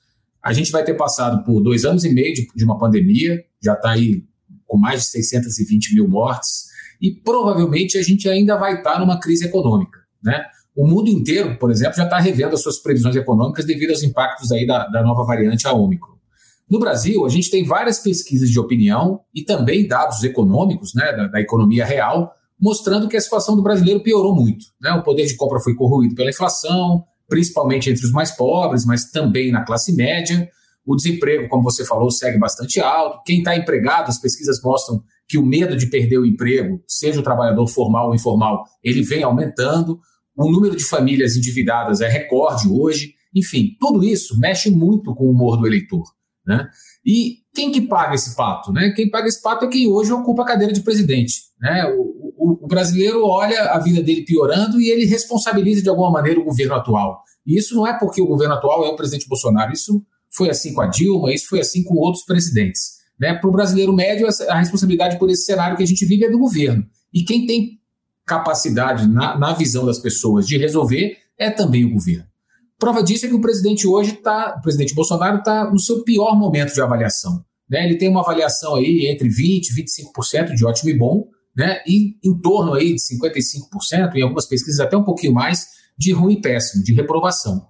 a 0.43 0.51
gente 0.51 0.71
vai 0.71 0.83
ter 0.83 0.93
passado 0.93 1.43
por 1.43 1.61
dois 1.61 1.85
anos 1.85 2.03
e 2.03 2.13
meio 2.13 2.33
de, 2.33 2.47
de 2.53 2.65
uma 2.65 2.77
pandemia, 2.77 3.43
já 3.61 3.73
está 3.73 3.91
aí 3.91 4.25
com 4.65 4.77
mais 4.77 5.03
de 5.03 5.07
620 5.07 5.95
mil 5.95 6.07
mortes, 6.07 6.67
e 7.01 7.11
provavelmente 7.11 7.97
a 7.97 8.03
gente 8.03 8.27
ainda 8.27 8.57
vai 8.57 8.75
estar 8.75 8.93
tá 8.93 8.99
numa 8.99 9.19
crise 9.19 9.45
econômica. 9.45 9.99
Né? 10.21 10.45
O 10.77 10.85
mundo 10.85 11.09
inteiro, 11.09 11.57
por 11.57 11.71
exemplo, 11.71 11.97
já 11.97 12.03
está 12.03 12.19
revendo 12.19 12.53
as 12.53 12.61
suas 12.61 12.77
previsões 12.77 13.15
econômicas 13.15 13.65
devido 13.65 13.89
aos 13.89 14.03
impactos 14.03 14.51
aí 14.51 14.63
da, 14.63 14.87
da 14.87 15.01
nova 15.01 15.23
variante 15.23 15.67
a 15.67 15.73
Ômicron. 15.73 16.13
No 16.69 16.77
Brasil, 16.77 17.25
a 17.25 17.29
gente 17.29 17.49
tem 17.49 17.65
várias 17.65 17.97
pesquisas 17.97 18.47
de 18.47 18.59
opinião 18.59 19.21
e 19.33 19.43
também 19.43 19.87
dados 19.87 20.23
econômicos, 20.23 20.93
né, 20.93 21.11
da, 21.13 21.27
da 21.29 21.41
economia 21.41 21.83
real, 21.83 22.31
mostrando 22.61 23.07
que 23.07 23.17
a 23.17 23.21
situação 23.21 23.55
do 23.55 23.63
brasileiro 23.63 24.03
piorou 24.03 24.35
muito. 24.35 24.65
Né? 24.79 24.91
O 24.91 25.01
poder 25.01 25.25
de 25.25 25.35
compra 25.35 25.59
foi 25.59 25.73
corroído 25.73 26.13
pela 26.13 26.29
inflação, 26.29 27.03
principalmente 27.27 27.89
entre 27.89 28.05
os 28.05 28.11
mais 28.11 28.31
pobres, 28.31 28.85
mas 28.85 29.09
também 29.09 29.51
na 29.51 29.65
classe 29.65 29.95
média. 29.95 30.47
O 30.85 30.95
desemprego, 30.95 31.49
como 31.49 31.63
você 31.63 31.83
falou, 31.85 32.11
segue 32.11 32.37
bastante 32.37 32.79
alto. 32.79 33.23
Quem 33.25 33.39
está 33.39 33.57
empregado, 33.57 34.09
as 34.09 34.21
pesquisas 34.21 34.61
mostram 34.61 35.01
que 35.27 35.39
o 35.39 35.45
medo 35.45 35.75
de 35.75 35.87
perder 35.87 36.19
o 36.19 36.25
emprego, 36.25 36.83
seja 36.87 37.19
o 37.19 37.23
trabalhador 37.23 37.67
formal 37.67 38.09
ou 38.09 38.15
informal, 38.15 38.63
ele 38.83 39.01
vem 39.01 39.23
aumentando. 39.23 39.99
O 40.37 40.51
número 40.51 40.75
de 40.75 40.83
famílias 40.83 41.35
endividadas 41.35 41.99
é 42.01 42.07
recorde 42.07 42.67
hoje. 42.69 43.13
Enfim, 43.33 43.75
tudo 43.79 44.03
isso 44.03 44.39
mexe 44.39 44.69
muito 44.69 45.13
com 45.15 45.25
o 45.25 45.31
humor 45.31 45.57
do 45.57 45.65
eleitor. 45.65 46.03
Né? 46.45 46.65
E 47.05 47.39
quem 47.53 47.71
que 47.71 47.81
paga 47.81 48.15
esse 48.15 48.35
pato? 48.35 48.71
Né? 48.71 48.91
Quem 48.95 49.09
paga 49.09 49.27
esse 49.27 49.41
pato 49.41 49.65
é 49.65 49.67
quem 49.67 49.87
hoje 49.87 50.13
ocupa 50.13 50.43
a 50.43 50.45
cadeira 50.45 50.71
de 50.71 50.81
presidente. 50.81 51.41
Né? 51.59 51.85
O, 51.97 52.33
o, 52.37 52.65
o, 52.65 52.67
brasileiro 52.67 53.25
olha 53.25 53.71
a 53.71 53.79
vida 53.79 54.01
dele 54.01 54.23
piorando 54.23 54.79
e 54.79 54.89
ele 54.89 55.05
responsabiliza 55.05 55.81
de 55.81 55.89
alguma 55.89 56.11
maneira 56.11 56.39
o 56.39 56.45
governo 56.45 56.75
atual. 56.75 57.23
E 57.45 57.57
isso 57.57 57.75
não 57.75 57.85
é 57.85 57.97
porque 57.97 58.21
o 58.21 58.27
governo 58.27 58.53
atual 58.53 58.85
é 58.85 58.89
o 58.89 58.95
presidente 58.95 59.27
Bolsonaro, 59.27 59.73
isso 59.73 60.01
foi 60.29 60.49
assim 60.49 60.73
com 60.73 60.81
a 60.81 60.87
Dilma, 60.87 61.33
isso 61.33 61.47
foi 61.47 61.59
assim 61.59 61.83
com 61.83 61.95
outros 61.95 62.23
presidentes. 62.23 62.97
Né? 63.19 63.33
Para 63.33 63.49
o 63.49 63.51
brasileiro 63.51 63.93
médio, 63.93 64.27
a 64.47 64.59
responsabilidade 64.59 65.17
por 65.17 65.29
esse 65.29 65.43
cenário 65.43 65.75
que 65.75 65.83
a 65.83 65.87
gente 65.87 66.05
vive 66.05 66.25
é 66.25 66.29
do 66.29 66.39
governo. 66.39 66.85
E 67.13 67.23
quem 67.23 67.45
tem 67.45 67.79
capacidade, 68.27 69.07
na, 69.07 69.37
na 69.37 69.53
visão 69.53 69.85
das 69.85 69.97
pessoas, 69.97 70.45
de 70.45 70.57
resolver 70.57 71.17
é 71.39 71.49
também 71.49 71.85
o 71.85 71.93
governo. 71.93 72.25
Prova 72.77 73.01
disso 73.01 73.25
é 73.25 73.29
que 73.29 73.35
o 73.35 73.41
presidente 73.41 73.87
hoje 73.87 74.13
está, 74.15 74.55
o 74.57 74.61
presidente 74.61 74.93
Bolsonaro 74.93 75.37
está 75.37 75.71
no 75.71 75.79
seu 75.79 76.03
pior 76.03 76.37
momento 76.37 76.73
de 76.73 76.81
avaliação. 76.81 77.43
Né? 77.69 77.85
Ele 77.85 77.97
tem 77.97 78.09
uma 78.09 78.19
avaliação 78.21 78.75
aí 78.75 79.07
entre 79.07 79.29
20% 79.29 79.33
e 79.35 79.83
25% 79.83 80.53
de 80.53 80.65
ótimo 80.65 80.89
e 80.89 80.97
bom, 80.97 81.25
né? 81.55 81.81
e 81.87 82.17
em 82.23 82.39
torno 82.39 82.73
aí 82.73 82.93
de 82.93 83.01
55%, 83.01 84.15
em 84.15 84.21
algumas 84.21 84.45
pesquisas 84.45 84.79
até 84.79 84.95
um 84.97 85.03
pouquinho 85.03 85.33
mais, 85.33 85.65
de 85.97 86.11
ruim 86.11 86.33
e 86.33 86.41
péssimo, 86.41 86.83
de 86.83 86.93
reprovação. 86.93 87.65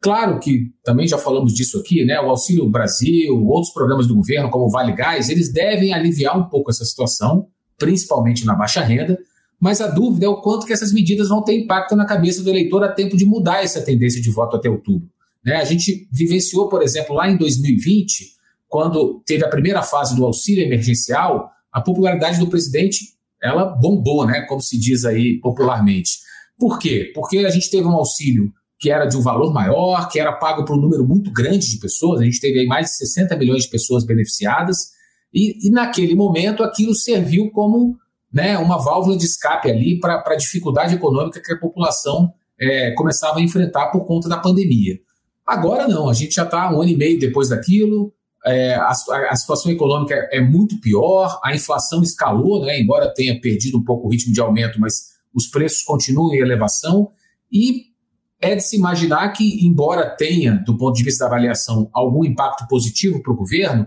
Claro 0.00 0.40
que 0.40 0.72
também 0.84 1.06
já 1.06 1.16
falamos 1.16 1.54
disso 1.54 1.78
aqui, 1.78 2.04
né? 2.04 2.20
O 2.20 2.28
Auxílio 2.28 2.68
Brasil, 2.68 3.40
outros 3.46 3.72
programas 3.72 4.08
do 4.08 4.16
governo, 4.16 4.50
como 4.50 4.64
o 4.64 4.68
Vale 4.68 4.92
Gás, 4.92 5.28
eles 5.28 5.52
devem 5.52 5.94
aliviar 5.94 6.36
um 6.36 6.48
pouco 6.48 6.72
essa 6.72 6.84
situação, 6.84 7.46
principalmente 7.78 8.44
na 8.44 8.56
baixa 8.56 8.80
renda, 8.80 9.16
mas 9.62 9.80
a 9.80 9.86
dúvida 9.86 10.26
é 10.26 10.28
o 10.28 10.40
quanto 10.40 10.66
que 10.66 10.72
essas 10.72 10.92
medidas 10.92 11.28
vão 11.28 11.40
ter 11.40 11.56
impacto 11.56 11.94
na 11.94 12.04
cabeça 12.04 12.42
do 12.42 12.50
eleitor 12.50 12.82
a 12.82 12.90
tempo 12.90 13.16
de 13.16 13.24
mudar 13.24 13.62
essa 13.62 13.80
tendência 13.80 14.20
de 14.20 14.28
voto 14.28 14.56
até 14.56 14.68
outubro. 14.68 15.08
Né? 15.44 15.54
A 15.54 15.64
gente 15.64 16.08
vivenciou, 16.10 16.68
por 16.68 16.82
exemplo, 16.82 17.14
lá 17.14 17.30
em 17.30 17.36
2020, 17.36 18.32
quando 18.66 19.22
teve 19.24 19.44
a 19.44 19.48
primeira 19.48 19.80
fase 19.80 20.16
do 20.16 20.24
auxílio 20.24 20.64
emergencial, 20.64 21.48
a 21.70 21.80
popularidade 21.80 22.40
do 22.40 22.48
presidente 22.48 23.14
ela 23.40 23.64
bombou, 23.66 24.26
né? 24.26 24.40
como 24.48 24.60
se 24.60 24.76
diz 24.76 25.04
aí 25.04 25.38
popularmente. 25.38 26.18
Por 26.58 26.80
quê? 26.80 27.12
Porque 27.14 27.38
a 27.38 27.50
gente 27.50 27.70
teve 27.70 27.86
um 27.86 27.92
auxílio 27.92 28.52
que 28.80 28.90
era 28.90 29.06
de 29.06 29.16
um 29.16 29.20
valor 29.20 29.52
maior, 29.52 30.08
que 30.08 30.18
era 30.18 30.32
pago 30.32 30.64
por 30.64 30.76
um 30.76 30.80
número 30.80 31.06
muito 31.06 31.30
grande 31.30 31.70
de 31.70 31.78
pessoas, 31.78 32.20
a 32.20 32.24
gente 32.24 32.40
teve 32.40 32.58
aí 32.58 32.66
mais 32.66 32.86
de 32.86 32.96
60 32.96 33.36
milhões 33.36 33.62
de 33.62 33.70
pessoas 33.70 34.04
beneficiadas, 34.04 34.88
e, 35.32 35.68
e 35.68 35.70
naquele 35.70 36.16
momento 36.16 36.64
aquilo 36.64 36.96
serviu 36.96 37.48
como 37.52 37.96
né, 38.32 38.56
uma 38.58 38.78
válvula 38.78 39.16
de 39.16 39.26
escape 39.26 39.70
ali 39.70 40.00
para 40.00 40.22
a 40.24 40.36
dificuldade 40.36 40.94
econômica 40.94 41.42
que 41.42 41.52
a 41.52 41.58
população 41.58 42.32
é, 42.58 42.92
começava 42.92 43.38
a 43.38 43.42
enfrentar 43.42 43.88
por 43.88 44.06
conta 44.06 44.28
da 44.28 44.38
pandemia. 44.38 44.98
Agora 45.46 45.86
não, 45.86 46.08
a 46.08 46.14
gente 46.14 46.34
já 46.34 46.44
está 46.44 46.72
um 46.72 46.80
ano 46.80 46.90
e 46.90 46.96
meio 46.96 47.18
depois 47.18 47.48
daquilo, 47.48 48.12
é, 48.44 48.74
a, 48.74 48.90
a, 49.30 49.36
situação 49.36 49.70
econômica 49.70 50.14
é, 50.14 50.38
é, 50.38 50.40
muito 50.40 50.80
pior, 50.80 51.38
a 51.44 51.54
inflação 51.54 52.02
escalou, 52.02 52.64
né, 52.64 52.80
embora 52.80 53.12
tenha 53.12 53.40
perdido 53.40 53.78
um 53.78 53.84
pouco 53.84 54.06
o 54.06 54.10
ritmo 54.10 54.32
de 54.32 54.40
aumento, 54.40 54.80
mas 54.80 55.12
os 55.34 55.46
preços 55.46 55.82
continuam 55.82 56.34
em 56.34 56.38
elevação 56.38 57.10
e 57.50 57.92
é 58.40 58.56
de 58.56 58.64
se 58.64 58.76
imaginar 58.76 59.28
que, 59.32 59.64
embora 59.64 60.10
tenha, 60.16 60.54
do 60.66 60.76
ponto 60.76 60.96
de 60.96 61.04
vista 61.04 61.24
da 61.24 61.30
avaliação, 61.30 61.88
algum 61.92 62.24
impacto 62.24 62.66
positivo 62.66 63.22
para 63.22 63.32
o 63.32 63.36
governo, 63.36 63.86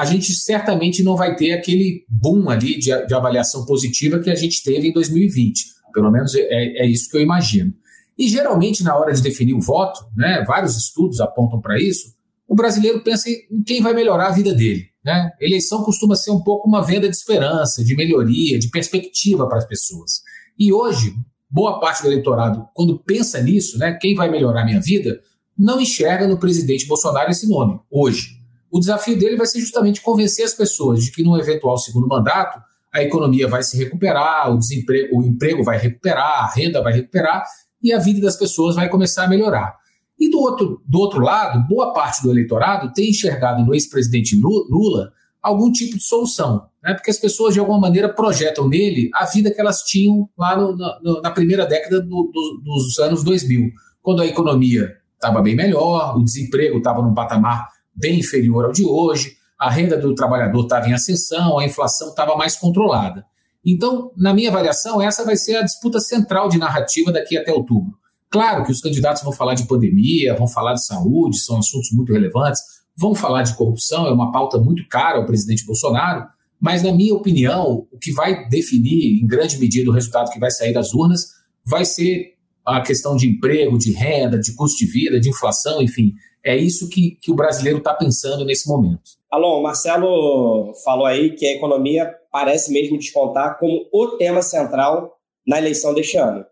a 0.00 0.04
gente 0.06 0.32
certamente 0.32 1.02
não 1.02 1.14
vai 1.14 1.36
ter 1.36 1.52
aquele 1.52 2.06
boom 2.08 2.48
ali 2.48 2.78
de, 2.78 3.06
de 3.06 3.14
avaliação 3.14 3.66
positiva 3.66 4.18
que 4.18 4.30
a 4.30 4.34
gente 4.34 4.62
teve 4.62 4.88
em 4.88 4.92
2020. 4.94 5.66
Pelo 5.92 6.10
menos 6.10 6.34
é, 6.34 6.84
é 6.84 6.86
isso 6.86 7.10
que 7.10 7.18
eu 7.18 7.20
imagino. 7.20 7.74
E 8.16 8.26
geralmente, 8.26 8.82
na 8.82 8.96
hora 8.96 9.12
de 9.12 9.20
definir 9.20 9.52
o 9.52 9.60
voto, 9.60 10.00
né, 10.16 10.42
vários 10.46 10.74
estudos 10.74 11.20
apontam 11.20 11.60
para 11.60 11.78
isso, 11.78 12.14
o 12.48 12.54
brasileiro 12.54 13.04
pensa 13.04 13.28
em 13.28 13.62
quem 13.62 13.82
vai 13.82 13.92
melhorar 13.92 14.28
a 14.28 14.32
vida 14.32 14.54
dele. 14.54 14.86
Né? 15.04 15.32
Eleição 15.38 15.84
costuma 15.84 16.16
ser 16.16 16.30
um 16.30 16.40
pouco 16.40 16.66
uma 16.66 16.82
venda 16.82 17.06
de 17.06 17.14
esperança, 17.14 17.84
de 17.84 17.94
melhoria, 17.94 18.58
de 18.58 18.70
perspectiva 18.70 19.46
para 19.46 19.58
as 19.58 19.66
pessoas. 19.66 20.22
E 20.58 20.72
hoje, 20.72 21.14
boa 21.50 21.78
parte 21.78 22.00
do 22.02 22.08
eleitorado, 22.08 22.66
quando 22.72 22.98
pensa 23.00 23.38
nisso, 23.42 23.76
né, 23.76 23.98
quem 24.00 24.14
vai 24.14 24.30
melhorar 24.30 24.62
a 24.62 24.64
minha 24.64 24.80
vida, 24.80 25.20
não 25.58 25.78
enxerga 25.78 26.26
no 26.26 26.38
presidente 26.38 26.86
Bolsonaro 26.86 27.30
esse 27.30 27.46
nome, 27.46 27.78
hoje. 27.90 28.39
O 28.70 28.78
desafio 28.78 29.18
dele 29.18 29.36
vai 29.36 29.46
ser 29.46 29.60
justamente 29.60 30.00
convencer 30.00 30.44
as 30.44 30.54
pessoas 30.54 31.04
de 31.04 31.10
que 31.10 31.22
no 31.22 31.38
eventual 31.38 31.76
segundo 31.76 32.06
mandato 32.06 32.60
a 32.92 33.02
economia 33.02 33.46
vai 33.48 33.62
se 33.62 33.76
recuperar, 33.76 34.52
o 34.52 34.58
desemprego, 34.58 35.18
o 35.18 35.22
emprego 35.22 35.62
vai 35.62 35.78
recuperar, 35.78 36.44
a 36.44 36.50
renda 36.54 36.82
vai 36.82 36.92
recuperar 36.92 37.44
e 37.82 37.92
a 37.92 37.98
vida 37.98 38.20
das 38.20 38.36
pessoas 38.36 38.76
vai 38.76 38.88
começar 38.88 39.24
a 39.24 39.28
melhorar. 39.28 39.76
E 40.18 40.30
do 40.30 40.38
outro, 40.38 40.82
do 40.86 40.98
outro 40.98 41.20
lado, 41.20 41.66
boa 41.66 41.92
parte 41.92 42.22
do 42.22 42.30
eleitorado 42.30 42.92
tem 42.92 43.10
enxergado 43.10 43.64
no 43.64 43.74
ex-presidente 43.74 44.36
Lula 44.36 45.12
algum 45.42 45.72
tipo 45.72 45.96
de 45.96 46.02
solução, 46.02 46.66
né? 46.82 46.92
porque 46.92 47.10
as 47.10 47.16
pessoas 47.16 47.54
de 47.54 47.60
alguma 47.60 47.78
maneira 47.78 48.08
projetam 48.08 48.68
nele 48.68 49.08
a 49.14 49.24
vida 49.24 49.50
que 49.50 49.58
elas 49.58 49.82
tinham 49.82 50.28
lá 50.36 50.54
no, 50.56 50.76
no, 50.76 51.22
na 51.22 51.30
primeira 51.30 51.64
década 51.64 52.00
do, 52.00 52.30
do, 52.30 52.60
dos 52.62 52.98
anos 52.98 53.24
2000, 53.24 53.70
quando 54.02 54.20
a 54.20 54.26
economia 54.26 54.96
estava 55.14 55.40
bem 55.40 55.56
melhor, 55.56 56.18
o 56.18 56.24
desemprego 56.24 56.78
estava 56.78 57.00
num 57.02 57.14
patamar 57.14 57.68
bem 57.94 58.20
inferior 58.20 58.64
ao 58.64 58.72
de 58.72 58.84
hoje, 58.84 59.36
a 59.58 59.70
renda 59.70 59.96
do 59.98 60.14
trabalhador 60.14 60.62
estava 60.62 60.88
em 60.88 60.92
ascensão, 60.92 61.58
a 61.58 61.64
inflação 61.64 62.08
estava 62.08 62.36
mais 62.36 62.56
controlada. 62.56 63.24
Então, 63.64 64.10
na 64.16 64.32
minha 64.32 64.48
avaliação, 64.48 65.02
essa 65.02 65.24
vai 65.24 65.36
ser 65.36 65.56
a 65.56 65.62
disputa 65.62 66.00
central 66.00 66.48
de 66.48 66.58
narrativa 66.58 67.12
daqui 67.12 67.36
até 67.36 67.52
outubro. 67.52 67.92
Claro 68.30 68.64
que 68.64 68.72
os 68.72 68.80
candidatos 68.80 69.22
vão 69.22 69.32
falar 69.32 69.54
de 69.54 69.66
pandemia, 69.66 70.36
vão 70.36 70.46
falar 70.46 70.74
de 70.74 70.84
saúde, 70.84 71.38
são 71.38 71.58
assuntos 71.58 71.90
muito 71.92 72.12
relevantes, 72.12 72.62
vão 72.96 73.14
falar 73.14 73.42
de 73.42 73.54
corrupção, 73.54 74.06
é 74.06 74.12
uma 74.12 74.32
pauta 74.32 74.56
muito 74.58 74.86
cara 74.88 75.18
ao 75.18 75.26
presidente 75.26 75.66
Bolsonaro, 75.66 76.26
mas, 76.60 76.82
na 76.82 76.92
minha 76.92 77.14
opinião, 77.14 77.86
o 77.90 77.98
que 77.98 78.12
vai 78.12 78.46
definir, 78.48 79.22
em 79.22 79.26
grande 79.26 79.58
medida, 79.58 79.90
o 79.90 79.94
resultado 79.94 80.30
que 80.30 80.38
vai 80.38 80.50
sair 80.50 80.72
das 80.72 80.92
urnas 80.92 81.28
vai 81.64 81.84
ser 81.84 82.34
a 82.64 82.80
questão 82.82 83.16
de 83.16 83.26
emprego, 83.26 83.78
de 83.78 83.92
renda, 83.92 84.38
de 84.38 84.54
custo 84.54 84.78
de 84.78 84.86
vida, 84.86 85.18
de 85.18 85.30
inflação, 85.30 85.82
enfim. 85.82 86.12
É 86.44 86.56
isso 86.56 86.88
que, 86.88 87.18
que 87.20 87.30
o 87.30 87.34
brasileiro 87.34 87.78
está 87.78 87.92
pensando 87.92 88.44
nesse 88.44 88.66
momento. 88.66 89.02
Alô, 89.30 89.58
o 89.58 89.62
Marcelo 89.62 90.72
falou 90.84 91.04
aí 91.04 91.34
que 91.34 91.46
a 91.46 91.52
economia 91.52 92.10
parece 92.32 92.72
mesmo 92.72 92.98
descontar 92.98 93.58
como 93.58 93.86
o 93.92 94.16
tema 94.16 94.40
central 94.40 95.16
na 95.46 95.58
eleição 95.58 95.92
deste 95.92 96.16
ano. 96.16 96.44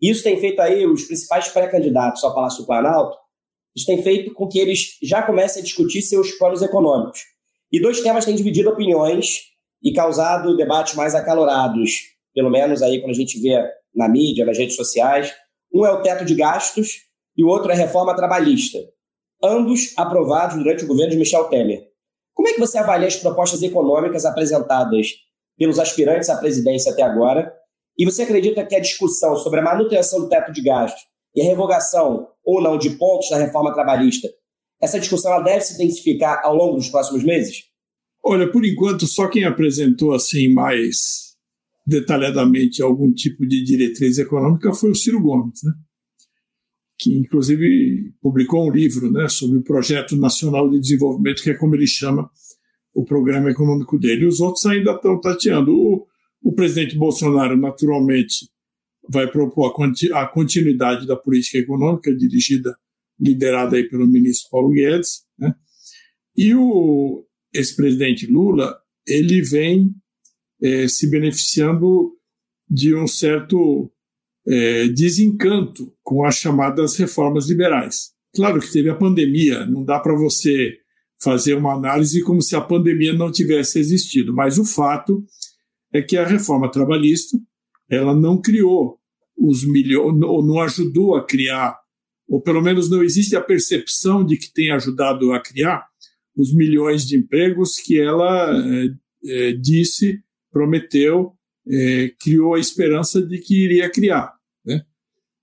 Isso 0.00 0.22
tem 0.22 0.38
feito 0.38 0.60
aí 0.60 0.86
os 0.86 1.04
principais 1.04 1.48
pré-candidatos 1.48 2.22
ao 2.24 2.34
Palácio 2.34 2.62
do 2.62 2.66
Planalto, 2.66 3.16
isso 3.76 3.86
tem 3.86 4.02
feito 4.02 4.32
com 4.34 4.48
que 4.48 4.58
eles 4.58 4.98
já 5.02 5.22
comecem 5.22 5.60
a 5.60 5.64
discutir 5.64 6.02
seus 6.02 6.32
planos 6.32 6.62
econômicos. 6.62 7.20
E 7.70 7.80
dois 7.80 8.00
temas 8.00 8.24
têm 8.24 8.34
dividido 8.34 8.70
opiniões 8.70 9.42
e 9.82 9.92
causado 9.92 10.56
debates 10.56 10.94
mais 10.94 11.14
acalorados, 11.14 11.92
pelo 12.34 12.50
menos 12.50 12.82
aí 12.82 13.00
quando 13.00 13.12
a 13.12 13.14
gente 13.14 13.40
vê 13.40 13.56
na 13.94 14.08
mídia, 14.08 14.44
nas 14.44 14.58
redes 14.58 14.74
sociais. 14.74 15.32
Um 15.72 15.86
é 15.86 15.92
o 15.92 16.02
teto 16.02 16.24
de 16.24 16.34
gastos 16.34 17.02
e 17.36 17.44
o 17.44 17.48
outro 17.48 17.70
é 17.70 17.74
a 17.74 17.78
reforma 17.78 18.16
trabalhista 18.16 18.78
ambos 19.42 19.92
aprovados 19.96 20.56
durante 20.56 20.84
o 20.84 20.86
governo 20.86 21.12
de 21.12 21.18
Michel 21.18 21.44
Temer. 21.44 21.88
Como 22.34 22.48
é 22.48 22.52
que 22.52 22.60
você 22.60 22.78
avalia 22.78 23.08
as 23.08 23.16
propostas 23.16 23.62
econômicas 23.62 24.24
apresentadas 24.24 25.08
pelos 25.56 25.78
aspirantes 25.78 26.28
à 26.28 26.36
presidência 26.36 26.92
até 26.92 27.02
agora? 27.02 27.52
E 27.96 28.04
você 28.04 28.22
acredita 28.22 28.64
que 28.64 28.76
a 28.76 28.80
discussão 28.80 29.36
sobre 29.36 29.58
a 29.58 29.62
manutenção 29.62 30.20
do 30.20 30.28
teto 30.28 30.52
de 30.52 30.62
gastos 30.62 31.02
e 31.34 31.42
a 31.42 31.44
revogação 31.44 32.28
ou 32.44 32.62
não 32.62 32.78
de 32.78 32.90
pontos 32.90 33.28
da 33.28 33.36
reforma 33.36 33.74
trabalhista, 33.74 34.28
essa 34.80 35.00
discussão 35.00 35.32
ela 35.32 35.42
deve 35.42 35.60
se 35.62 35.74
intensificar 35.74 36.40
ao 36.44 36.54
longo 36.54 36.76
dos 36.76 36.88
próximos 36.88 37.24
meses? 37.24 37.64
Olha, 38.24 38.50
por 38.50 38.64
enquanto, 38.64 39.06
só 39.06 39.28
quem 39.28 39.44
apresentou 39.44 40.12
assim 40.12 40.52
mais 40.52 41.28
detalhadamente 41.86 42.82
algum 42.82 43.12
tipo 43.12 43.46
de 43.46 43.64
diretriz 43.64 44.18
econômica 44.18 44.72
foi 44.74 44.90
o 44.90 44.94
Ciro 44.94 45.20
Gomes, 45.20 45.60
né? 45.64 45.72
Que 46.98 47.16
inclusive 47.16 48.12
publicou 48.20 48.66
um 48.66 48.72
livro 48.72 49.10
né, 49.10 49.28
sobre 49.28 49.58
o 49.58 49.62
Projeto 49.62 50.16
Nacional 50.16 50.68
de 50.68 50.80
Desenvolvimento, 50.80 51.42
que 51.42 51.50
é 51.50 51.54
como 51.54 51.74
ele 51.76 51.86
chama 51.86 52.28
o 52.92 53.04
programa 53.04 53.50
econômico 53.50 53.98
dele. 53.98 54.26
Os 54.26 54.40
outros 54.40 54.66
ainda 54.66 54.92
estão 54.92 55.20
tateando. 55.20 55.72
O, 55.72 56.06
o 56.42 56.52
presidente 56.52 56.96
Bolsonaro, 56.96 57.56
naturalmente, 57.56 58.50
vai 59.08 59.30
propor 59.30 59.72
a, 60.12 60.26
continuidade 60.26 61.06
da 61.06 61.16
política 61.16 61.58
econômica 61.58 62.14
dirigida, 62.14 62.76
liderada 63.18 63.76
aí 63.76 63.88
pelo 63.88 64.06
ministro 64.06 64.50
Paulo 64.50 64.70
Guedes, 64.70 65.22
né? 65.38 65.54
E 66.36 66.54
o 66.54 67.24
ex-presidente 67.52 68.26
Lula, 68.26 68.76
ele 69.06 69.40
vem 69.42 69.94
é, 70.62 70.86
se 70.86 71.08
beneficiando 71.10 72.12
de 72.68 72.94
um 72.94 73.06
certo 73.06 73.90
é, 74.48 74.88
desencanto 74.88 75.92
com 76.02 76.24
as 76.24 76.36
chamadas 76.36 76.96
reformas 76.96 77.48
liberais. 77.48 78.12
Claro 78.34 78.60
que 78.60 78.72
teve 78.72 78.88
a 78.88 78.94
pandemia, 78.94 79.66
não 79.66 79.84
dá 79.84 79.98
para 79.98 80.14
você 80.14 80.78
fazer 81.20 81.54
uma 81.54 81.74
análise 81.74 82.22
como 82.22 82.40
se 82.40 82.54
a 82.54 82.60
pandemia 82.60 83.12
não 83.12 83.30
tivesse 83.30 83.78
existido, 83.78 84.32
mas 84.32 84.58
o 84.58 84.64
fato 84.64 85.24
é 85.92 86.00
que 86.00 86.16
a 86.16 86.26
reforma 86.26 86.70
trabalhista 86.70 87.38
ela 87.90 88.14
não 88.14 88.40
criou 88.40 88.98
os 89.36 89.64
milhões, 89.64 90.22
ou 90.22 90.44
não 90.44 90.60
ajudou 90.60 91.16
a 91.16 91.24
criar, 91.24 91.76
ou 92.28 92.40
pelo 92.40 92.60
menos 92.60 92.90
não 92.90 93.02
existe 93.02 93.34
a 93.34 93.40
percepção 93.40 94.24
de 94.24 94.36
que 94.36 94.52
tem 94.52 94.70
ajudado 94.70 95.32
a 95.32 95.40
criar 95.40 95.86
os 96.36 96.54
milhões 96.54 97.04
de 97.06 97.16
empregos 97.16 97.76
que 97.76 98.00
ela 98.00 98.52
é, 98.56 98.88
é, 99.26 99.52
disse, 99.52 100.20
prometeu, 100.52 101.32
é, 101.68 102.12
criou 102.20 102.54
a 102.54 102.60
esperança 102.60 103.20
de 103.20 103.38
que 103.38 103.64
iria 103.64 103.90
criar. 103.90 104.37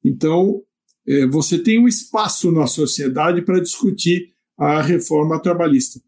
Então, 0.05 0.61
é, 1.07 1.25
você 1.25 1.57
tem 1.57 1.79
um 1.79 1.87
espaço 1.87 2.51
na 2.51 2.67
sociedade 2.67 3.41
para 3.41 3.59
discutir 3.59 4.33
a 4.55 4.81
reforma 4.81 5.41
trabalhista. 5.41 5.99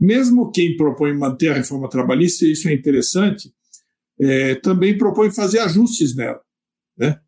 Mesmo 0.00 0.50
quem 0.50 0.74
propõe 0.76 1.16
manter 1.16 1.50
a 1.50 1.54
reforma 1.54 1.88
trabalhista, 1.88 2.46
isso 2.46 2.66
é 2.68 2.72
interessante, 2.72 3.52
é, 4.18 4.54
também 4.56 4.96
propõe 4.96 5.30
fazer 5.30 5.58
ajustes 5.58 6.16
nela. 6.16 6.40
Né? 6.96 7.20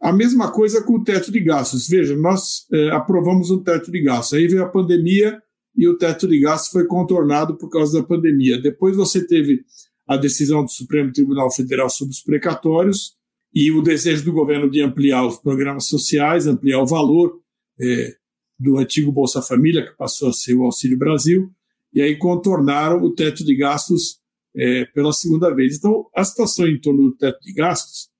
A 0.00 0.12
mesma 0.12 0.52
coisa 0.52 0.82
com 0.82 0.94
o 0.94 1.04
teto 1.04 1.32
de 1.32 1.40
gastos. 1.40 1.88
Veja, 1.88 2.16
nós 2.16 2.66
é, 2.72 2.90
aprovamos 2.90 3.50
um 3.50 3.62
teto 3.62 3.90
de 3.90 4.00
gastos, 4.00 4.38
aí 4.38 4.46
veio 4.46 4.62
a 4.62 4.68
pandemia 4.68 5.42
e 5.76 5.88
o 5.88 5.98
teto 5.98 6.28
de 6.28 6.38
gastos 6.38 6.70
foi 6.70 6.86
contornado 6.86 7.58
por 7.58 7.68
causa 7.68 8.00
da 8.00 8.06
pandemia. 8.06 8.60
Depois 8.60 8.96
você 8.96 9.26
teve 9.26 9.64
a 10.06 10.16
decisão 10.16 10.64
do 10.64 10.70
Supremo 10.70 11.12
Tribunal 11.12 11.52
Federal 11.52 11.90
sobre 11.90 12.12
os 12.12 12.22
precatórios 12.22 13.16
e 13.56 13.72
o 13.72 13.80
desejo 13.80 14.22
do 14.22 14.34
governo 14.34 14.68
de 14.68 14.82
ampliar 14.82 15.26
os 15.26 15.38
programas 15.38 15.86
sociais, 15.86 16.46
ampliar 16.46 16.78
o 16.78 16.86
valor 16.86 17.40
é, 17.80 18.14
do 18.60 18.76
antigo 18.76 19.10
Bolsa 19.10 19.40
Família, 19.40 19.82
que 19.82 19.96
passou 19.96 20.28
a 20.28 20.32
ser 20.34 20.54
o 20.54 20.64
Auxílio 20.64 20.98
Brasil, 20.98 21.50
e 21.90 22.02
aí 22.02 22.18
contornaram 22.18 23.02
o 23.02 23.14
teto 23.14 23.42
de 23.42 23.56
gastos 23.56 24.18
é, 24.54 24.84
pela 24.84 25.10
segunda 25.10 25.54
vez. 25.54 25.78
Então, 25.78 26.04
a 26.14 26.22
situação 26.22 26.68
em 26.68 26.78
torno 26.78 27.04
do 27.04 27.16
teto 27.16 27.40
de 27.40 27.54
gastos, 27.54 28.10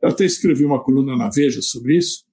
eu 0.00 0.10
até 0.10 0.24
escrevi 0.24 0.64
uma 0.64 0.80
coluna 0.80 1.16
na 1.16 1.30
Veja 1.30 1.60
sobre 1.62 1.96
isso, 1.96 2.24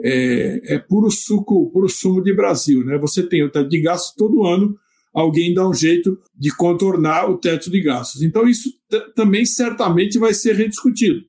é, 0.00 0.76
é 0.76 0.78
puro 0.78 1.10
suco, 1.10 1.70
puro 1.70 1.90
sumo 1.90 2.22
de 2.22 2.34
Brasil. 2.34 2.86
Né? 2.86 2.96
Você 2.96 3.22
tem 3.22 3.44
o 3.44 3.50
teto 3.50 3.68
de 3.68 3.82
gastos 3.82 4.14
todo 4.16 4.46
ano, 4.46 4.78
alguém 5.12 5.52
dá 5.52 5.68
um 5.68 5.74
jeito 5.74 6.18
de 6.34 6.56
contornar 6.56 7.30
o 7.30 7.36
teto 7.36 7.70
de 7.70 7.82
gastos. 7.82 8.22
Então, 8.22 8.48
isso 8.48 8.72
também 9.14 9.44
certamente 9.44 10.18
vai 10.18 10.32
ser 10.32 10.56
rediscutido. 10.56 11.27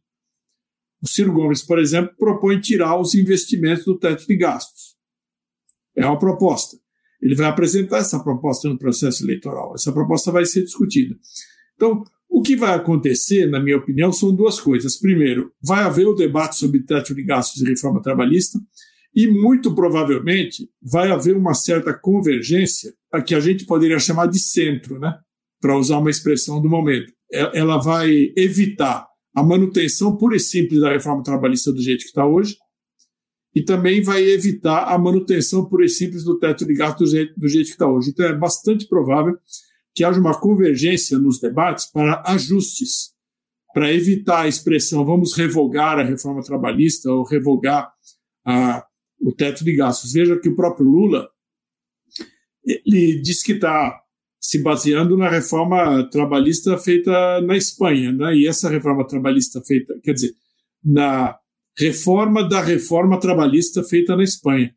O 1.01 1.07
Ciro 1.07 1.33
Gomes, 1.33 1.61
por 1.61 1.79
exemplo, 1.79 2.13
propõe 2.17 2.59
tirar 2.59 2.99
os 2.99 3.15
investimentos 3.15 3.85
do 3.85 3.97
teto 3.97 4.25
de 4.27 4.35
gastos. 4.35 4.95
É 5.95 6.05
uma 6.05 6.19
proposta. 6.19 6.77
Ele 7.21 7.35
vai 7.35 7.47
apresentar 7.47 7.97
essa 7.97 8.19
proposta 8.19 8.69
no 8.69 8.77
processo 8.77 9.23
eleitoral. 9.23 9.73
Essa 9.75 9.91
proposta 9.91 10.31
vai 10.31 10.45
ser 10.45 10.63
discutida. 10.63 11.15
Então, 11.75 12.03
o 12.29 12.41
que 12.41 12.55
vai 12.55 12.75
acontecer, 12.75 13.47
na 13.47 13.59
minha 13.59 13.77
opinião, 13.77 14.11
são 14.11 14.33
duas 14.33 14.59
coisas. 14.59 14.97
Primeiro, 14.97 15.51
vai 15.61 15.83
haver 15.83 16.07
o 16.07 16.13
debate 16.13 16.55
sobre 16.57 16.83
teto 16.83 17.15
de 17.15 17.23
gastos 17.23 17.61
e 17.61 17.65
reforma 17.65 18.01
trabalhista, 18.01 18.59
e 19.15 19.27
muito 19.27 19.73
provavelmente 19.73 20.69
vai 20.81 21.11
haver 21.11 21.35
uma 21.35 21.53
certa 21.53 21.93
convergência, 21.93 22.93
a 23.11 23.21
que 23.21 23.33
a 23.33 23.39
gente 23.39 23.65
poderia 23.65 23.97
chamar 23.99 24.27
de 24.27 24.39
centro, 24.39 24.99
né? 24.99 25.17
para 25.59 25.77
usar 25.77 25.97
uma 25.97 26.09
expressão 26.09 26.61
do 26.61 26.69
momento. 26.69 27.11
É, 27.31 27.59
ela 27.59 27.77
vai 27.77 28.31
evitar 28.35 29.07
a 29.39 29.43
manutenção 29.43 30.15
pura 30.17 30.35
e 30.35 30.39
simples 30.39 30.81
da 30.81 30.91
reforma 30.91 31.23
trabalhista 31.23 31.71
do 31.71 31.81
jeito 31.81 32.01
que 32.01 32.07
está 32.07 32.25
hoje, 32.25 32.57
e 33.55 33.63
também 33.63 34.01
vai 34.01 34.21
evitar 34.23 34.83
a 34.83 34.97
manutenção 34.97 35.65
pura 35.65 35.85
e 35.85 35.89
simples 35.89 36.23
do 36.23 36.37
teto 36.37 36.65
de 36.65 36.73
gastos 36.73 37.09
do 37.09 37.15
jeito, 37.15 37.39
do 37.39 37.47
jeito 37.47 37.65
que 37.67 37.71
está 37.71 37.87
hoje. 37.87 38.09
Então, 38.09 38.25
é 38.25 38.35
bastante 38.35 38.87
provável 38.87 39.37
que 39.95 40.03
haja 40.03 40.19
uma 40.19 40.39
convergência 40.39 41.17
nos 41.17 41.39
debates 41.39 41.85
para 41.85 42.21
ajustes, 42.27 43.13
para 43.73 43.91
evitar 43.93 44.41
a 44.41 44.47
expressão 44.47 45.05
vamos 45.05 45.33
revogar 45.35 45.99
a 45.99 46.03
reforma 46.03 46.43
trabalhista 46.43 47.09
ou 47.09 47.23
revogar 47.23 47.91
a, 48.45 48.85
o 49.19 49.33
teto 49.33 49.63
de 49.63 49.75
gastos. 49.75 50.13
Veja 50.13 50.39
que 50.39 50.49
o 50.49 50.55
próprio 50.55 50.85
Lula 50.85 51.29
ele 52.65 53.19
diz 53.21 53.41
que 53.41 53.53
está 53.53 53.99
se 54.39 54.61
baseando 54.63 55.17
na 55.17 55.29
reforma 55.29 56.07
trabalhista 56.09 56.77
feita 56.77 57.41
na 57.41 57.57
Espanha, 57.57 58.11
né? 58.11 58.35
E 58.35 58.47
essa 58.47 58.69
reforma 58.69 59.05
trabalhista 59.05 59.61
feita, 59.61 59.99
quer 60.03 60.13
dizer, 60.13 60.33
na 60.83 61.37
reforma 61.77 62.47
da 62.47 62.61
reforma 62.61 63.19
trabalhista 63.19 63.83
feita 63.83 64.15
na 64.15 64.23
Espanha. 64.23 64.73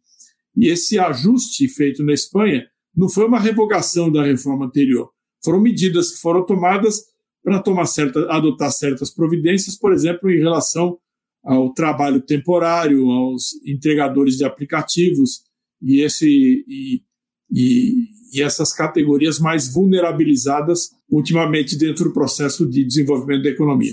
E 0.56 0.68
esse 0.68 0.98
ajuste 0.98 1.68
feito 1.68 2.04
na 2.04 2.12
Espanha 2.12 2.66
não 2.94 3.08
foi 3.08 3.26
uma 3.26 3.40
revogação 3.40 4.10
da 4.10 4.22
reforma 4.22 4.66
anterior, 4.66 5.10
foram 5.44 5.60
medidas 5.60 6.12
que 6.12 6.20
foram 6.20 6.44
tomadas 6.44 7.00
para 7.42 7.60
tomar 7.60 7.86
certa, 7.86 8.30
adotar 8.30 8.70
certas 8.70 9.10
providências, 9.10 9.76
por 9.76 9.92
exemplo, 9.92 10.30
em 10.30 10.38
relação 10.38 10.98
ao 11.42 11.72
trabalho 11.72 12.20
temporário, 12.20 13.10
aos 13.10 13.52
entregadores 13.66 14.36
de 14.36 14.44
aplicativos 14.44 15.42
e, 15.80 16.00
esse, 16.00 16.64
e, 16.68 17.02
e, 17.52 18.08
e 18.32 18.42
essas 18.42 18.72
categorias 18.72 19.38
mais 19.38 19.72
vulnerabilizadas 19.72 20.90
ultimamente 21.10 21.76
dentro 21.76 22.04
do 22.04 22.12
processo 22.12 22.68
de 22.68 22.84
desenvolvimento 22.84 23.42
da 23.42 23.50
economia. 23.50 23.92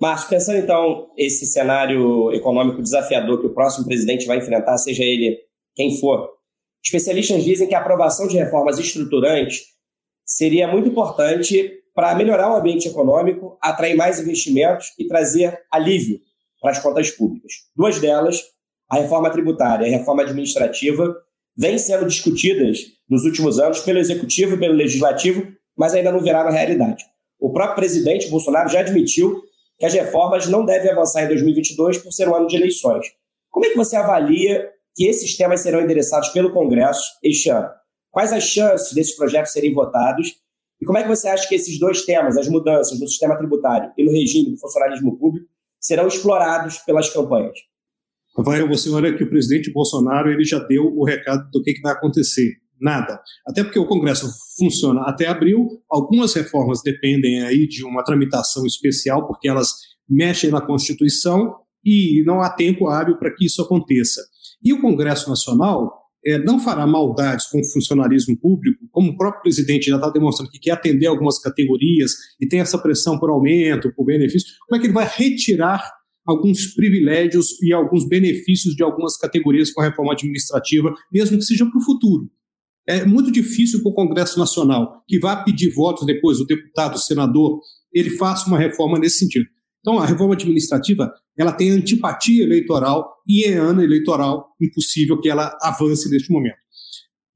Márcio, 0.00 0.28
pensando 0.28 0.58
então 0.58 1.08
esse 1.16 1.46
cenário 1.46 2.32
econômico 2.32 2.82
desafiador 2.82 3.40
que 3.40 3.46
o 3.46 3.54
próximo 3.54 3.86
presidente 3.86 4.26
vai 4.26 4.38
enfrentar, 4.38 4.76
seja 4.78 5.02
ele 5.02 5.36
quem 5.74 5.98
for, 5.98 6.28
especialistas 6.84 7.42
dizem 7.42 7.66
que 7.66 7.74
a 7.74 7.80
aprovação 7.80 8.28
de 8.28 8.36
reformas 8.36 8.78
estruturantes 8.78 9.62
seria 10.24 10.68
muito 10.68 10.88
importante 10.88 11.72
para 11.94 12.14
melhorar 12.14 12.52
o 12.52 12.56
ambiente 12.56 12.86
econômico, 12.86 13.58
atrair 13.60 13.96
mais 13.96 14.20
investimentos 14.20 14.92
e 14.98 15.08
trazer 15.08 15.58
alívio 15.72 16.20
para 16.60 16.70
as 16.70 16.78
contas 16.78 17.10
públicas. 17.10 17.52
Duas 17.74 17.98
delas, 17.98 18.40
a 18.88 18.98
reforma 18.98 19.30
tributária 19.30 19.84
e 19.84 19.92
a 19.92 19.98
reforma 19.98 20.22
administrativa, 20.22 21.16
vêm 21.58 21.76
sendo 21.76 22.06
discutidas 22.06 22.78
nos 23.10 23.24
últimos 23.24 23.58
anos 23.58 23.80
pelo 23.80 23.98
Executivo 23.98 24.54
e 24.54 24.58
pelo 24.58 24.74
Legislativo, 24.74 25.52
mas 25.76 25.92
ainda 25.92 26.12
não 26.12 26.20
viraram 26.20 26.52
realidade. 26.52 27.04
O 27.40 27.52
próprio 27.52 27.76
presidente 27.76 28.28
Bolsonaro 28.28 28.68
já 28.68 28.80
admitiu 28.80 29.42
que 29.76 29.84
as 29.84 29.92
reformas 29.92 30.46
não 30.46 30.64
devem 30.64 30.90
avançar 30.90 31.24
em 31.24 31.28
2022 31.28 31.98
por 31.98 32.12
ser 32.12 32.28
um 32.28 32.34
ano 32.34 32.46
de 32.46 32.56
eleições. 32.56 33.06
Como 33.50 33.66
é 33.66 33.70
que 33.70 33.76
você 33.76 33.96
avalia 33.96 34.68
que 34.94 35.06
esses 35.06 35.36
temas 35.36 35.60
serão 35.60 35.80
endereçados 35.80 36.28
pelo 36.28 36.52
Congresso 36.52 37.02
este 37.22 37.48
ano? 37.48 37.68
Quais 38.10 38.32
as 38.32 38.44
chances 38.44 38.92
desses 38.92 39.16
projetos 39.16 39.52
serem 39.52 39.72
votados? 39.72 40.36
E 40.80 40.86
como 40.86 40.98
é 40.98 41.02
que 41.02 41.08
você 41.08 41.28
acha 41.28 41.48
que 41.48 41.54
esses 41.54 41.78
dois 41.78 42.04
temas, 42.04 42.36
as 42.36 42.48
mudanças 42.48 42.98
no 42.98 43.08
sistema 43.08 43.36
tributário 43.36 43.92
e 43.96 44.04
no 44.04 44.12
regime 44.12 44.50
do 44.50 44.58
funcionalismo 44.58 45.16
público, 45.18 45.46
serão 45.80 46.06
explorados 46.06 46.78
pelas 46.78 47.10
campanhas? 47.10 47.58
Rafael, 48.38 48.68
você 48.68 48.88
olha 48.90 49.14
que 49.16 49.24
o 49.24 49.28
presidente 49.28 49.72
Bolsonaro 49.72 50.30
ele 50.30 50.44
já 50.44 50.60
deu 50.60 50.84
o 50.84 51.04
recado 51.04 51.50
do 51.50 51.60
que, 51.62 51.74
que 51.74 51.80
vai 51.80 51.92
acontecer. 51.92 52.52
Nada. 52.80 53.20
Até 53.44 53.64
porque 53.64 53.78
o 53.78 53.86
Congresso 53.86 54.28
funciona 54.56 55.02
até 55.02 55.26
abril, 55.26 55.66
algumas 55.90 56.32
reformas 56.34 56.80
dependem 56.80 57.42
aí 57.42 57.66
de 57.66 57.84
uma 57.84 58.04
tramitação 58.04 58.64
especial, 58.64 59.26
porque 59.26 59.48
elas 59.48 59.70
mexem 60.08 60.50
na 60.50 60.60
Constituição 60.60 61.56
e 61.84 62.22
não 62.24 62.40
há 62.40 62.50
tempo 62.50 62.88
hábil 62.88 63.18
para 63.18 63.34
que 63.34 63.46
isso 63.46 63.60
aconteça. 63.60 64.22
E 64.62 64.72
o 64.72 64.80
Congresso 64.80 65.28
Nacional 65.28 65.92
é, 66.24 66.38
não 66.38 66.60
fará 66.60 66.86
maldades 66.86 67.46
com 67.46 67.58
o 67.60 67.64
funcionalismo 67.72 68.38
público, 68.38 68.78
como 68.92 69.10
o 69.10 69.16
próprio 69.16 69.42
presidente 69.42 69.90
já 69.90 69.96
está 69.96 70.10
demonstrando 70.10 70.50
que 70.50 70.60
quer 70.60 70.72
atender 70.72 71.06
algumas 71.06 71.40
categorias 71.40 72.12
e 72.40 72.46
tem 72.46 72.60
essa 72.60 72.78
pressão 72.78 73.18
por 73.18 73.30
aumento, 73.30 73.92
por 73.94 74.04
benefício, 74.04 74.48
como 74.68 74.78
é 74.78 74.80
que 74.80 74.86
ele 74.86 74.94
vai 74.94 75.10
retirar 75.12 75.97
alguns 76.28 76.74
privilégios 76.74 77.60
e 77.62 77.72
alguns 77.72 78.06
benefícios 78.06 78.74
de 78.74 78.82
algumas 78.82 79.16
categorias 79.16 79.72
com 79.72 79.80
a 79.80 79.86
reforma 79.86 80.12
administrativa, 80.12 80.94
mesmo 81.10 81.38
que 81.38 81.44
seja 81.44 81.64
para 81.64 81.78
o 81.78 81.82
futuro? 81.82 82.30
É 82.86 83.04
muito 83.04 83.30
difícil 83.30 83.82
para 83.82 83.90
o 83.90 83.94
Congresso 83.94 84.38
Nacional, 84.38 85.02
que 85.06 85.18
vá 85.18 85.36
pedir 85.36 85.70
votos 85.70 86.06
depois, 86.06 86.40
o 86.40 86.46
deputado, 86.46 86.96
o 86.96 86.98
senador, 86.98 87.60
ele 87.92 88.10
faça 88.10 88.46
uma 88.46 88.58
reforma 88.58 88.98
nesse 88.98 89.18
sentido. 89.18 89.46
Então, 89.80 89.98
a 89.98 90.06
reforma 90.06 90.34
administrativa 90.34 91.10
ela 91.36 91.52
tem 91.52 91.70
antipatia 91.70 92.42
eleitoral 92.42 93.08
e 93.26 93.44
é 93.44 93.54
ano 93.54 93.82
eleitoral 93.82 94.48
impossível 94.60 95.20
que 95.20 95.28
ela 95.28 95.56
avance 95.62 96.10
neste 96.10 96.30
momento. 96.30 96.56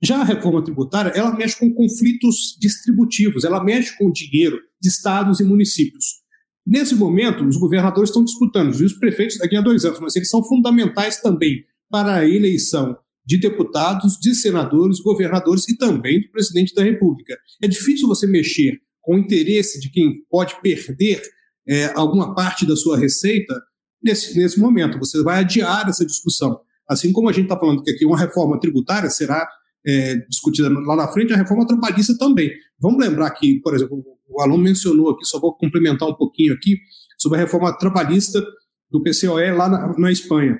Já 0.02 0.20
a 0.20 0.24
reforma 0.24 0.62
tributária, 0.62 1.12
ela 1.14 1.34
mexe 1.34 1.58
com 1.58 1.72
conflitos 1.72 2.56
distributivos, 2.60 3.44
ela 3.44 3.62
mexe 3.62 3.96
com 3.96 4.06
o 4.06 4.12
dinheiro 4.12 4.58
de 4.80 4.88
estados 4.88 5.38
e 5.38 5.44
municípios. 5.44 6.21
Nesse 6.66 6.94
momento, 6.94 7.44
os 7.44 7.56
governadores 7.56 8.10
estão 8.10 8.24
disputando, 8.24 8.74
e 8.80 8.84
os 8.84 8.92
prefeitos 8.94 9.38
daqui 9.38 9.56
a 9.56 9.60
dois 9.60 9.84
anos, 9.84 9.98
mas 10.00 10.14
eles 10.14 10.28
são 10.28 10.42
fundamentais 10.42 11.20
também 11.20 11.64
para 11.90 12.16
a 12.16 12.28
eleição 12.28 12.96
de 13.24 13.38
deputados, 13.38 14.18
de 14.20 14.34
senadores, 14.34 15.00
governadores 15.00 15.68
e 15.68 15.76
também 15.76 16.20
do 16.20 16.30
presidente 16.30 16.74
da 16.74 16.82
República. 16.82 17.36
É 17.62 17.68
difícil 17.68 18.08
você 18.08 18.26
mexer 18.26 18.80
com 19.00 19.16
o 19.16 19.18
interesse 19.18 19.80
de 19.80 19.90
quem 19.90 20.24
pode 20.30 20.60
perder 20.60 21.22
é, 21.68 21.92
alguma 21.94 22.34
parte 22.34 22.66
da 22.66 22.76
sua 22.76 22.98
receita 22.98 23.60
nesse, 24.02 24.36
nesse 24.38 24.58
momento. 24.58 24.98
Você 24.98 25.22
vai 25.22 25.40
adiar 25.40 25.88
essa 25.88 26.04
discussão. 26.04 26.60
Assim 26.88 27.12
como 27.12 27.28
a 27.28 27.32
gente 27.32 27.44
está 27.44 27.58
falando 27.58 27.82
que 27.82 27.90
aqui 27.90 28.04
uma 28.04 28.18
reforma 28.18 28.58
tributária 28.58 29.08
será 29.10 29.48
é, 29.86 30.16
discutida 30.28 30.68
lá 30.68 30.96
na 30.96 31.08
frente, 31.08 31.32
a 31.32 31.36
reforma 31.36 31.66
trabalhista 31.66 32.16
também. 32.16 32.50
Vamos 32.80 33.04
lembrar 33.04 33.30
que, 33.32 33.60
por 33.60 33.74
exemplo, 33.74 34.02
o 34.28 34.40
aluno 34.40 34.62
mencionou 34.62 35.10
aqui, 35.10 35.24
só 35.24 35.40
vou 35.40 35.56
complementar 35.56 36.08
um 36.08 36.14
pouquinho 36.14 36.54
aqui, 36.54 36.78
sobre 37.18 37.38
a 37.38 37.42
reforma 37.42 37.76
trabalhista 37.76 38.42
do 38.90 39.02
PCOE 39.02 39.52
lá 39.52 39.68
na, 39.68 39.98
na 39.98 40.10
Espanha. 40.10 40.58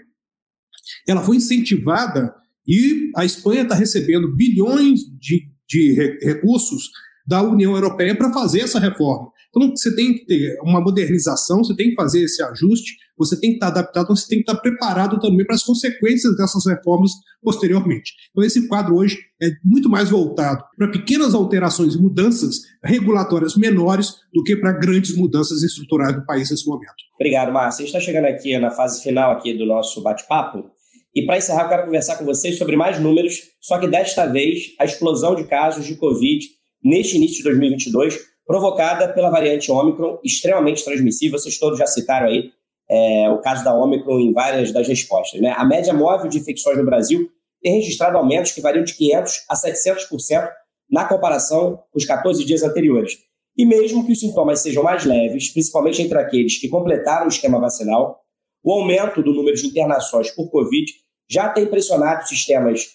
Ela 1.06 1.22
foi 1.22 1.36
incentivada 1.36 2.34
e 2.66 3.10
a 3.16 3.24
Espanha 3.24 3.62
está 3.62 3.74
recebendo 3.74 4.34
bilhões 4.34 5.00
de, 5.18 5.48
de 5.68 6.18
recursos 6.22 6.90
da 7.26 7.42
União 7.42 7.74
Europeia 7.74 8.16
para 8.16 8.32
fazer 8.32 8.60
essa 8.60 8.78
reforma. 8.78 9.30
Então 9.48 9.70
você 9.70 9.94
tem 9.94 10.14
que 10.14 10.24
ter 10.26 10.58
uma 10.62 10.80
modernização, 10.80 11.62
você 11.62 11.74
tem 11.74 11.90
que 11.90 11.94
fazer 11.94 12.22
esse 12.22 12.42
ajuste, 12.42 12.96
você 13.16 13.38
tem 13.38 13.50
que 13.50 13.56
estar 13.56 13.68
adaptado, 13.68 14.08
você 14.08 14.26
tem 14.26 14.42
que 14.42 14.50
estar 14.50 14.60
preparado 14.60 15.18
também 15.20 15.44
para 15.44 15.54
as 15.54 15.62
consequências 15.62 16.36
dessas 16.36 16.64
reformas 16.66 17.12
posteriormente. 17.42 18.12
Então 18.30 18.44
esse 18.44 18.68
quadro 18.68 18.96
hoje 18.96 19.18
é 19.42 19.50
muito 19.64 19.88
mais 19.88 20.10
voltado 20.10 20.64
para 20.76 20.88
pequenas 20.88 21.34
alterações 21.34 21.94
e 21.94 21.98
mudanças 22.00 22.60
regulatórias 22.82 23.56
menores 23.56 24.16
do 24.32 24.42
que 24.42 24.56
para 24.56 24.72
grandes 24.72 25.16
mudanças 25.16 25.62
estruturais 25.62 26.14
do 26.14 26.24
país 26.24 26.50
nesse 26.50 26.66
momento. 26.66 26.94
Obrigado, 27.14 27.52
Márcio. 27.52 27.82
A 27.82 27.86
gente 27.86 27.94
está 27.94 28.00
chegando 28.00 28.26
aqui 28.26 28.56
na 28.58 28.70
fase 28.70 29.02
final 29.02 29.32
aqui 29.32 29.56
do 29.56 29.66
nosso 29.66 30.02
bate-papo. 30.02 30.70
E 31.14 31.26
para 31.26 31.36
encerrar, 31.36 31.64
eu 31.64 31.68
quero 31.68 31.84
conversar 31.84 32.16
com 32.16 32.24
vocês 32.24 32.56
sobre 32.56 32.74
mais 32.74 32.98
números, 32.98 33.34
só 33.60 33.78
que 33.78 33.86
desta 33.86 34.26
vez 34.26 34.74
a 34.80 34.84
explosão 34.84 35.34
de 35.34 35.44
casos 35.44 35.84
de 35.84 35.94
Covid 35.96 36.42
neste 36.82 37.16
início 37.16 37.38
de 37.38 37.44
2022, 37.44 38.18
provocada 38.46 39.08
pela 39.12 39.30
variante 39.30 39.70
Ômicron, 39.70 40.18
extremamente 40.24 40.84
transmissível. 40.84 41.38
Vocês 41.38 41.58
todos 41.58 41.78
já 41.78 41.86
citaram 41.86 42.26
aí 42.26 42.50
é, 42.92 43.30
o 43.30 43.38
caso 43.38 43.64
da 43.64 43.74
Ômicron 43.74 44.20
em 44.20 44.34
várias 44.34 44.70
das 44.70 44.86
respostas. 44.86 45.40
Né? 45.40 45.54
A 45.56 45.64
média 45.64 45.94
móvel 45.94 46.28
de 46.28 46.38
infecções 46.38 46.76
no 46.76 46.84
Brasil 46.84 47.26
tem 47.62 47.76
registrado 47.76 48.18
aumentos 48.18 48.52
que 48.52 48.60
variam 48.60 48.84
de 48.84 48.92
500% 48.92 49.30
a 49.48 49.54
700% 49.54 50.50
na 50.90 51.06
comparação 51.06 51.82
com 51.90 51.98
os 51.98 52.04
14 52.04 52.44
dias 52.44 52.62
anteriores. 52.62 53.16
E 53.56 53.64
mesmo 53.64 54.04
que 54.04 54.12
os 54.12 54.20
sintomas 54.20 54.60
sejam 54.60 54.82
mais 54.82 55.06
leves, 55.06 55.48
principalmente 55.50 56.02
entre 56.02 56.18
aqueles 56.18 56.58
que 56.58 56.68
completaram 56.68 57.24
o 57.24 57.28
esquema 57.28 57.58
vacinal, 57.58 58.20
o 58.62 58.70
aumento 58.72 59.22
do 59.22 59.32
número 59.32 59.56
de 59.56 59.66
internações 59.66 60.30
por 60.30 60.50
Covid 60.50 60.92
já 61.30 61.48
tem 61.48 61.66
pressionado 61.66 62.28
sistemas 62.28 62.88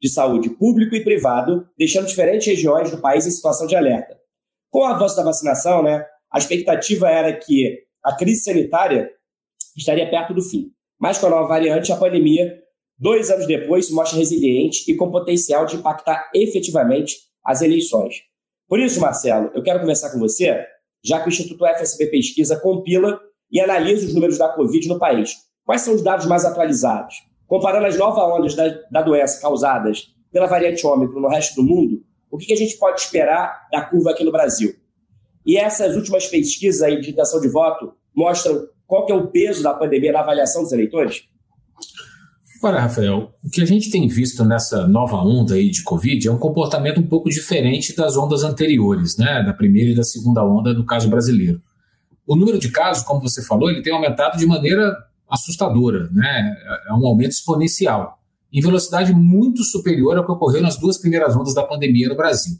de 0.00 0.08
saúde 0.08 0.48
público 0.50 0.94
e 0.94 1.02
privado, 1.02 1.66
deixando 1.76 2.06
diferentes 2.06 2.46
regiões 2.46 2.90
do 2.90 3.00
país 3.00 3.26
em 3.26 3.30
situação 3.30 3.66
de 3.66 3.74
alerta. 3.74 4.16
Com 4.70 4.80
o 4.80 4.84
avanço 4.84 5.16
da 5.16 5.24
vacinação, 5.24 5.82
né, 5.82 6.06
a 6.32 6.38
expectativa 6.38 7.10
era 7.10 7.32
que 7.32 7.80
a 8.02 8.16
crise 8.16 8.44
sanitária 8.44 9.10
estaria 9.76 10.08
perto 10.08 10.34
do 10.34 10.42
fim. 10.42 10.70
Mas 10.98 11.18
com 11.18 11.26
a 11.26 11.30
nova 11.30 11.48
variante, 11.48 11.92
a 11.92 11.96
pandemia, 11.96 12.58
dois 12.98 13.30
anos 13.30 13.46
depois, 13.46 13.86
se 13.86 13.94
mostra 13.94 14.18
resiliente 14.18 14.90
e 14.90 14.94
com 14.94 15.10
potencial 15.10 15.66
de 15.66 15.76
impactar 15.76 16.30
efetivamente 16.34 17.16
as 17.44 17.62
eleições. 17.62 18.22
Por 18.68 18.78
isso, 18.78 19.00
Marcelo, 19.00 19.50
eu 19.54 19.62
quero 19.62 19.80
conversar 19.80 20.10
com 20.10 20.18
você, 20.18 20.64
já 21.02 21.20
que 21.20 21.26
o 21.26 21.30
Instituto 21.30 21.66
FSB 21.66 22.06
Pesquisa 22.06 22.56
compila 22.60 23.18
e 23.50 23.60
analisa 23.60 24.06
os 24.06 24.14
números 24.14 24.38
da 24.38 24.48
Covid 24.48 24.86
no 24.88 24.98
país. 24.98 25.34
Quais 25.64 25.82
são 25.82 25.94
os 25.94 26.02
dados 26.02 26.26
mais 26.26 26.44
atualizados? 26.44 27.16
Comparando 27.46 27.86
as 27.86 27.96
novas 27.96 28.22
ondas 28.22 28.54
da, 28.54 28.68
da 28.90 29.02
doença 29.02 29.40
causadas 29.40 30.14
pela 30.30 30.46
variante 30.46 30.86
Ômicron 30.86 31.20
no 31.20 31.28
resto 31.28 31.56
do 31.56 31.64
mundo, 31.64 32.04
o 32.30 32.38
que, 32.38 32.52
a 32.52 32.56
gente 32.56 32.76
pode 32.76 33.00
esperar 33.00 33.66
da 33.72 33.82
curva 33.82 34.12
aqui 34.12 34.22
no 34.22 34.30
Brasil? 34.30 34.72
E 35.44 35.56
essas 35.56 35.96
últimas 35.96 36.26
pesquisas 36.26 36.80
aí 36.80 37.00
de 37.00 37.10
intenção 37.10 37.40
de 37.40 37.48
voto 37.48 37.92
mostram 38.14 38.68
qual 38.90 39.06
que 39.06 39.12
é 39.12 39.14
o 39.14 39.28
peso 39.28 39.62
da 39.62 39.72
pandemia 39.72 40.10
na 40.10 40.18
avaliação 40.18 40.64
dos 40.64 40.72
eleitores? 40.72 41.22
Olha, 42.60 42.80
Rafael, 42.80 43.32
o 43.42 43.48
que 43.48 43.62
a 43.62 43.64
gente 43.64 43.88
tem 43.88 44.08
visto 44.08 44.44
nessa 44.44 44.84
nova 44.88 45.16
onda 45.18 45.54
aí 45.54 45.70
de 45.70 45.84
Covid 45.84 46.26
é 46.26 46.32
um 46.32 46.36
comportamento 46.36 47.00
um 47.00 47.06
pouco 47.06 47.30
diferente 47.30 47.94
das 47.94 48.16
ondas 48.16 48.42
anteriores, 48.42 49.16
né? 49.16 49.44
Da 49.44 49.54
primeira 49.54 49.92
e 49.92 49.94
da 49.94 50.02
segunda 50.02 50.44
onda, 50.44 50.74
no 50.74 50.84
caso 50.84 51.08
brasileiro. 51.08 51.62
O 52.26 52.34
número 52.34 52.58
de 52.58 52.68
casos, 52.68 53.04
como 53.04 53.20
você 53.20 53.42
falou, 53.44 53.70
ele 53.70 53.80
tem 53.80 53.92
aumentado 53.92 54.36
de 54.36 54.44
maneira 54.44 54.96
assustadora, 55.30 56.10
né? 56.10 56.56
É 56.88 56.92
um 56.92 57.06
aumento 57.06 57.30
exponencial, 57.30 58.18
em 58.52 58.60
velocidade 58.60 59.14
muito 59.14 59.62
superior 59.62 60.18
ao 60.18 60.26
que 60.26 60.32
ocorreu 60.32 60.60
nas 60.60 60.76
duas 60.76 60.98
primeiras 60.98 61.36
ondas 61.36 61.54
da 61.54 61.62
pandemia 61.62 62.08
no 62.08 62.16
Brasil. 62.16 62.58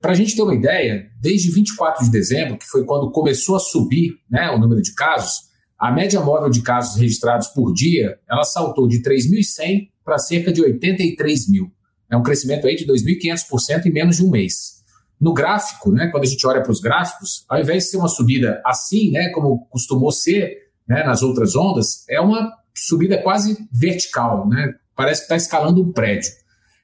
Para 0.00 0.12
a 0.12 0.14
gente 0.14 0.34
ter 0.34 0.42
uma 0.42 0.54
ideia, 0.54 1.10
desde 1.20 1.50
24 1.50 2.06
de 2.06 2.10
dezembro, 2.10 2.56
que 2.56 2.66
foi 2.66 2.84
quando 2.86 3.10
começou 3.10 3.54
a 3.54 3.60
subir 3.60 4.14
né, 4.30 4.50
o 4.50 4.58
número 4.58 4.80
de 4.80 4.94
casos, 4.94 5.47
a 5.78 5.92
média 5.92 6.20
móvel 6.20 6.50
de 6.50 6.60
casos 6.62 7.00
registrados 7.00 7.48
por 7.48 7.72
dia, 7.72 8.18
ela 8.28 8.44
saltou 8.44 8.88
de 8.88 9.00
3.100 9.00 9.88
para 10.04 10.18
cerca 10.18 10.52
de 10.52 10.60
83 10.60 11.48
mil. 11.48 11.70
É 12.10 12.16
um 12.16 12.22
crescimento 12.22 12.66
aí 12.66 12.74
de 12.74 12.86
2.500% 12.86 13.86
em 13.86 13.92
menos 13.92 14.16
de 14.16 14.24
um 14.24 14.30
mês. 14.30 14.78
No 15.20 15.32
gráfico, 15.32 15.92
né, 15.92 16.08
quando 16.08 16.24
a 16.24 16.26
gente 16.26 16.46
olha 16.46 16.62
para 16.62 16.72
os 16.72 16.80
gráficos, 16.80 17.44
ao 17.48 17.60
invés 17.60 17.84
de 17.84 17.90
ser 17.90 17.96
uma 17.98 18.08
subida 18.08 18.60
assim, 18.64 19.10
né, 19.10 19.30
como 19.30 19.66
costumou 19.68 20.10
ser, 20.10 20.68
né, 20.86 21.04
nas 21.04 21.22
outras 21.22 21.54
ondas, 21.54 22.04
é 22.08 22.20
uma 22.20 22.52
subida 22.74 23.20
quase 23.22 23.58
vertical, 23.72 24.48
né? 24.48 24.74
Parece 24.94 25.20
que 25.20 25.24
está 25.24 25.36
escalando 25.36 25.82
um 25.82 25.92
prédio. 25.92 26.30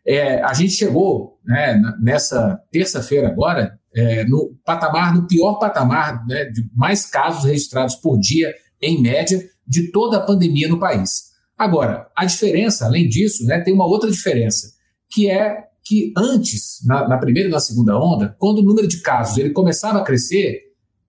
É, 0.07 0.43
a 0.43 0.53
gente 0.53 0.73
chegou 0.73 1.39
né, 1.45 1.81
nessa 2.01 2.61
terça-feira 2.71 3.29
agora 3.29 3.79
é, 3.95 4.25
no 4.25 4.55
patamar, 4.65 5.15
no 5.15 5.27
pior 5.27 5.55
patamar 5.55 6.27
né, 6.27 6.45
de 6.47 6.69
mais 6.75 7.07
casos 7.07 7.45
registrados 7.45 7.95
por 7.95 8.19
dia, 8.19 8.53
em 8.85 9.01
média, 9.01 9.43
de 9.67 9.91
toda 9.91 10.19
a 10.19 10.21
pandemia 10.21 10.69
no 10.69 10.79
país. 10.79 11.33
Agora, 11.57 12.09
a 12.17 12.25
diferença, 12.25 12.87
além 12.87 13.09
disso, 13.09 13.45
né, 13.47 13.61
tem 13.61 13.73
uma 13.73 13.87
outra 13.87 14.11
diferença, 14.11 14.73
que 15.11 15.31
é 15.31 15.65
que 15.85 16.13
antes, 16.17 16.85
na, 16.85 17.07
na 17.07 17.19
primeira 17.19 17.49
e 17.49 17.53
na 17.53 17.61
segunda 17.61 17.99
onda, 17.99 18.35
quando 18.39 18.59
o 18.59 18.63
número 18.63 18.89
de 18.89 19.01
casos 19.03 19.37
ele 19.37 19.51
começava 19.51 19.99
a 19.99 20.05
crescer, 20.05 20.61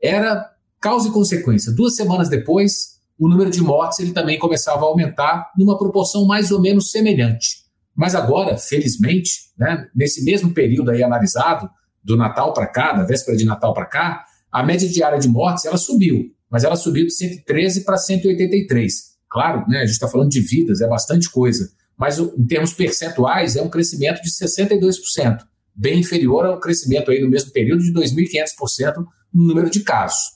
era 0.01 0.51
Causa 0.81 1.07
e 1.07 1.11
consequência. 1.11 1.71
Duas 1.71 1.95
semanas 1.95 2.29
depois, 2.29 2.99
o 3.17 3.27
número 3.27 3.49
de 3.49 3.59
mortes 3.59 3.97
ele 3.99 4.11
também 4.11 4.37
começava 4.37 4.81
a 4.81 4.87
aumentar 4.87 5.51
numa 5.57 5.77
proporção 5.77 6.27
mais 6.27 6.51
ou 6.51 6.61
menos 6.61 6.91
semelhante. 6.91 7.63
Mas 7.95 8.13
agora, 8.13 8.55
felizmente, 8.57 9.31
né, 9.57 9.87
nesse 9.95 10.23
mesmo 10.23 10.53
período 10.53 10.91
aí 10.91 11.01
analisado, 11.01 11.69
do 12.03 12.15
Natal 12.15 12.53
para 12.53 12.67
cá, 12.67 12.93
da 12.93 13.03
véspera 13.03 13.35
de 13.35 13.45
Natal 13.45 13.73
para 13.73 13.87
cá, 13.87 14.25
a 14.51 14.61
média 14.61 14.87
diária 14.87 15.17
de 15.17 15.27
mortes 15.27 15.65
ela 15.65 15.77
subiu, 15.77 16.31
mas 16.55 16.63
ela 16.63 16.77
subiu 16.77 17.05
de 17.05 17.13
113 17.13 17.83
para 17.83 17.97
183. 17.97 18.93
Claro, 19.29 19.65
né, 19.67 19.79
a 19.79 19.85
gente 19.85 19.95
está 19.95 20.07
falando 20.07 20.29
de 20.29 20.39
vidas, 20.39 20.79
é 20.79 20.87
bastante 20.87 21.29
coisa, 21.29 21.69
mas 21.97 22.17
em 22.17 22.47
termos 22.47 22.71
percentuais 22.71 23.57
é 23.57 23.61
um 23.61 23.67
crescimento 23.67 24.21
de 24.21 24.29
62%, 24.31 25.39
bem 25.75 25.99
inferior 25.99 26.45
ao 26.45 26.57
crescimento 26.57 27.11
aí 27.11 27.21
no 27.21 27.29
mesmo 27.29 27.51
período 27.51 27.83
de 27.83 27.91
2.500% 27.91 29.05
no 29.33 29.43
número 29.43 29.69
de 29.69 29.81
casos. 29.81 30.29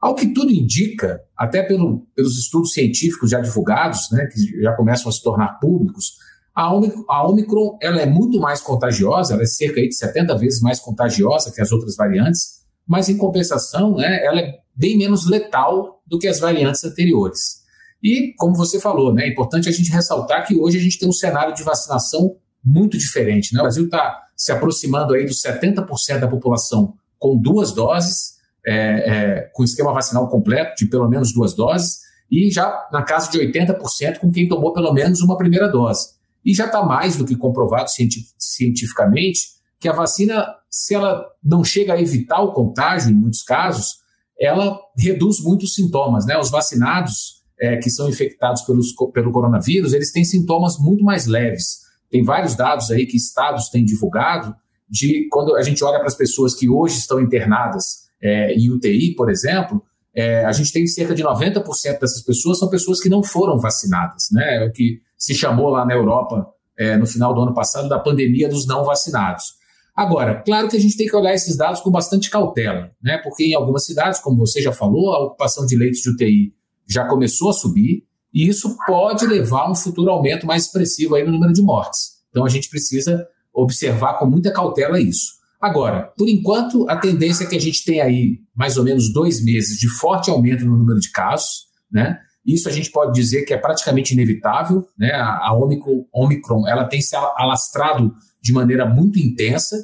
Ao 0.00 0.16
que 0.16 0.34
tudo 0.34 0.50
indica, 0.50 1.20
até 1.36 1.62
pelo, 1.62 2.04
pelos 2.16 2.36
estudos 2.36 2.72
científicos 2.72 3.30
já 3.30 3.40
divulgados, 3.40 4.10
né, 4.10 4.26
que 4.26 4.60
já 4.60 4.72
começam 4.72 5.08
a 5.08 5.12
se 5.12 5.22
tornar 5.22 5.60
públicos, 5.60 6.14
a 6.52 6.74
Omicron, 6.74 7.04
a 7.08 7.28
Omicron 7.28 7.78
ela 7.80 8.02
é 8.02 8.06
muito 8.06 8.40
mais 8.40 8.60
contagiosa, 8.60 9.34
ela 9.34 9.44
é 9.44 9.46
cerca 9.46 9.80
de 9.80 9.94
70 9.94 10.36
vezes 10.36 10.60
mais 10.60 10.80
contagiosa 10.80 11.52
que 11.52 11.60
as 11.60 11.70
outras 11.70 11.94
variantes, 11.94 12.58
mas 12.88 13.08
em 13.08 13.16
compensação, 13.16 13.94
né, 13.94 14.24
ela 14.26 14.40
é 14.40 14.58
bem 14.80 14.96
menos 14.96 15.28
letal 15.28 16.02
do 16.06 16.18
que 16.18 16.26
as 16.26 16.40
variantes 16.40 16.82
anteriores. 16.82 17.60
E, 18.02 18.32
como 18.38 18.54
você 18.54 18.80
falou, 18.80 19.12
né, 19.12 19.24
é 19.24 19.28
importante 19.28 19.68
a 19.68 19.72
gente 19.72 19.90
ressaltar 19.90 20.46
que 20.46 20.56
hoje 20.56 20.78
a 20.78 20.80
gente 20.80 20.98
tem 20.98 21.06
um 21.06 21.12
cenário 21.12 21.54
de 21.54 21.62
vacinação 21.62 22.36
muito 22.64 22.96
diferente. 22.96 23.52
Né? 23.52 23.60
O 23.60 23.62
Brasil 23.62 23.84
está 23.84 24.22
se 24.34 24.50
aproximando 24.50 25.12
aí 25.12 25.26
dos 25.26 25.42
70% 25.42 26.18
da 26.18 26.26
população 26.26 26.94
com 27.18 27.36
duas 27.36 27.72
doses, 27.74 28.38
é, 28.66 28.74
é, 28.74 29.40
com 29.52 29.62
esquema 29.62 29.92
vacinal 29.92 30.28
completo, 30.28 30.74
de 30.78 30.86
pelo 30.86 31.08
menos 31.08 31.34
duas 31.34 31.54
doses, 31.54 31.98
e 32.30 32.50
já 32.50 32.88
na 32.90 33.02
casa 33.02 33.30
de 33.30 33.38
80% 33.38 34.18
com 34.18 34.32
quem 34.32 34.48
tomou 34.48 34.72
pelo 34.72 34.94
menos 34.94 35.20
uma 35.20 35.36
primeira 35.36 35.68
dose. 35.68 36.14
E 36.42 36.54
já 36.54 36.64
está 36.64 36.82
mais 36.82 37.16
do 37.16 37.26
que 37.26 37.36
comprovado 37.36 37.90
cientificamente 38.38 39.40
que 39.78 39.88
a 39.88 39.92
vacina, 39.92 40.46
se 40.70 40.94
ela 40.94 41.26
não 41.44 41.62
chega 41.62 41.92
a 41.92 42.00
evitar 42.00 42.40
o 42.40 42.52
contágio, 42.52 43.10
em 43.10 43.14
muitos 43.14 43.42
casos, 43.42 43.99
ela 44.40 44.78
reduz 44.96 45.40
muitos 45.42 45.74
sintomas. 45.74 46.24
Né? 46.24 46.38
Os 46.38 46.50
vacinados 46.50 47.42
é, 47.60 47.76
que 47.76 47.90
são 47.90 48.08
infectados 48.08 48.62
pelos, 48.62 48.94
pelo 49.12 49.30
coronavírus, 49.30 49.92
eles 49.92 50.10
têm 50.10 50.24
sintomas 50.24 50.78
muito 50.78 51.04
mais 51.04 51.26
leves. 51.26 51.80
Tem 52.10 52.24
vários 52.24 52.56
dados 52.56 52.90
aí 52.90 53.06
que 53.06 53.16
estados 53.16 53.68
têm 53.68 53.84
divulgado 53.84 54.54
de 54.88 55.28
quando 55.30 55.54
a 55.54 55.62
gente 55.62 55.84
olha 55.84 55.98
para 55.98 56.08
as 56.08 56.16
pessoas 56.16 56.54
que 56.54 56.68
hoje 56.68 56.98
estão 56.98 57.20
internadas 57.20 58.08
é, 58.20 58.52
em 58.54 58.70
UTI, 58.70 59.14
por 59.14 59.30
exemplo, 59.30 59.82
é, 60.14 60.44
a 60.44 60.52
gente 60.52 60.72
tem 60.72 60.86
cerca 60.86 61.14
de 61.14 61.22
90% 61.22 61.64
dessas 62.00 62.22
pessoas 62.22 62.58
são 62.58 62.68
pessoas 62.68 63.00
que 63.00 63.08
não 63.08 63.22
foram 63.22 63.58
vacinadas, 63.58 64.24
né? 64.32 64.64
É 64.64 64.66
o 64.66 64.72
que 64.72 65.00
se 65.16 65.34
chamou 65.34 65.68
lá 65.68 65.84
na 65.84 65.94
Europa 65.94 66.46
é, 66.76 66.96
no 66.96 67.06
final 67.06 67.32
do 67.32 67.40
ano 67.42 67.54
passado 67.54 67.88
da 67.88 67.98
pandemia 67.98 68.48
dos 68.48 68.66
não 68.66 68.84
vacinados. 68.84 69.59
Agora, 69.96 70.42
claro 70.42 70.68
que 70.68 70.76
a 70.76 70.80
gente 70.80 70.96
tem 70.96 71.06
que 71.06 71.16
olhar 71.16 71.34
esses 71.34 71.56
dados 71.56 71.80
com 71.80 71.90
bastante 71.90 72.30
cautela, 72.30 72.90
né? 73.02 73.18
Porque 73.18 73.44
em 73.44 73.54
algumas 73.54 73.84
cidades, 73.84 74.20
como 74.20 74.38
você 74.38 74.62
já 74.62 74.72
falou, 74.72 75.12
a 75.12 75.24
ocupação 75.24 75.66
de 75.66 75.76
leitos 75.76 76.00
de 76.00 76.10
UTI 76.10 76.52
já 76.88 77.06
começou 77.06 77.50
a 77.50 77.52
subir, 77.52 78.04
e 78.32 78.48
isso 78.48 78.76
pode 78.86 79.26
levar 79.26 79.62
a 79.62 79.70
um 79.70 79.74
futuro 79.74 80.10
aumento 80.10 80.46
mais 80.46 80.64
expressivo 80.64 81.14
aí 81.14 81.24
no 81.24 81.32
número 81.32 81.52
de 81.52 81.62
mortes. 81.62 82.20
Então 82.30 82.44
a 82.44 82.48
gente 82.48 82.68
precisa 82.68 83.26
observar 83.52 84.18
com 84.18 84.26
muita 84.26 84.52
cautela 84.52 85.00
isso. 85.00 85.40
Agora, 85.60 86.12
por 86.16 86.28
enquanto, 86.28 86.88
a 86.88 86.96
tendência 86.96 87.44
é 87.44 87.46
que 87.46 87.56
a 87.56 87.60
gente 87.60 87.84
tem 87.84 88.00
aí 88.00 88.38
mais 88.54 88.76
ou 88.78 88.84
menos 88.84 89.12
dois 89.12 89.44
meses 89.44 89.78
de 89.78 89.88
forte 89.88 90.30
aumento 90.30 90.64
no 90.64 90.76
número 90.76 90.98
de 90.98 91.10
casos, 91.10 91.66
né? 91.90 92.18
Isso 92.46 92.68
a 92.68 92.72
gente 92.72 92.90
pode 92.90 93.12
dizer 93.12 93.42
que 93.42 93.52
é 93.52 93.58
praticamente 93.58 94.14
inevitável, 94.14 94.86
né? 94.98 95.12
A, 95.12 95.52
Omicron, 95.52 96.06
Omicron 96.12 96.66
ela 96.66 96.84
tem 96.84 97.02
se 97.02 97.14
alastrado 97.14 98.14
de 98.42 98.52
maneira 98.52 98.86
muito 98.86 99.18
intensa, 99.18 99.76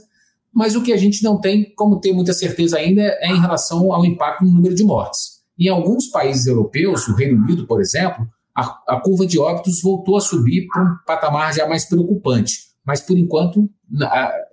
mas 0.53 0.75
o 0.75 0.83
que 0.83 0.93
a 0.93 0.97
gente 0.97 1.23
não 1.23 1.39
tem 1.39 1.73
como 1.75 2.01
ter 2.01 2.13
muita 2.13 2.33
certeza 2.33 2.79
ainda 2.79 3.03
é 3.03 3.29
em 3.29 3.41
relação 3.41 3.93
ao 3.93 4.05
impacto 4.05 4.45
no 4.45 4.53
número 4.53 4.75
de 4.75 4.83
mortes. 4.83 5.37
Em 5.59 5.69
alguns 5.69 6.09
países 6.09 6.47
europeus, 6.47 7.07
o 7.09 7.15
Reino 7.15 7.43
Unido, 7.43 7.67
por 7.67 7.81
exemplo, 7.81 8.27
a, 8.55 8.63
a 8.89 9.01
curva 9.01 9.27
de 9.27 9.39
óbitos 9.39 9.83
voltou 9.83 10.17
a 10.17 10.21
subir 10.21 10.67
para 10.67 10.83
um 10.83 10.97
patamar 11.07 11.55
já 11.55 11.69
mais 11.69 11.85
preocupante, 11.85 12.59
mas 12.87 13.01
por 13.01 13.19
enquanto 13.19 13.69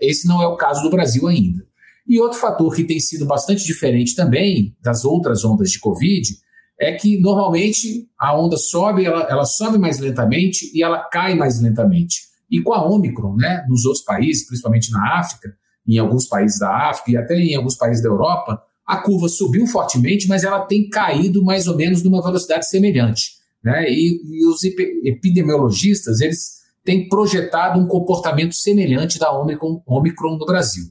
esse 0.01 0.27
não 0.27 0.41
é 0.41 0.47
o 0.47 0.57
caso 0.57 0.81
do 0.83 0.89
Brasil 0.89 1.27
ainda. 1.27 1.65
E 2.07 2.19
outro 2.19 2.37
fator 2.37 2.75
que 2.75 2.83
tem 2.83 2.99
sido 2.99 3.25
bastante 3.25 3.63
diferente 3.63 4.15
também 4.15 4.75
das 4.81 5.05
outras 5.05 5.45
ondas 5.45 5.71
de 5.71 5.79
Covid 5.79 6.27
é 6.79 6.91
que 6.93 7.19
normalmente 7.19 8.07
a 8.19 8.37
onda 8.37 8.57
sobe, 8.57 9.05
ela, 9.05 9.21
ela 9.29 9.45
sobe 9.45 9.77
mais 9.77 9.99
lentamente 9.99 10.69
e 10.73 10.83
ela 10.83 10.99
cai 10.99 11.33
mais 11.33 11.61
lentamente. 11.61 12.32
E 12.53 12.61
com 12.61 12.71
a 12.71 12.87
Omicron, 12.87 13.35
né, 13.35 13.65
nos 13.67 13.83
outros 13.83 14.05
países, 14.05 14.45
principalmente 14.45 14.91
na 14.91 15.17
África, 15.17 15.55
em 15.87 15.97
alguns 15.97 16.27
países 16.27 16.59
da 16.59 16.87
África 16.87 17.09
e 17.09 17.17
até 17.17 17.35
em 17.35 17.55
alguns 17.55 17.75
países 17.75 18.03
da 18.03 18.09
Europa, 18.09 18.61
a 18.85 18.97
curva 18.97 19.27
subiu 19.27 19.65
fortemente, 19.65 20.27
mas 20.27 20.43
ela 20.43 20.59
tem 20.59 20.87
caído 20.87 21.43
mais 21.43 21.65
ou 21.65 21.75
menos 21.75 22.03
numa 22.03 22.21
velocidade 22.21 22.69
semelhante. 22.69 23.31
Né? 23.63 23.89
E, 23.89 24.21
e 24.23 24.45
os 24.45 24.63
epidemiologistas 24.63 26.21
eles 26.21 26.61
têm 26.85 27.09
projetado 27.09 27.79
um 27.79 27.87
comportamento 27.87 28.53
semelhante 28.53 29.17
da 29.17 29.31
Omicron, 29.31 29.81
Omicron 29.87 30.37
no 30.37 30.45
Brasil. 30.45 30.83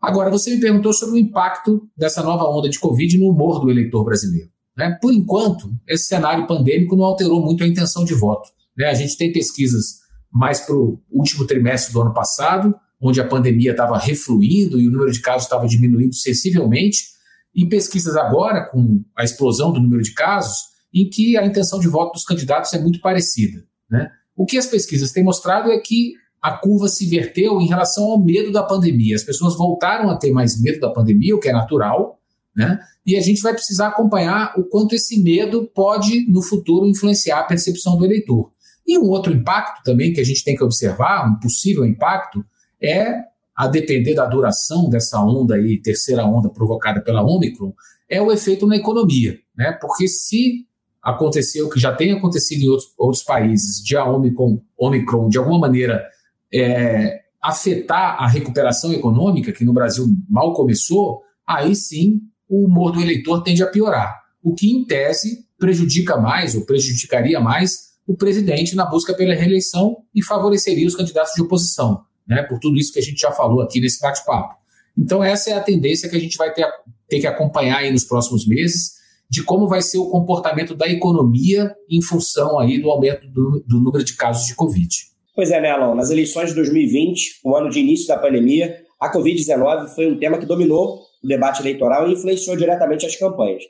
Agora, 0.00 0.30
você 0.30 0.54
me 0.54 0.60
perguntou 0.60 0.94
sobre 0.94 1.16
o 1.16 1.18
impacto 1.18 1.86
dessa 1.94 2.22
nova 2.22 2.44
onda 2.44 2.70
de 2.70 2.78
Covid 2.78 3.18
no 3.18 3.28
humor 3.28 3.60
do 3.60 3.70
eleitor 3.70 4.02
brasileiro. 4.02 4.48
Né? 4.74 4.96
Por 5.02 5.12
enquanto, 5.12 5.70
esse 5.86 6.04
cenário 6.04 6.46
pandêmico 6.46 6.96
não 6.96 7.04
alterou 7.04 7.44
muito 7.44 7.62
a 7.62 7.66
intenção 7.66 8.02
de 8.02 8.14
voto. 8.14 8.48
Né? 8.74 8.86
A 8.86 8.94
gente 8.94 9.18
tem 9.18 9.30
pesquisas 9.30 10.05
mais 10.36 10.60
para 10.60 10.76
o 10.76 11.00
último 11.10 11.46
trimestre 11.46 11.92
do 11.92 12.02
ano 12.02 12.12
passado, 12.12 12.74
onde 13.00 13.20
a 13.20 13.26
pandemia 13.26 13.70
estava 13.70 13.98
refluindo 13.98 14.78
e 14.78 14.86
o 14.86 14.92
número 14.92 15.10
de 15.10 15.20
casos 15.20 15.44
estava 15.44 15.66
diminuindo 15.66 16.14
sensivelmente, 16.14 17.16
e 17.54 17.66
pesquisas 17.66 18.14
agora, 18.16 18.66
com 18.66 19.02
a 19.16 19.24
explosão 19.24 19.72
do 19.72 19.80
número 19.80 20.02
de 20.02 20.12
casos, 20.12 20.58
em 20.92 21.08
que 21.08 21.38
a 21.38 21.46
intenção 21.46 21.80
de 21.80 21.88
voto 21.88 22.12
dos 22.12 22.24
candidatos 22.24 22.72
é 22.74 22.78
muito 22.78 23.00
parecida. 23.00 23.64
Né? 23.90 24.10
O 24.36 24.44
que 24.44 24.58
as 24.58 24.66
pesquisas 24.66 25.10
têm 25.10 25.24
mostrado 25.24 25.72
é 25.72 25.78
que 25.78 26.12
a 26.42 26.52
curva 26.52 26.86
se 26.88 27.06
inverteu 27.06 27.58
em 27.60 27.66
relação 27.66 28.04
ao 28.04 28.22
medo 28.22 28.52
da 28.52 28.62
pandemia. 28.62 29.16
As 29.16 29.24
pessoas 29.24 29.56
voltaram 29.56 30.10
a 30.10 30.16
ter 30.16 30.30
mais 30.30 30.60
medo 30.60 30.80
da 30.80 30.90
pandemia, 30.90 31.34
o 31.34 31.40
que 31.40 31.48
é 31.48 31.52
natural, 31.52 32.20
né? 32.54 32.78
E 33.06 33.16
a 33.16 33.20
gente 33.20 33.40
vai 33.40 33.52
precisar 33.52 33.88
acompanhar 33.88 34.52
o 34.58 34.64
quanto 34.64 34.94
esse 34.94 35.22
medo 35.22 35.70
pode, 35.74 36.28
no 36.30 36.42
futuro, 36.42 36.86
influenciar 36.86 37.40
a 37.40 37.44
percepção 37.44 37.96
do 37.96 38.04
eleitor. 38.04 38.50
E 38.86 38.98
um 38.98 39.08
outro 39.08 39.32
impacto 39.32 39.82
também 39.82 40.12
que 40.12 40.20
a 40.20 40.24
gente 40.24 40.44
tem 40.44 40.54
que 40.54 40.62
observar, 40.62 41.28
um 41.28 41.40
possível 41.40 41.84
impacto, 41.84 42.44
é, 42.80 43.24
a 43.56 43.66
depender 43.66 44.14
da 44.14 44.26
duração 44.26 44.88
dessa 44.88 45.20
onda 45.20 45.54
aí, 45.54 45.80
terceira 45.80 46.24
onda 46.24 46.48
provocada 46.48 47.00
pela 47.00 47.24
Omicron, 47.24 47.72
é 48.08 48.20
o 48.20 48.30
efeito 48.30 48.66
na 48.66 48.76
economia. 48.76 49.38
Né? 49.56 49.72
Porque 49.80 50.06
se 50.06 50.66
acontecer 51.02 51.62
o 51.62 51.70
que 51.70 51.80
já 51.80 51.94
tem 51.94 52.12
acontecido 52.12 52.62
em 52.62 52.68
outros, 52.68 52.92
outros 52.98 53.22
países, 53.22 53.82
de 53.82 53.96
a 53.96 54.04
Omicron, 54.04 54.60
Omicron 54.76 55.28
de 55.28 55.38
alguma 55.38 55.58
maneira 55.58 56.04
é, 56.52 57.20
afetar 57.42 58.22
a 58.22 58.26
recuperação 58.26 58.92
econômica, 58.92 59.52
que 59.52 59.64
no 59.64 59.72
Brasil 59.72 60.06
mal 60.28 60.52
começou, 60.52 61.22
aí 61.46 61.74
sim 61.74 62.20
o 62.48 62.66
humor 62.66 62.92
do 62.92 63.00
eleitor 63.00 63.42
tende 63.42 63.62
a 63.62 63.66
piorar. 63.68 64.20
O 64.42 64.54
que, 64.54 64.70
em 64.70 64.84
tese, 64.84 65.46
prejudica 65.58 66.16
mais 66.16 66.54
ou 66.54 66.64
prejudicaria 66.64 67.40
mais 67.40 67.95
o 68.06 68.16
presidente 68.16 68.76
na 68.76 68.84
busca 68.84 69.14
pela 69.14 69.34
reeleição 69.34 69.96
e 70.14 70.22
favoreceria 70.22 70.86
os 70.86 70.94
candidatos 70.94 71.32
de 71.34 71.42
oposição, 71.42 72.02
né, 72.26 72.42
por 72.42 72.58
tudo 72.58 72.78
isso 72.78 72.92
que 72.92 72.98
a 72.98 73.02
gente 73.02 73.20
já 73.20 73.32
falou 73.32 73.60
aqui 73.60 73.80
nesse 73.80 74.00
bate-papo. 74.00 74.54
Então, 74.96 75.22
essa 75.22 75.50
é 75.50 75.52
a 75.54 75.60
tendência 75.60 76.08
que 76.08 76.16
a 76.16 76.20
gente 76.20 76.36
vai 76.36 76.52
ter, 76.52 76.66
ter 77.08 77.20
que 77.20 77.26
acompanhar 77.26 77.78
aí 77.78 77.90
nos 77.90 78.04
próximos 78.04 78.46
meses, 78.46 78.96
de 79.28 79.42
como 79.42 79.66
vai 79.66 79.82
ser 79.82 79.98
o 79.98 80.08
comportamento 80.08 80.74
da 80.74 80.88
economia 80.88 81.74
em 81.90 82.00
função 82.00 82.58
aí 82.58 82.80
do 82.80 82.90
aumento 82.90 83.26
do, 83.28 83.62
do 83.66 83.80
número 83.80 84.04
de 84.04 84.14
casos 84.14 84.46
de 84.46 84.54
Covid. 84.54 84.88
Pois 85.34 85.50
é, 85.50 85.60
né, 85.60 85.70
Alon? 85.70 85.94
Nas 85.94 86.10
eleições 86.10 86.50
de 86.50 86.54
2020, 86.54 87.40
o 87.44 87.54
ano 87.54 87.68
de 87.68 87.80
início 87.80 88.06
da 88.06 88.16
pandemia, 88.16 88.74
a 88.98 89.12
Covid-19 89.12 89.94
foi 89.94 90.10
um 90.10 90.18
tema 90.18 90.38
que 90.38 90.46
dominou 90.46 91.00
o 91.22 91.26
debate 91.26 91.60
eleitoral 91.60 92.08
e 92.08 92.12
influenciou 92.12 92.56
diretamente 92.56 93.04
as 93.04 93.16
campanhas. 93.16 93.62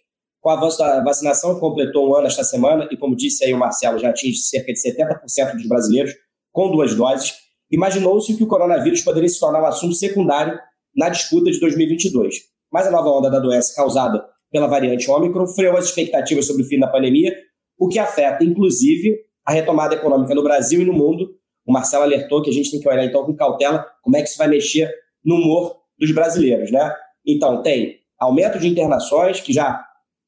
Com 0.46 0.50
o 0.50 0.54
avanço 0.54 0.78
da 0.78 1.02
vacinação, 1.02 1.58
completou 1.58 2.08
um 2.08 2.14
ano 2.14 2.28
esta 2.28 2.44
semana, 2.44 2.86
e 2.88 2.96
como 2.96 3.16
disse 3.16 3.44
aí 3.44 3.52
o 3.52 3.58
Marcelo, 3.58 3.98
já 3.98 4.10
atinge 4.10 4.36
cerca 4.36 4.72
de 4.72 4.78
70% 4.80 5.54
dos 5.54 5.66
brasileiros 5.66 6.14
com 6.52 6.70
duas 6.70 6.94
doses. 6.94 7.34
Imaginou-se 7.68 8.32
que 8.36 8.44
o 8.44 8.46
coronavírus 8.46 9.02
poderia 9.02 9.28
se 9.28 9.40
tornar 9.40 9.60
um 9.60 9.66
assunto 9.66 9.96
secundário 9.96 10.56
na 10.94 11.08
disputa 11.08 11.50
de 11.50 11.58
2022. 11.58 12.42
Mas 12.72 12.86
a 12.86 12.92
nova 12.92 13.08
onda 13.08 13.28
da 13.28 13.40
doença 13.40 13.74
causada 13.74 14.24
pela 14.52 14.68
variante 14.68 15.10
Ômicron 15.10 15.48
freou 15.48 15.76
as 15.76 15.86
expectativas 15.86 16.46
sobre 16.46 16.62
o 16.62 16.64
fim 16.64 16.78
da 16.78 16.86
pandemia, 16.86 17.36
o 17.76 17.88
que 17.88 17.98
afeta, 17.98 18.44
inclusive, 18.44 19.16
a 19.44 19.50
retomada 19.50 19.96
econômica 19.96 20.32
no 20.32 20.44
Brasil 20.44 20.80
e 20.80 20.84
no 20.84 20.92
mundo. 20.92 21.28
O 21.66 21.72
Marcelo 21.72 22.04
alertou 22.04 22.40
que 22.40 22.50
a 22.50 22.52
gente 22.52 22.70
tem 22.70 22.78
que 22.78 22.88
olhar, 22.88 23.04
então, 23.04 23.26
com 23.26 23.34
cautela 23.34 23.84
como 24.00 24.16
é 24.16 24.22
que 24.22 24.28
isso 24.28 24.38
vai 24.38 24.46
mexer 24.46 24.94
no 25.24 25.34
humor 25.34 25.74
dos 25.98 26.12
brasileiros, 26.12 26.70
né? 26.70 26.94
Então, 27.26 27.64
tem 27.64 27.96
aumento 28.16 28.60
de 28.60 28.68
internações, 28.68 29.40
que 29.40 29.52
já 29.52 29.84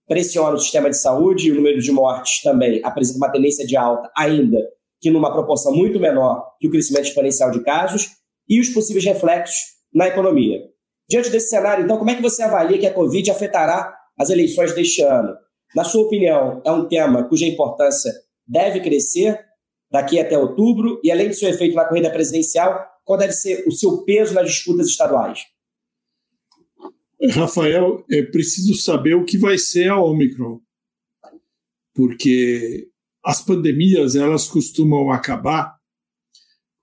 pressiona 0.08 0.54
o 0.54 0.58
sistema 0.58 0.88
de 0.88 0.98
saúde, 0.98 1.48
e 1.48 1.52
o 1.52 1.54
número 1.54 1.80
de 1.80 1.92
mortes 1.92 2.42
também 2.42 2.80
apresenta 2.82 3.18
uma 3.18 3.30
tendência 3.30 3.66
de 3.66 3.76
alta, 3.76 4.10
ainda 4.16 4.58
que 5.00 5.10
numa 5.10 5.32
proporção 5.32 5.72
muito 5.72 6.00
menor 6.00 6.56
que 6.58 6.66
o 6.66 6.70
crescimento 6.70 7.04
exponencial 7.04 7.50
de 7.50 7.62
casos, 7.62 8.08
e 8.48 8.58
os 8.58 8.70
possíveis 8.70 9.04
reflexos 9.04 9.56
na 9.94 10.08
economia. 10.08 10.58
Diante 11.08 11.30
desse 11.30 11.50
cenário, 11.50 11.84
então, 11.84 11.98
como 11.98 12.10
é 12.10 12.14
que 12.14 12.22
você 12.22 12.42
avalia 12.42 12.78
que 12.78 12.86
a 12.86 12.92
Covid 12.92 13.30
afetará 13.30 13.94
as 14.18 14.30
eleições 14.30 14.74
deste 14.74 15.02
ano? 15.02 15.34
Na 15.74 15.84
sua 15.84 16.02
opinião, 16.02 16.62
é 16.64 16.72
um 16.72 16.88
tema 16.88 17.28
cuja 17.28 17.46
importância 17.46 18.12
deve 18.46 18.80
crescer 18.80 19.38
daqui 19.90 20.18
até 20.18 20.38
outubro, 20.38 21.00
e 21.04 21.10
além 21.10 21.28
do 21.28 21.34
seu 21.34 21.48
efeito 21.48 21.74
na 21.74 21.84
corrida 21.84 22.10
presidencial, 22.10 22.86
qual 23.04 23.18
deve 23.18 23.32
ser 23.32 23.64
o 23.66 23.72
seu 23.72 24.04
peso 24.04 24.34
nas 24.34 24.46
disputas 24.50 24.86
estaduais? 24.86 25.40
Rafael, 27.32 28.04
é 28.10 28.22
preciso 28.22 28.74
saber 28.74 29.14
o 29.14 29.24
que 29.24 29.36
vai 29.36 29.58
ser 29.58 29.88
a 29.88 30.00
Omicron, 30.00 30.60
porque 31.94 32.88
as 33.24 33.42
pandemias 33.42 34.14
elas 34.14 34.46
costumam 34.46 35.10
acabar 35.10 35.76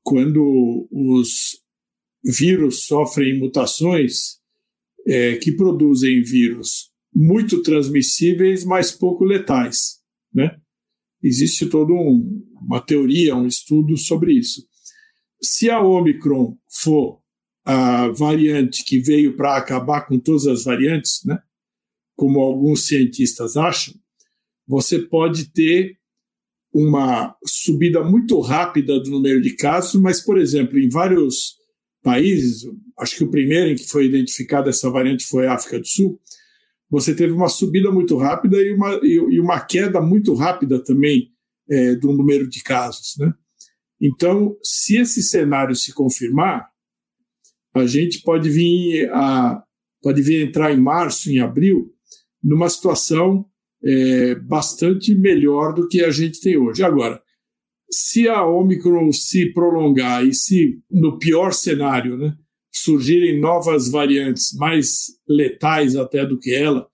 quando 0.03 0.87
os 0.91 1.59
vírus 2.23 2.85
sofrem 2.85 3.39
mutações 3.39 4.39
é, 5.07 5.37
que 5.37 5.51
produzem 5.51 6.21
vírus 6.21 6.91
muito 7.13 7.61
transmissíveis, 7.63 8.65
mas 8.65 8.91
pouco 8.91 9.23
letais, 9.23 10.01
né? 10.33 10.59
Existe 11.23 11.65
toda 11.67 11.93
um, 11.93 12.45
uma 12.61 12.81
teoria, 12.81 13.35
um 13.35 13.47
estudo 13.47 13.97
sobre 13.97 14.33
isso. 14.33 14.67
Se 15.41 15.69
a 15.69 15.81
Omicron 15.81 16.57
for 16.69 17.21
a 17.65 18.09
variante 18.09 18.85
que 18.85 18.99
veio 18.99 19.35
para 19.35 19.57
acabar 19.57 20.01
com 20.01 20.19
todas 20.19 20.45
as 20.45 20.63
variantes, 20.63 21.21
né? 21.25 21.39
como 22.15 22.39
alguns 22.39 22.87
cientistas 22.87 23.57
acham, 23.57 23.93
você 24.67 24.99
pode 24.99 25.51
ter 25.51 25.97
uma 26.71 27.35
subida 27.45 28.03
muito 28.03 28.39
rápida 28.39 28.99
do 28.99 29.09
número 29.09 29.41
de 29.41 29.55
casos, 29.55 29.99
mas, 29.99 30.21
por 30.21 30.37
exemplo, 30.37 30.77
em 30.77 30.89
vários 30.89 31.55
países, 32.03 32.63
acho 32.99 33.17
que 33.17 33.23
o 33.23 33.31
primeiro 33.31 33.71
em 33.71 33.75
que 33.75 33.87
foi 33.87 34.05
identificada 34.05 34.69
essa 34.69 34.89
variante 34.89 35.25
foi 35.25 35.47
a 35.47 35.53
África 35.53 35.79
do 35.79 35.87
Sul, 35.87 36.19
você 36.89 37.15
teve 37.15 37.33
uma 37.33 37.49
subida 37.49 37.91
muito 37.91 38.15
rápida 38.17 38.61
e 38.61 38.73
uma, 38.73 38.99
e 39.03 39.39
uma 39.39 39.59
queda 39.59 39.99
muito 39.99 40.33
rápida 40.33 40.83
também 40.83 41.31
é, 41.69 41.95
do 41.95 42.11
número 42.13 42.47
de 42.47 42.61
casos. 42.61 43.15
Né? 43.17 43.33
Então, 43.99 44.55
se 44.63 44.97
esse 44.97 45.23
cenário 45.23 45.75
se 45.75 45.93
confirmar, 45.93 46.69
a 47.75 47.85
gente 47.85 48.21
pode 48.21 48.49
vir 48.49 49.09
a 49.11 49.61
pode 50.01 50.21
vir 50.21 50.45
entrar 50.45 50.71
em 50.71 50.79
março, 50.79 51.31
em 51.31 51.39
abril, 51.39 51.91
numa 52.43 52.69
situação 52.69 53.43
é, 53.83 54.35
bastante 54.35 55.15
melhor 55.15 55.73
do 55.73 55.87
que 55.87 56.03
a 56.03 56.11
gente 56.11 56.39
tem 56.39 56.55
hoje. 56.57 56.83
Agora, 56.83 57.19
se 57.89 58.27
a 58.27 58.45
Omicron 58.45 59.11
se 59.11 59.51
prolongar 59.51 60.23
e 60.23 60.31
se, 60.31 60.79
no 60.91 61.17
pior 61.17 61.53
cenário, 61.53 62.17
né, 62.17 62.35
surgirem 62.71 63.39
novas 63.39 63.89
variantes 63.89 64.53
mais 64.53 65.07
letais 65.27 65.95
até 65.95 66.23
do 66.23 66.37
que 66.37 66.53
ela 66.53 66.87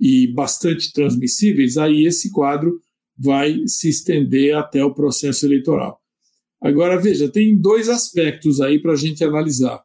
e 0.00 0.26
bastante 0.32 0.92
transmissíveis, 0.92 1.76
aí 1.76 2.06
esse 2.06 2.32
quadro 2.32 2.80
vai 3.16 3.62
se 3.66 3.88
estender 3.88 4.56
até 4.56 4.84
o 4.84 4.94
processo 4.94 5.46
eleitoral. 5.46 6.00
Agora, 6.60 7.00
veja, 7.00 7.30
tem 7.30 7.56
dois 7.56 7.88
aspectos 7.88 8.60
aí 8.60 8.80
para 8.80 8.92
a 8.92 8.96
gente 8.96 9.22
analisar. 9.22 9.80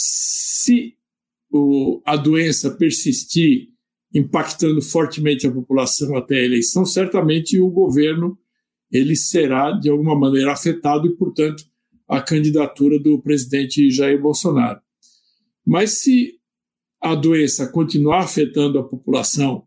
Se 0.00 0.94
o, 1.50 2.00
a 2.06 2.16
doença 2.16 2.70
persistir, 2.70 3.68
impactando 4.14 4.80
fortemente 4.80 5.46
a 5.46 5.52
população 5.52 6.16
até 6.16 6.36
a 6.36 6.44
eleição, 6.44 6.86
certamente 6.86 7.58
o 7.58 7.68
governo 7.68 8.38
ele 8.90 9.16
será 9.16 9.72
de 9.72 9.90
alguma 9.90 10.18
maneira 10.18 10.52
afetado 10.52 11.06
e, 11.06 11.16
portanto, 11.16 11.64
a 12.08 12.22
candidatura 12.22 12.98
do 12.98 13.20
presidente 13.20 13.90
Jair 13.90 14.20
Bolsonaro. 14.20 14.80
Mas 15.66 15.98
se 15.98 16.38
a 17.00 17.14
doença 17.14 17.70
continuar 17.70 18.20
afetando 18.20 18.78
a 18.78 18.88
população, 18.88 19.64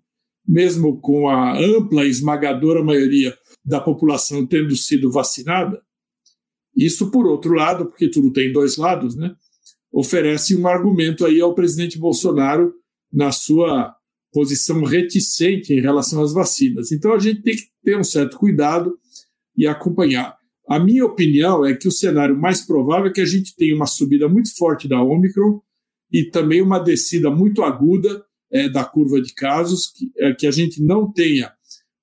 mesmo 0.48 1.00
com 1.00 1.30
a 1.30 1.56
ampla 1.60 2.06
e 2.06 2.10
esmagadora 2.10 2.84
maioria 2.84 3.38
da 3.64 3.80
população 3.80 4.46
tendo 4.48 4.76
sido 4.76 5.12
vacinada, 5.12 5.82
isso, 6.76 7.12
por 7.12 7.28
outro 7.28 7.54
lado, 7.54 7.86
porque 7.86 8.10
tudo 8.10 8.32
tem 8.32 8.52
dois 8.52 8.78
lados, 8.78 9.16
né, 9.16 9.36
oferece 9.92 10.56
um 10.56 10.68
argumento 10.68 11.26
aí 11.26 11.42
ao 11.42 11.54
presidente 11.54 11.98
Bolsonaro 11.98 12.74
na 13.12 13.32
sua 13.32 13.94
posição 14.32 14.84
reticente 14.84 15.74
em 15.74 15.82
relação 15.82 16.24
às 16.24 16.34
vacinas. 16.34 16.92
Então 16.92 17.14
a 17.14 17.20
gente 17.20 17.42
tem 17.42 17.56
que 17.56 17.64
ter 17.84 17.98
um 17.98 18.04
certo 18.04 18.38
cuidado 18.38 18.98
e 19.58 19.68
acompanhar. 19.68 20.38
A 20.68 20.80
minha 20.80 21.06
opinião 21.06 21.66
é 21.66 21.76
que 21.76 21.88
o 21.88 21.92
cenário 21.92 22.38
mais 22.38 22.62
provável 22.62 23.08
é 23.08 23.14
que 23.14 23.20
a 23.20 23.26
gente 23.26 23.54
tenha 23.56 23.76
uma 23.76 23.86
subida 23.86 24.30
muito 24.30 24.56
forte 24.56 24.88
da 24.88 25.04
Omicron 25.04 25.60
e 26.12 26.24
também 26.24 26.62
uma 26.62 26.80
descida 26.80 27.30
muito 27.30 27.62
aguda 27.62 28.24
é, 28.50 28.70
da 28.70 28.84
curva 28.84 29.22
de 29.22 29.34
casos, 29.34 29.88
que, 29.88 30.12
é, 30.18 30.34
que 30.34 30.48
a 30.48 30.52
gente 30.52 30.82
não 30.82 31.12
tenha 31.12 31.52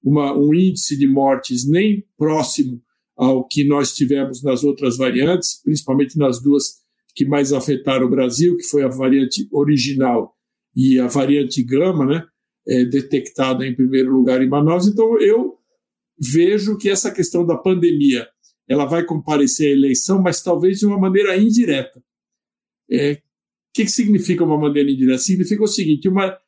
uma, 0.02 0.36
um 0.36 0.52
índice 0.52 0.96
de 0.96 1.06
mortes 1.06 1.68
nem 1.68 2.04
próximo 2.16 2.82
ao 3.16 3.46
que 3.46 3.64
nós 3.64 3.94
tivemos 3.94 4.42
nas 4.42 4.62
outras 4.62 4.96
variantes, 4.96 5.60
principalmente 5.62 6.16
nas 6.16 6.40
duas 6.40 6.76
que 7.18 7.24
mais 7.24 7.52
afetaram 7.52 8.06
o 8.06 8.08
Brasil, 8.08 8.56
que 8.56 8.62
foi 8.62 8.84
a 8.84 8.88
variante 8.88 9.48
original 9.50 10.36
e 10.76 11.00
a 11.00 11.08
variante 11.08 11.60
gama, 11.64 12.06
né, 12.06 12.24
é, 12.68 12.84
detectada 12.84 13.66
em 13.66 13.74
primeiro 13.74 14.12
lugar 14.12 14.40
em 14.40 14.48
Manaus. 14.48 14.86
Então, 14.86 15.20
eu 15.20 15.58
vejo 16.16 16.78
que 16.78 16.88
essa 16.88 17.10
questão 17.10 17.44
da 17.44 17.56
pandemia 17.56 18.28
ela 18.68 18.84
vai 18.84 19.04
comparecer 19.04 19.66
à 19.66 19.72
eleição, 19.72 20.22
mas 20.22 20.40
talvez 20.40 20.78
de 20.78 20.86
uma 20.86 20.96
maneira 20.96 21.36
indireta. 21.36 22.00
É, 22.88 23.14
o 23.14 23.18
que, 23.74 23.84
que 23.86 23.90
significa 23.90 24.44
uma 24.44 24.56
maneira 24.56 24.88
indireta? 24.88 25.18
Significa 25.18 25.64
o 25.64 25.66
seguinte: 25.66 26.08
uma, 26.08 26.38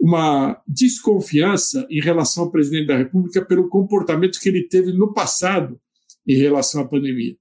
uma 0.00 0.62
desconfiança 0.66 1.86
em 1.90 2.00
relação 2.00 2.44
ao 2.44 2.50
presidente 2.50 2.86
da 2.86 2.96
República 2.96 3.44
pelo 3.44 3.68
comportamento 3.68 4.40
que 4.40 4.48
ele 4.48 4.66
teve 4.66 4.90
no 4.90 5.12
passado 5.12 5.78
em 6.26 6.38
relação 6.38 6.80
à 6.80 6.88
pandemia. 6.88 7.36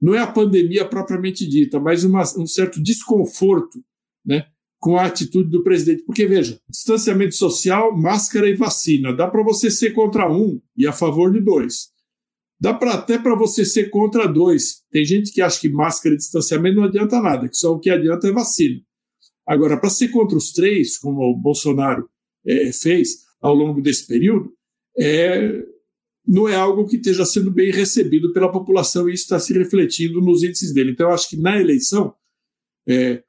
Não 0.00 0.14
é 0.14 0.18
a 0.18 0.26
pandemia 0.26 0.84
propriamente 0.84 1.46
dita, 1.46 1.80
mas 1.80 2.04
uma, 2.04 2.22
um 2.36 2.46
certo 2.46 2.82
desconforto 2.82 3.82
né, 4.24 4.46
com 4.78 4.98
a 4.98 5.06
atitude 5.06 5.50
do 5.50 5.62
presidente. 5.62 6.02
Porque, 6.04 6.26
veja, 6.26 6.60
distanciamento 6.68 7.34
social, 7.34 7.96
máscara 7.96 8.48
e 8.48 8.54
vacina. 8.54 9.12
Dá 9.14 9.26
para 9.28 9.42
você 9.42 9.70
ser 9.70 9.92
contra 9.92 10.30
um 10.30 10.60
e 10.76 10.86
a 10.86 10.92
favor 10.92 11.32
de 11.32 11.40
dois. 11.40 11.88
Dá 12.60 12.72
pra, 12.72 12.94
até 12.94 13.18
para 13.18 13.34
você 13.34 13.64
ser 13.64 13.90
contra 13.90 14.26
dois. 14.26 14.82
Tem 14.90 15.04
gente 15.04 15.32
que 15.32 15.42
acha 15.42 15.60
que 15.60 15.68
máscara 15.68 16.14
e 16.14 16.18
distanciamento 16.18 16.76
não 16.76 16.84
adianta 16.84 17.20
nada, 17.20 17.48
que 17.48 17.56
só 17.56 17.72
o 17.72 17.78
que 17.78 17.90
adianta 17.90 18.28
é 18.28 18.32
vacina. 18.32 18.80
Agora, 19.46 19.78
para 19.78 19.90
ser 19.90 20.08
contra 20.08 20.36
os 20.36 20.52
três, 20.52 20.96
como 20.98 21.20
o 21.22 21.36
Bolsonaro 21.36 22.08
é, 22.46 22.72
fez 22.72 23.24
ao 23.40 23.54
longo 23.54 23.82
desse 23.82 24.06
período, 24.06 24.50
é, 24.98 25.62
não 26.26 26.48
é 26.48 26.54
algo 26.54 26.86
que 26.86 26.96
esteja 26.96 27.24
sendo 27.24 27.50
bem 27.50 27.70
recebido 27.70 28.32
pela 28.32 28.50
população 28.50 29.08
e 29.08 29.14
isso 29.14 29.24
está 29.24 29.38
se 29.38 29.52
refletindo 29.52 30.20
nos 30.20 30.42
índices 30.42 30.72
dele. 30.72 30.92
Então, 30.92 31.08
eu 31.08 31.14
acho 31.14 31.28
que 31.28 31.36
na 31.36 31.60
eleição, 31.60 32.14
é, 32.88 33.22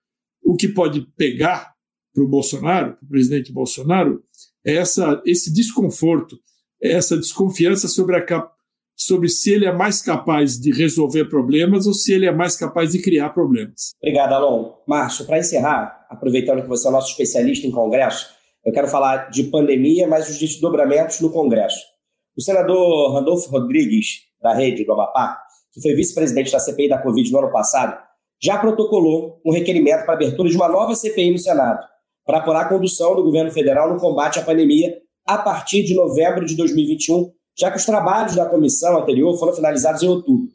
o 0.44 0.56
que 0.56 0.68
pode 0.68 1.02
pegar 1.18 1.74
para 2.14 2.24
o 2.24 2.28
Bolsonaro, 2.28 2.94
para 2.94 3.06
o 3.06 3.10
presidente 3.10 3.52
Bolsonaro, 3.52 4.24
é 4.66 4.76
essa, 4.76 5.22
esse 5.26 5.54
desconforto, 5.54 6.38
é 6.82 6.94
essa 6.94 7.18
desconfiança 7.18 7.88
sobre, 7.90 8.16
a, 8.16 8.52
sobre 8.96 9.28
se 9.28 9.52
ele 9.52 9.66
é 9.66 9.74
mais 9.74 10.02
capaz 10.02 10.58
de 10.58 10.72
resolver 10.72 11.26
problemas 11.26 11.86
ou 11.86 11.94
se 11.94 12.14
ele 12.14 12.26
é 12.26 12.32
mais 12.32 12.56
capaz 12.56 12.94
de 12.94 13.02
criar 13.02 13.30
problemas. 13.32 13.92
Obrigado, 14.02 14.34
Alon. 14.34 14.74
Márcio, 14.88 15.26
para 15.26 15.40
encerrar, 15.40 16.08
aproveitando 16.10 16.62
que 16.62 16.70
você 16.70 16.88
é 16.88 16.92
nosso 16.92 17.12
especialista 17.12 17.68
em 17.68 17.72
Congresso, 17.72 18.34
eu 18.66 18.72
quero 18.72 18.88
falar 18.88 19.30
de 19.30 19.44
pandemia, 19.44 20.08
mas 20.08 20.30
os 20.30 20.40
desdobramentos 20.40 21.20
no 21.20 21.30
Congresso. 21.30 21.95
O 22.38 22.42
senador 22.42 23.14
Randolfo 23.14 23.50
Rodrigues, 23.50 24.24
da 24.42 24.54
rede 24.54 24.84
do 24.84 24.92
Amapá, 24.92 25.38
que 25.74 25.82
foi 25.82 25.94
vice-presidente 25.94 26.52
da 26.52 26.60
CPI 26.60 26.90
da 26.90 27.02
Covid 27.02 27.32
no 27.32 27.40
ano 27.40 27.52
passado, 27.52 27.98
já 28.42 28.58
protocolou 28.58 29.40
um 29.46 29.52
requerimento 29.52 30.04
para 30.04 30.14
a 30.14 30.16
abertura 30.16 30.50
de 30.50 30.56
uma 30.56 30.68
nova 30.68 30.94
CPI 30.96 31.32
no 31.32 31.40
Senado, 31.40 31.86
para 32.26 32.40
apurar 32.40 32.62
a 32.62 32.70
condução 32.70 33.16
do 33.16 33.24
governo 33.24 33.52
federal 33.52 33.94
no 33.94 34.00
combate 34.00 34.40
à 34.40 34.42
pandemia 34.42 34.98
a 35.26 35.38
partir 35.38 35.84
de 35.84 35.96
novembro 35.96 36.46
de 36.46 36.56
2021, 36.56 37.32
já 37.58 37.72
que 37.72 37.78
os 37.78 37.86
trabalhos 37.86 38.36
da 38.36 38.46
comissão 38.46 38.98
anterior 38.98 39.38
foram 39.40 39.54
finalizados 39.54 40.04
em 40.04 40.08
outubro. 40.08 40.50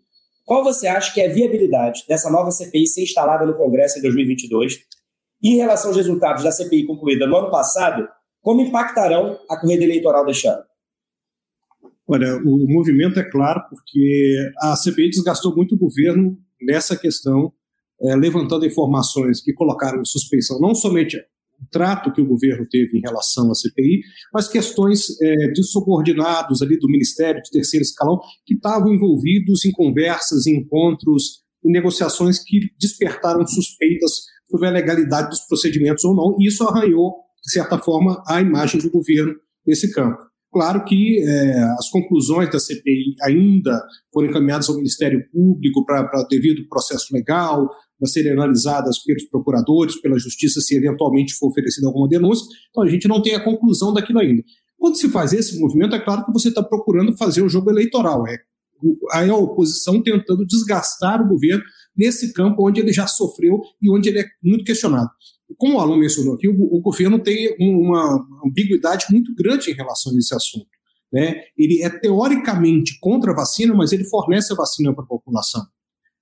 Qual 0.45 0.63
você 0.63 0.87
acha 0.87 1.15
que 1.15 1.21
é 1.21 1.31
a 1.31 1.33
viabilidade 1.33 2.05
dessa 2.07 2.31
nova 2.31 2.51
CPI 2.51 2.87
ser 2.87 3.03
instalada 3.03 3.47
no 3.47 3.57
Congresso 3.57 3.99
em 3.99 4.03
2022? 4.03 4.81
E 5.43 5.55
em 5.55 5.57
relação 5.57 5.91
aos 5.91 5.97
resultados 5.97 6.45
da 6.45 6.53
CPI 6.53 6.87
concluída 6.87 7.27
no 7.27 7.37
ano 7.37 7.51
passado, 7.51 8.07
como 8.43 8.61
impactarão 8.61 9.39
a 9.49 9.57
corrida 9.59 9.85
eleitoral 9.85 10.27
deste 10.27 10.47
ano? 10.47 10.70
Olha, 12.13 12.43
o 12.45 12.67
movimento 12.69 13.21
é 13.21 13.31
claro 13.31 13.61
porque 13.71 14.37
a 14.59 14.75
CPI 14.75 15.11
desgastou 15.11 15.55
muito 15.55 15.77
o 15.77 15.79
governo 15.79 16.37
nessa 16.61 16.97
questão, 16.97 17.53
é, 18.03 18.17
levantando 18.17 18.67
informações 18.67 19.41
que 19.41 19.53
colocaram 19.53 20.01
em 20.01 20.05
suspeição 20.05 20.59
não 20.59 20.75
somente 20.75 21.17
o 21.17 21.67
trato 21.71 22.13
que 22.13 22.21
o 22.21 22.27
governo 22.27 22.67
teve 22.69 22.99
em 22.99 23.01
relação 23.01 23.49
à 23.49 23.55
CPI, 23.55 24.01
mas 24.35 24.49
questões 24.49 25.21
é, 25.23 25.53
de 25.53 25.63
subordinados 25.63 26.63
ali 26.63 26.77
do 26.81 26.89
Ministério 26.89 27.41
de 27.45 27.51
terceiro 27.51 27.85
escalão 27.85 28.19
que 28.45 28.55
estavam 28.55 28.93
envolvidos 28.93 29.65
em 29.65 29.71
conversas, 29.71 30.49
em 30.49 30.57
encontros, 30.57 31.45
negociações 31.63 32.43
que 32.43 32.59
despertaram 32.81 33.47
suspeitas 33.47 34.11
sobre 34.51 34.67
a 34.67 34.73
legalidade 34.73 35.29
dos 35.29 35.47
procedimentos 35.47 36.03
ou 36.03 36.17
não, 36.17 36.37
e 36.41 36.49
isso 36.49 36.65
arranhou, 36.65 37.15
de 37.45 37.53
certa 37.53 37.79
forma, 37.79 38.21
a 38.27 38.41
imagem 38.41 38.81
do 38.81 38.91
governo 38.91 39.33
nesse 39.65 39.93
campo. 39.93 40.30
Claro 40.53 40.85
que 40.85 41.23
é, 41.23 41.63
as 41.79 41.89
conclusões 41.91 42.51
da 42.51 42.59
CPI 42.59 43.15
ainda 43.23 43.81
foram 44.13 44.29
encaminhadas 44.29 44.69
ao 44.69 44.77
Ministério 44.77 45.25
Público 45.31 45.85
para 45.87 46.27
devido 46.29 46.69
processo 46.69 47.15
legal, 47.15 47.69
para 47.99 48.09
serem 48.09 48.33
analisadas 48.33 48.99
pelos 49.05 49.25
procuradores, 49.27 50.01
pela 50.01 50.19
Justiça, 50.19 50.61
se 50.61 50.75
eventualmente 50.75 51.35
for 51.35 51.49
oferecida 51.51 51.87
alguma 51.87 52.09
denúncia. 52.09 52.45
Então 52.71 52.83
a 52.83 52.89
gente 52.89 53.07
não 53.07 53.23
tem 53.23 53.35
a 53.37 53.45
conclusão 53.45 53.93
daquilo 53.93 54.19
ainda. 54.19 54.43
Quando 54.77 54.97
se 54.97 55.09
faz 55.09 55.33
esse 55.33 55.61
movimento, 55.61 55.95
é 55.95 56.01
claro 56.01 56.25
que 56.25 56.33
você 56.33 56.49
está 56.49 56.63
procurando 56.63 57.17
fazer 57.17 57.43
o 57.43 57.49
jogo 57.49 57.71
eleitoral. 57.71 58.27
É 58.27 58.39
a 59.13 59.37
oposição 59.37 60.03
tentando 60.03 60.45
desgastar 60.45 61.23
o 61.23 61.29
governo 61.29 61.63
nesse 61.97 62.33
campo 62.33 62.67
onde 62.67 62.81
ele 62.81 62.93
já 62.93 63.07
sofreu 63.07 63.61
e 63.81 63.91
onde 63.91 64.09
ele 64.09 64.21
é 64.21 64.25
muito 64.43 64.65
questionado 64.65 65.11
como 65.57 65.77
o 65.77 65.81
aluno 65.81 65.99
mencionou 65.99 66.35
aqui, 66.35 66.49
o, 66.49 66.55
o 66.55 66.81
governo 66.81 67.19
tem 67.19 67.57
uma 67.59 68.27
ambiguidade 68.45 69.07
muito 69.11 69.35
grande 69.35 69.71
em 69.71 69.75
relação 69.75 70.13
a 70.13 70.17
esse 70.19 70.35
assunto. 70.35 70.69
Né? 71.13 71.43
Ele 71.57 71.83
é 71.83 71.91
teoricamente 71.91 72.99
contra 73.01 73.33
a 73.33 73.35
vacina, 73.35 73.75
mas 73.75 73.93
ele 73.93 74.05
fornece 74.05 74.53
a 74.53 74.57
vacina 74.57 74.95
para 74.95 75.05
a 75.05 75.09
população. 75.09 75.67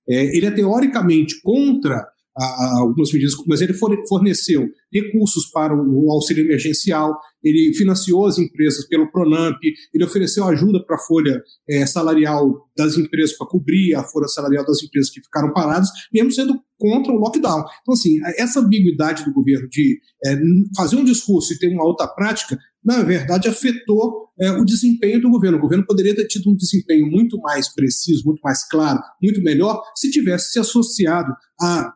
É, 0.07 0.35
ele 0.35 0.47
é 0.47 0.51
teoricamente 0.51 1.41
contra 1.41 2.07
a, 2.39 2.79
algumas 2.79 3.11
medidas, 3.11 3.33
mas 3.45 3.61
ele 3.61 3.73
forneceu 3.73 4.67
recursos 4.91 5.49
para 5.51 5.73
o 5.75 6.11
auxílio 6.11 6.45
emergencial, 6.45 7.13
ele 7.43 7.73
financiou 7.75 8.25
as 8.25 8.37
empresas 8.37 8.87
pelo 8.87 9.11
Pronamp, 9.11 9.57
ele 9.93 10.03
ofereceu 10.03 10.45
ajuda 10.45 10.83
para 10.85 10.95
a 10.95 10.99
folha 10.99 11.41
é, 11.69 11.85
salarial 11.85 12.69
das 12.77 12.97
empresas, 12.97 13.37
para 13.37 13.47
cobrir 13.47 13.95
a 13.95 14.03
folha 14.03 14.27
salarial 14.27 14.65
das 14.65 14.81
empresas 14.83 15.09
que 15.09 15.21
ficaram 15.21 15.53
paradas, 15.53 15.89
mesmo 16.13 16.31
sendo 16.31 16.59
contra 16.77 17.11
o 17.11 17.17
lockdown. 17.17 17.63
Então, 17.81 17.93
assim, 17.93 18.19
essa 18.37 18.59
ambiguidade 18.59 19.25
do 19.25 19.33
governo 19.33 19.67
de 19.69 19.99
é, 20.25 20.37
fazer 20.75 20.95
um 20.95 21.03
discurso 21.03 21.53
e 21.53 21.59
ter 21.59 21.67
uma 21.67 21.85
outra 21.85 22.07
prática, 22.07 22.57
na 22.83 23.03
verdade, 23.03 23.49
afetou 23.49 24.29
é, 24.39 24.51
o 24.51 24.63
desempenho 24.63 25.21
do 25.21 25.29
governo. 25.29 25.57
O 25.57 25.61
governo 25.61 25.85
poderia 25.85 26.15
ter 26.15 26.25
tido 26.27 26.49
um 26.49 26.55
desempenho 26.55 27.05
muito 27.07 27.37
mais 27.39 27.73
preciso, 27.73 28.23
muito 28.25 28.39
mais 28.41 28.67
claro, 28.67 28.99
muito 29.21 29.41
melhor, 29.41 29.81
se 29.95 30.09
tivesse 30.09 30.53
se 30.53 30.59
associado 30.59 31.33
a 31.61 31.93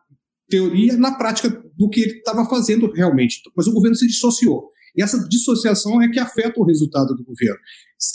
teoria 0.48 0.96
na 0.96 1.16
prática 1.16 1.48
do 1.76 1.88
que 1.88 2.00
ele 2.00 2.18
estava 2.18 2.44
fazendo 2.46 2.90
realmente. 2.92 3.40
Mas 3.56 3.66
o 3.66 3.72
governo 3.72 3.96
se 3.96 4.06
dissociou. 4.06 4.70
E 4.96 5.02
essa 5.02 5.18
dissociação 5.28 6.00
é 6.00 6.08
que 6.08 6.20
afeta 6.20 6.60
o 6.60 6.64
resultado 6.64 7.14
do 7.14 7.24
governo. 7.24 7.58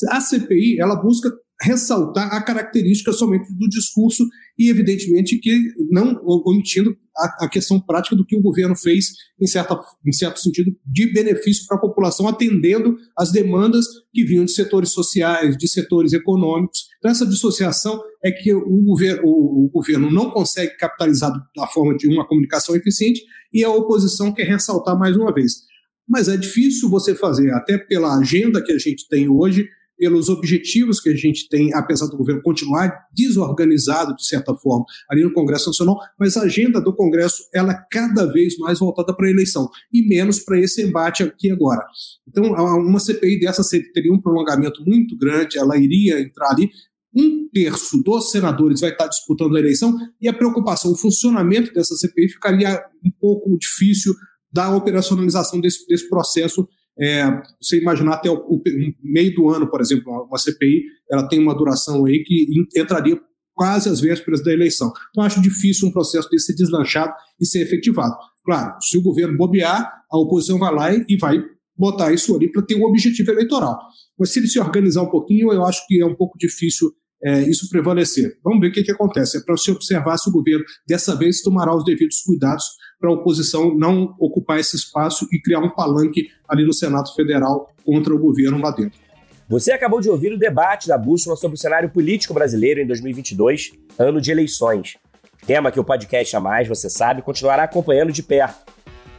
A 0.10 0.22
CPI 0.22 0.80
ela 0.80 0.96
busca 0.96 1.32
ressaltar 1.62 2.34
a 2.34 2.42
característica 2.42 3.12
somente 3.12 3.54
do 3.54 3.68
discurso 3.68 4.26
e, 4.58 4.70
evidentemente, 4.70 5.38
que 5.40 5.74
não 5.92 6.20
omitindo 6.26 6.96
a, 7.18 7.46
a, 7.46 7.50
questão 7.50 7.82
prática 7.82 8.16
do 8.16 8.26
que 8.26 8.36
o 8.36 8.42
governo 8.42 8.76
fez, 8.76 9.08
em, 9.40 9.46
certa, 9.46 9.78
em 10.06 10.12
certo 10.12 10.40
sentido, 10.40 10.72
de 10.86 11.12
benefício 11.12 11.66
para 11.68 11.78
a 11.78 11.82
população, 11.82 12.28
atendendo 12.28 12.96
às 13.18 13.32
demandas 13.32 13.86
que 14.14 14.24
vinham 14.24 14.46
de 14.46 14.54
setores 14.54 14.92
sociais, 14.92 15.58
de 15.58 15.68
setores 15.68 16.14
econômicos. 16.14 16.86
Então, 16.98 17.12
essa 17.12 17.26
dissociação 17.26 18.02
é 18.24 18.32
que 18.32 18.54
o 18.54 18.84
governo, 18.84 19.22
o, 19.26 19.66
o 19.66 19.70
governo 19.70 20.10
não 20.10 20.32
consegue 20.32 20.78
capitalizar 20.78 21.32
da 21.56 21.68
forma 21.68 21.96
de 21.98 22.08
uma 22.08 22.26
comunicação 22.26 22.76
eficiente 22.76 23.22
e 23.54 23.64
a 23.66 23.70
oposição 23.70 24.34
quer 24.34 24.48
ressaltar 24.48 24.98
mais 24.98 25.16
uma 25.18 25.34
vez. 25.34 25.68
Mas 26.08 26.28
é 26.28 26.38
difícil 26.38 26.90
você 26.90 27.14
fazer, 27.14 27.52
até 27.52 27.78
pela 27.78 28.18
agenda 28.18 28.64
que 28.64 28.72
a 28.72 28.78
gente 28.78 29.08
tem 29.08 29.30
hoje, 29.30 29.68
pelos 30.00 30.30
objetivos 30.30 31.02
que 31.02 31.10
a 31.10 31.16
gente 31.16 31.50
tem, 31.50 31.74
apesar 31.74 32.08
do 32.08 32.16
governo 32.16 32.42
continuar 32.42 33.08
desorganizado, 33.14 34.16
de 34.16 34.26
certa 34.26 34.56
forma, 34.56 34.86
ali 35.12 35.22
no 35.22 35.34
Congresso 35.34 35.68
Nacional, 35.68 36.00
mas 36.18 36.38
a 36.38 36.44
agenda 36.44 36.80
do 36.80 36.96
Congresso 36.96 37.44
ela 37.54 37.74
é 37.74 37.86
cada 37.92 38.26
vez 38.32 38.58
mais 38.58 38.80
voltada 38.80 39.14
para 39.14 39.28
a 39.28 39.30
eleição 39.30 39.70
e 39.92 40.08
menos 40.08 40.40
para 40.40 40.58
esse 40.58 40.82
embate 40.82 41.22
aqui 41.22 41.52
agora. 41.52 41.84
Então, 42.26 42.46
uma 42.46 43.00
CPI 43.00 43.42
dessa 43.42 43.62
teria 43.94 44.14
um 44.14 44.22
prolongamento 44.22 44.82
muito 44.86 45.18
grande, 45.18 45.60
ela 45.60 45.78
iria 45.78 46.22
entrar 46.22 46.52
ali. 46.52 46.70
Um 47.14 47.50
terço 47.52 48.02
dos 48.02 48.32
senadores 48.32 48.80
vai 48.80 48.92
estar 48.92 49.08
disputando 49.08 49.58
a 49.58 49.60
eleição 49.60 49.98
e 50.22 50.30
a 50.30 50.34
preocupação, 50.34 50.92
o 50.92 50.96
funcionamento 50.96 51.74
dessa 51.74 51.96
CPI 51.96 52.30
ficaria 52.30 52.82
um 53.04 53.12
pouco 53.20 53.58
difícil 53.58 54.14
da 54.52 54.74
operacionalização 54.74 55.60
desse, 55.60 55.86
desse 55.88 56.08
processo 56.08 56.68
é, 57.02 57.26
você 57.62 57.80
imaginar 57.80 58.16
até 58.16 58.30
o, 58.30 58.36
o, 58.36 58.62
meio 59.02 59.34
do 59.34 59.50
ano, 59.50 59.70
por 59.70 59.80
exemplo, 59.80 60.12
uma 60.28 60.38
CPI, 60.38 60.84
ela 61.10 61.28
tem 61.28 61.40
uma 61.40 61.56
duração 61.56 62.06
aí 62.06 62.24
que 62.24 62.48
entraria 62.76 63.20
quase 63.54 63.90
às 63.90 64.00
vésperas 64.00 64.44
da 64.44 64.54
eleição. 64.54 64.92
Então, 65.10 65.24
acho 65.24 65.42
difícil 65.42 65.88
um 65.88 65.92
processo 65.92 66.30
desse 66.30 66.48
ser 66.48 66.56
deslanchado 66.56 67.14
e 67.40 67.46
ser 67.46 67.62
efetivado. 67.62 68.16
Claro, 68.44 68.76
se 68.82 68.98
o 68.98 69.02
governo 69.02 69.38
bobear, 69.38 70.04
a 70.12 70.18
oposição 70.18 70.58
vai 70.58 70.74
lá 70.74 70.94
e 70.94 71.18
vai 71.18 71.44
botar 71.78 72.12
isso 72.12 72.36
ali 72.36 72.52
para 72.52 72.62
ter 72.62 72.76
um 72.76 72.84
objetivo 72.84 73.32
eleitoral. 73.32 73.80
Mas 74.18 74.32
se 74.32 74.40
ele 74.40 74.48
se 74.48 74.60
organizar 74.60 75.02
um 75.02 75.10
pouquinho, 75.10 75.52
eu 75.54 75.66
acho 75.66 75.86
que 75.88 76.02
é 76.02 76.06
um 76.06 76.16
pouco 76.16 76.38
difícil 76.38 76.90
é, 77.24 77.42
isso 77.50 77.70
prevalecer. 77.70 78.38
Vamos 78.44 78.60
ver 78.60 78.68
o 78.68 78.72
que, 78.72 78.84
que 78.84 78.92
acontece. 78.92 79.38
É 79.38 79.42
para 79.42 79.56
se 79.58 79.72
observar 79.72 80.18
se 80.18 80.30
o 80.30 80.34
governo, 80.34 80.64
dessa 80.88 81.16
vez, 81.16 81.42
tomará 81.42 81.76
os 81.76 81.84
devidos 81.84 82.22
cuidados 82.22 82.66
para 83.00 83.10
a 83.10 83.14
oposição 83.14 83.74
não 83.76 84.14
ocupar 84.20 84.60
esse 84.60 84.76
espaço 84.76 85.28
e 85.32 85.40
criar 85.40 85.60
um 85.60 85.70
palanque 85.70 86.30
ali 86.48 86.66
no 86.66 86.74
Senado 86.74 87.14
Federal 87.16 87.72
contra 87.86 88.14
o 88.14 88.20
governo 88.20 88.60
lá 88.60 88.72
dentro. 88.72 89.00
Você 89.48 89.72
acabou 89.72 90.00
de 90.00 90.10
ouvir 90.10 90.32
o 90.32 90.38
debate 90.38 90.88
da 90.88 90.98
Bússola 90.98 91.36
sobre 91.36 91.56
o 91.56 91.60
cenário 91.60 91.90
político 91.90 92.34
brasileiro 92.34 92.80
em 92.80 92.86
2022, 92.86 93.72
ano 93.98 94.22
de 94.22 94.32
eleições. 94.32 94.98
Tema 95.46 95.72
que 95.72 95.80
o 95.80 95.84
podcast 95.84 96.36
A 96.36 96.40
Mais, 96.40 96.68
você 96.68 96.90
sabe, 96.90 97.22
continuará 97.22 97.64
acompanhando 97.64 98.12
de 98.12 98.22
perto. 98.22 98.72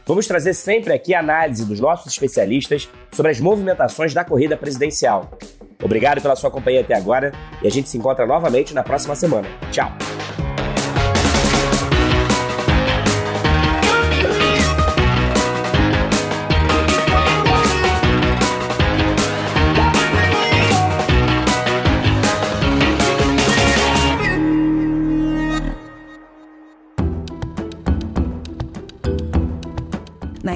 Vamos 0.05 0.27
trazer 0.27 0.53
sempre 0.53 0.93
aqui 0.93 1.13
a 1.13 1.19
análise 1.19 1.65
dos 1.65 1.79
nossos 1.79 2.11
especialistas 2.11 2.89
sobre 3.11 3.31
as 3.31 3.39
movimentações 3.39 4.13
da 4.13 4.23
corrida 4.23 4.55
presidencial. 4.55 5.37
Obrigado 5.83 6.21
pela 6.21 6.35
sua 6.35 6.51
companhia 6.51 6.81
até 6.81 6.95
agora 6.95 7.31
e 7.61 7.67
a 7.67 7.71
gente 7.71 7.89
se 7.89 7.97
encontra 7.97 8.25
novamente 8.25 8.73
na 8.73 8.83
próxima 8.83 9.15
semana. 9.15 9.47
Tchau! 9.71 9.91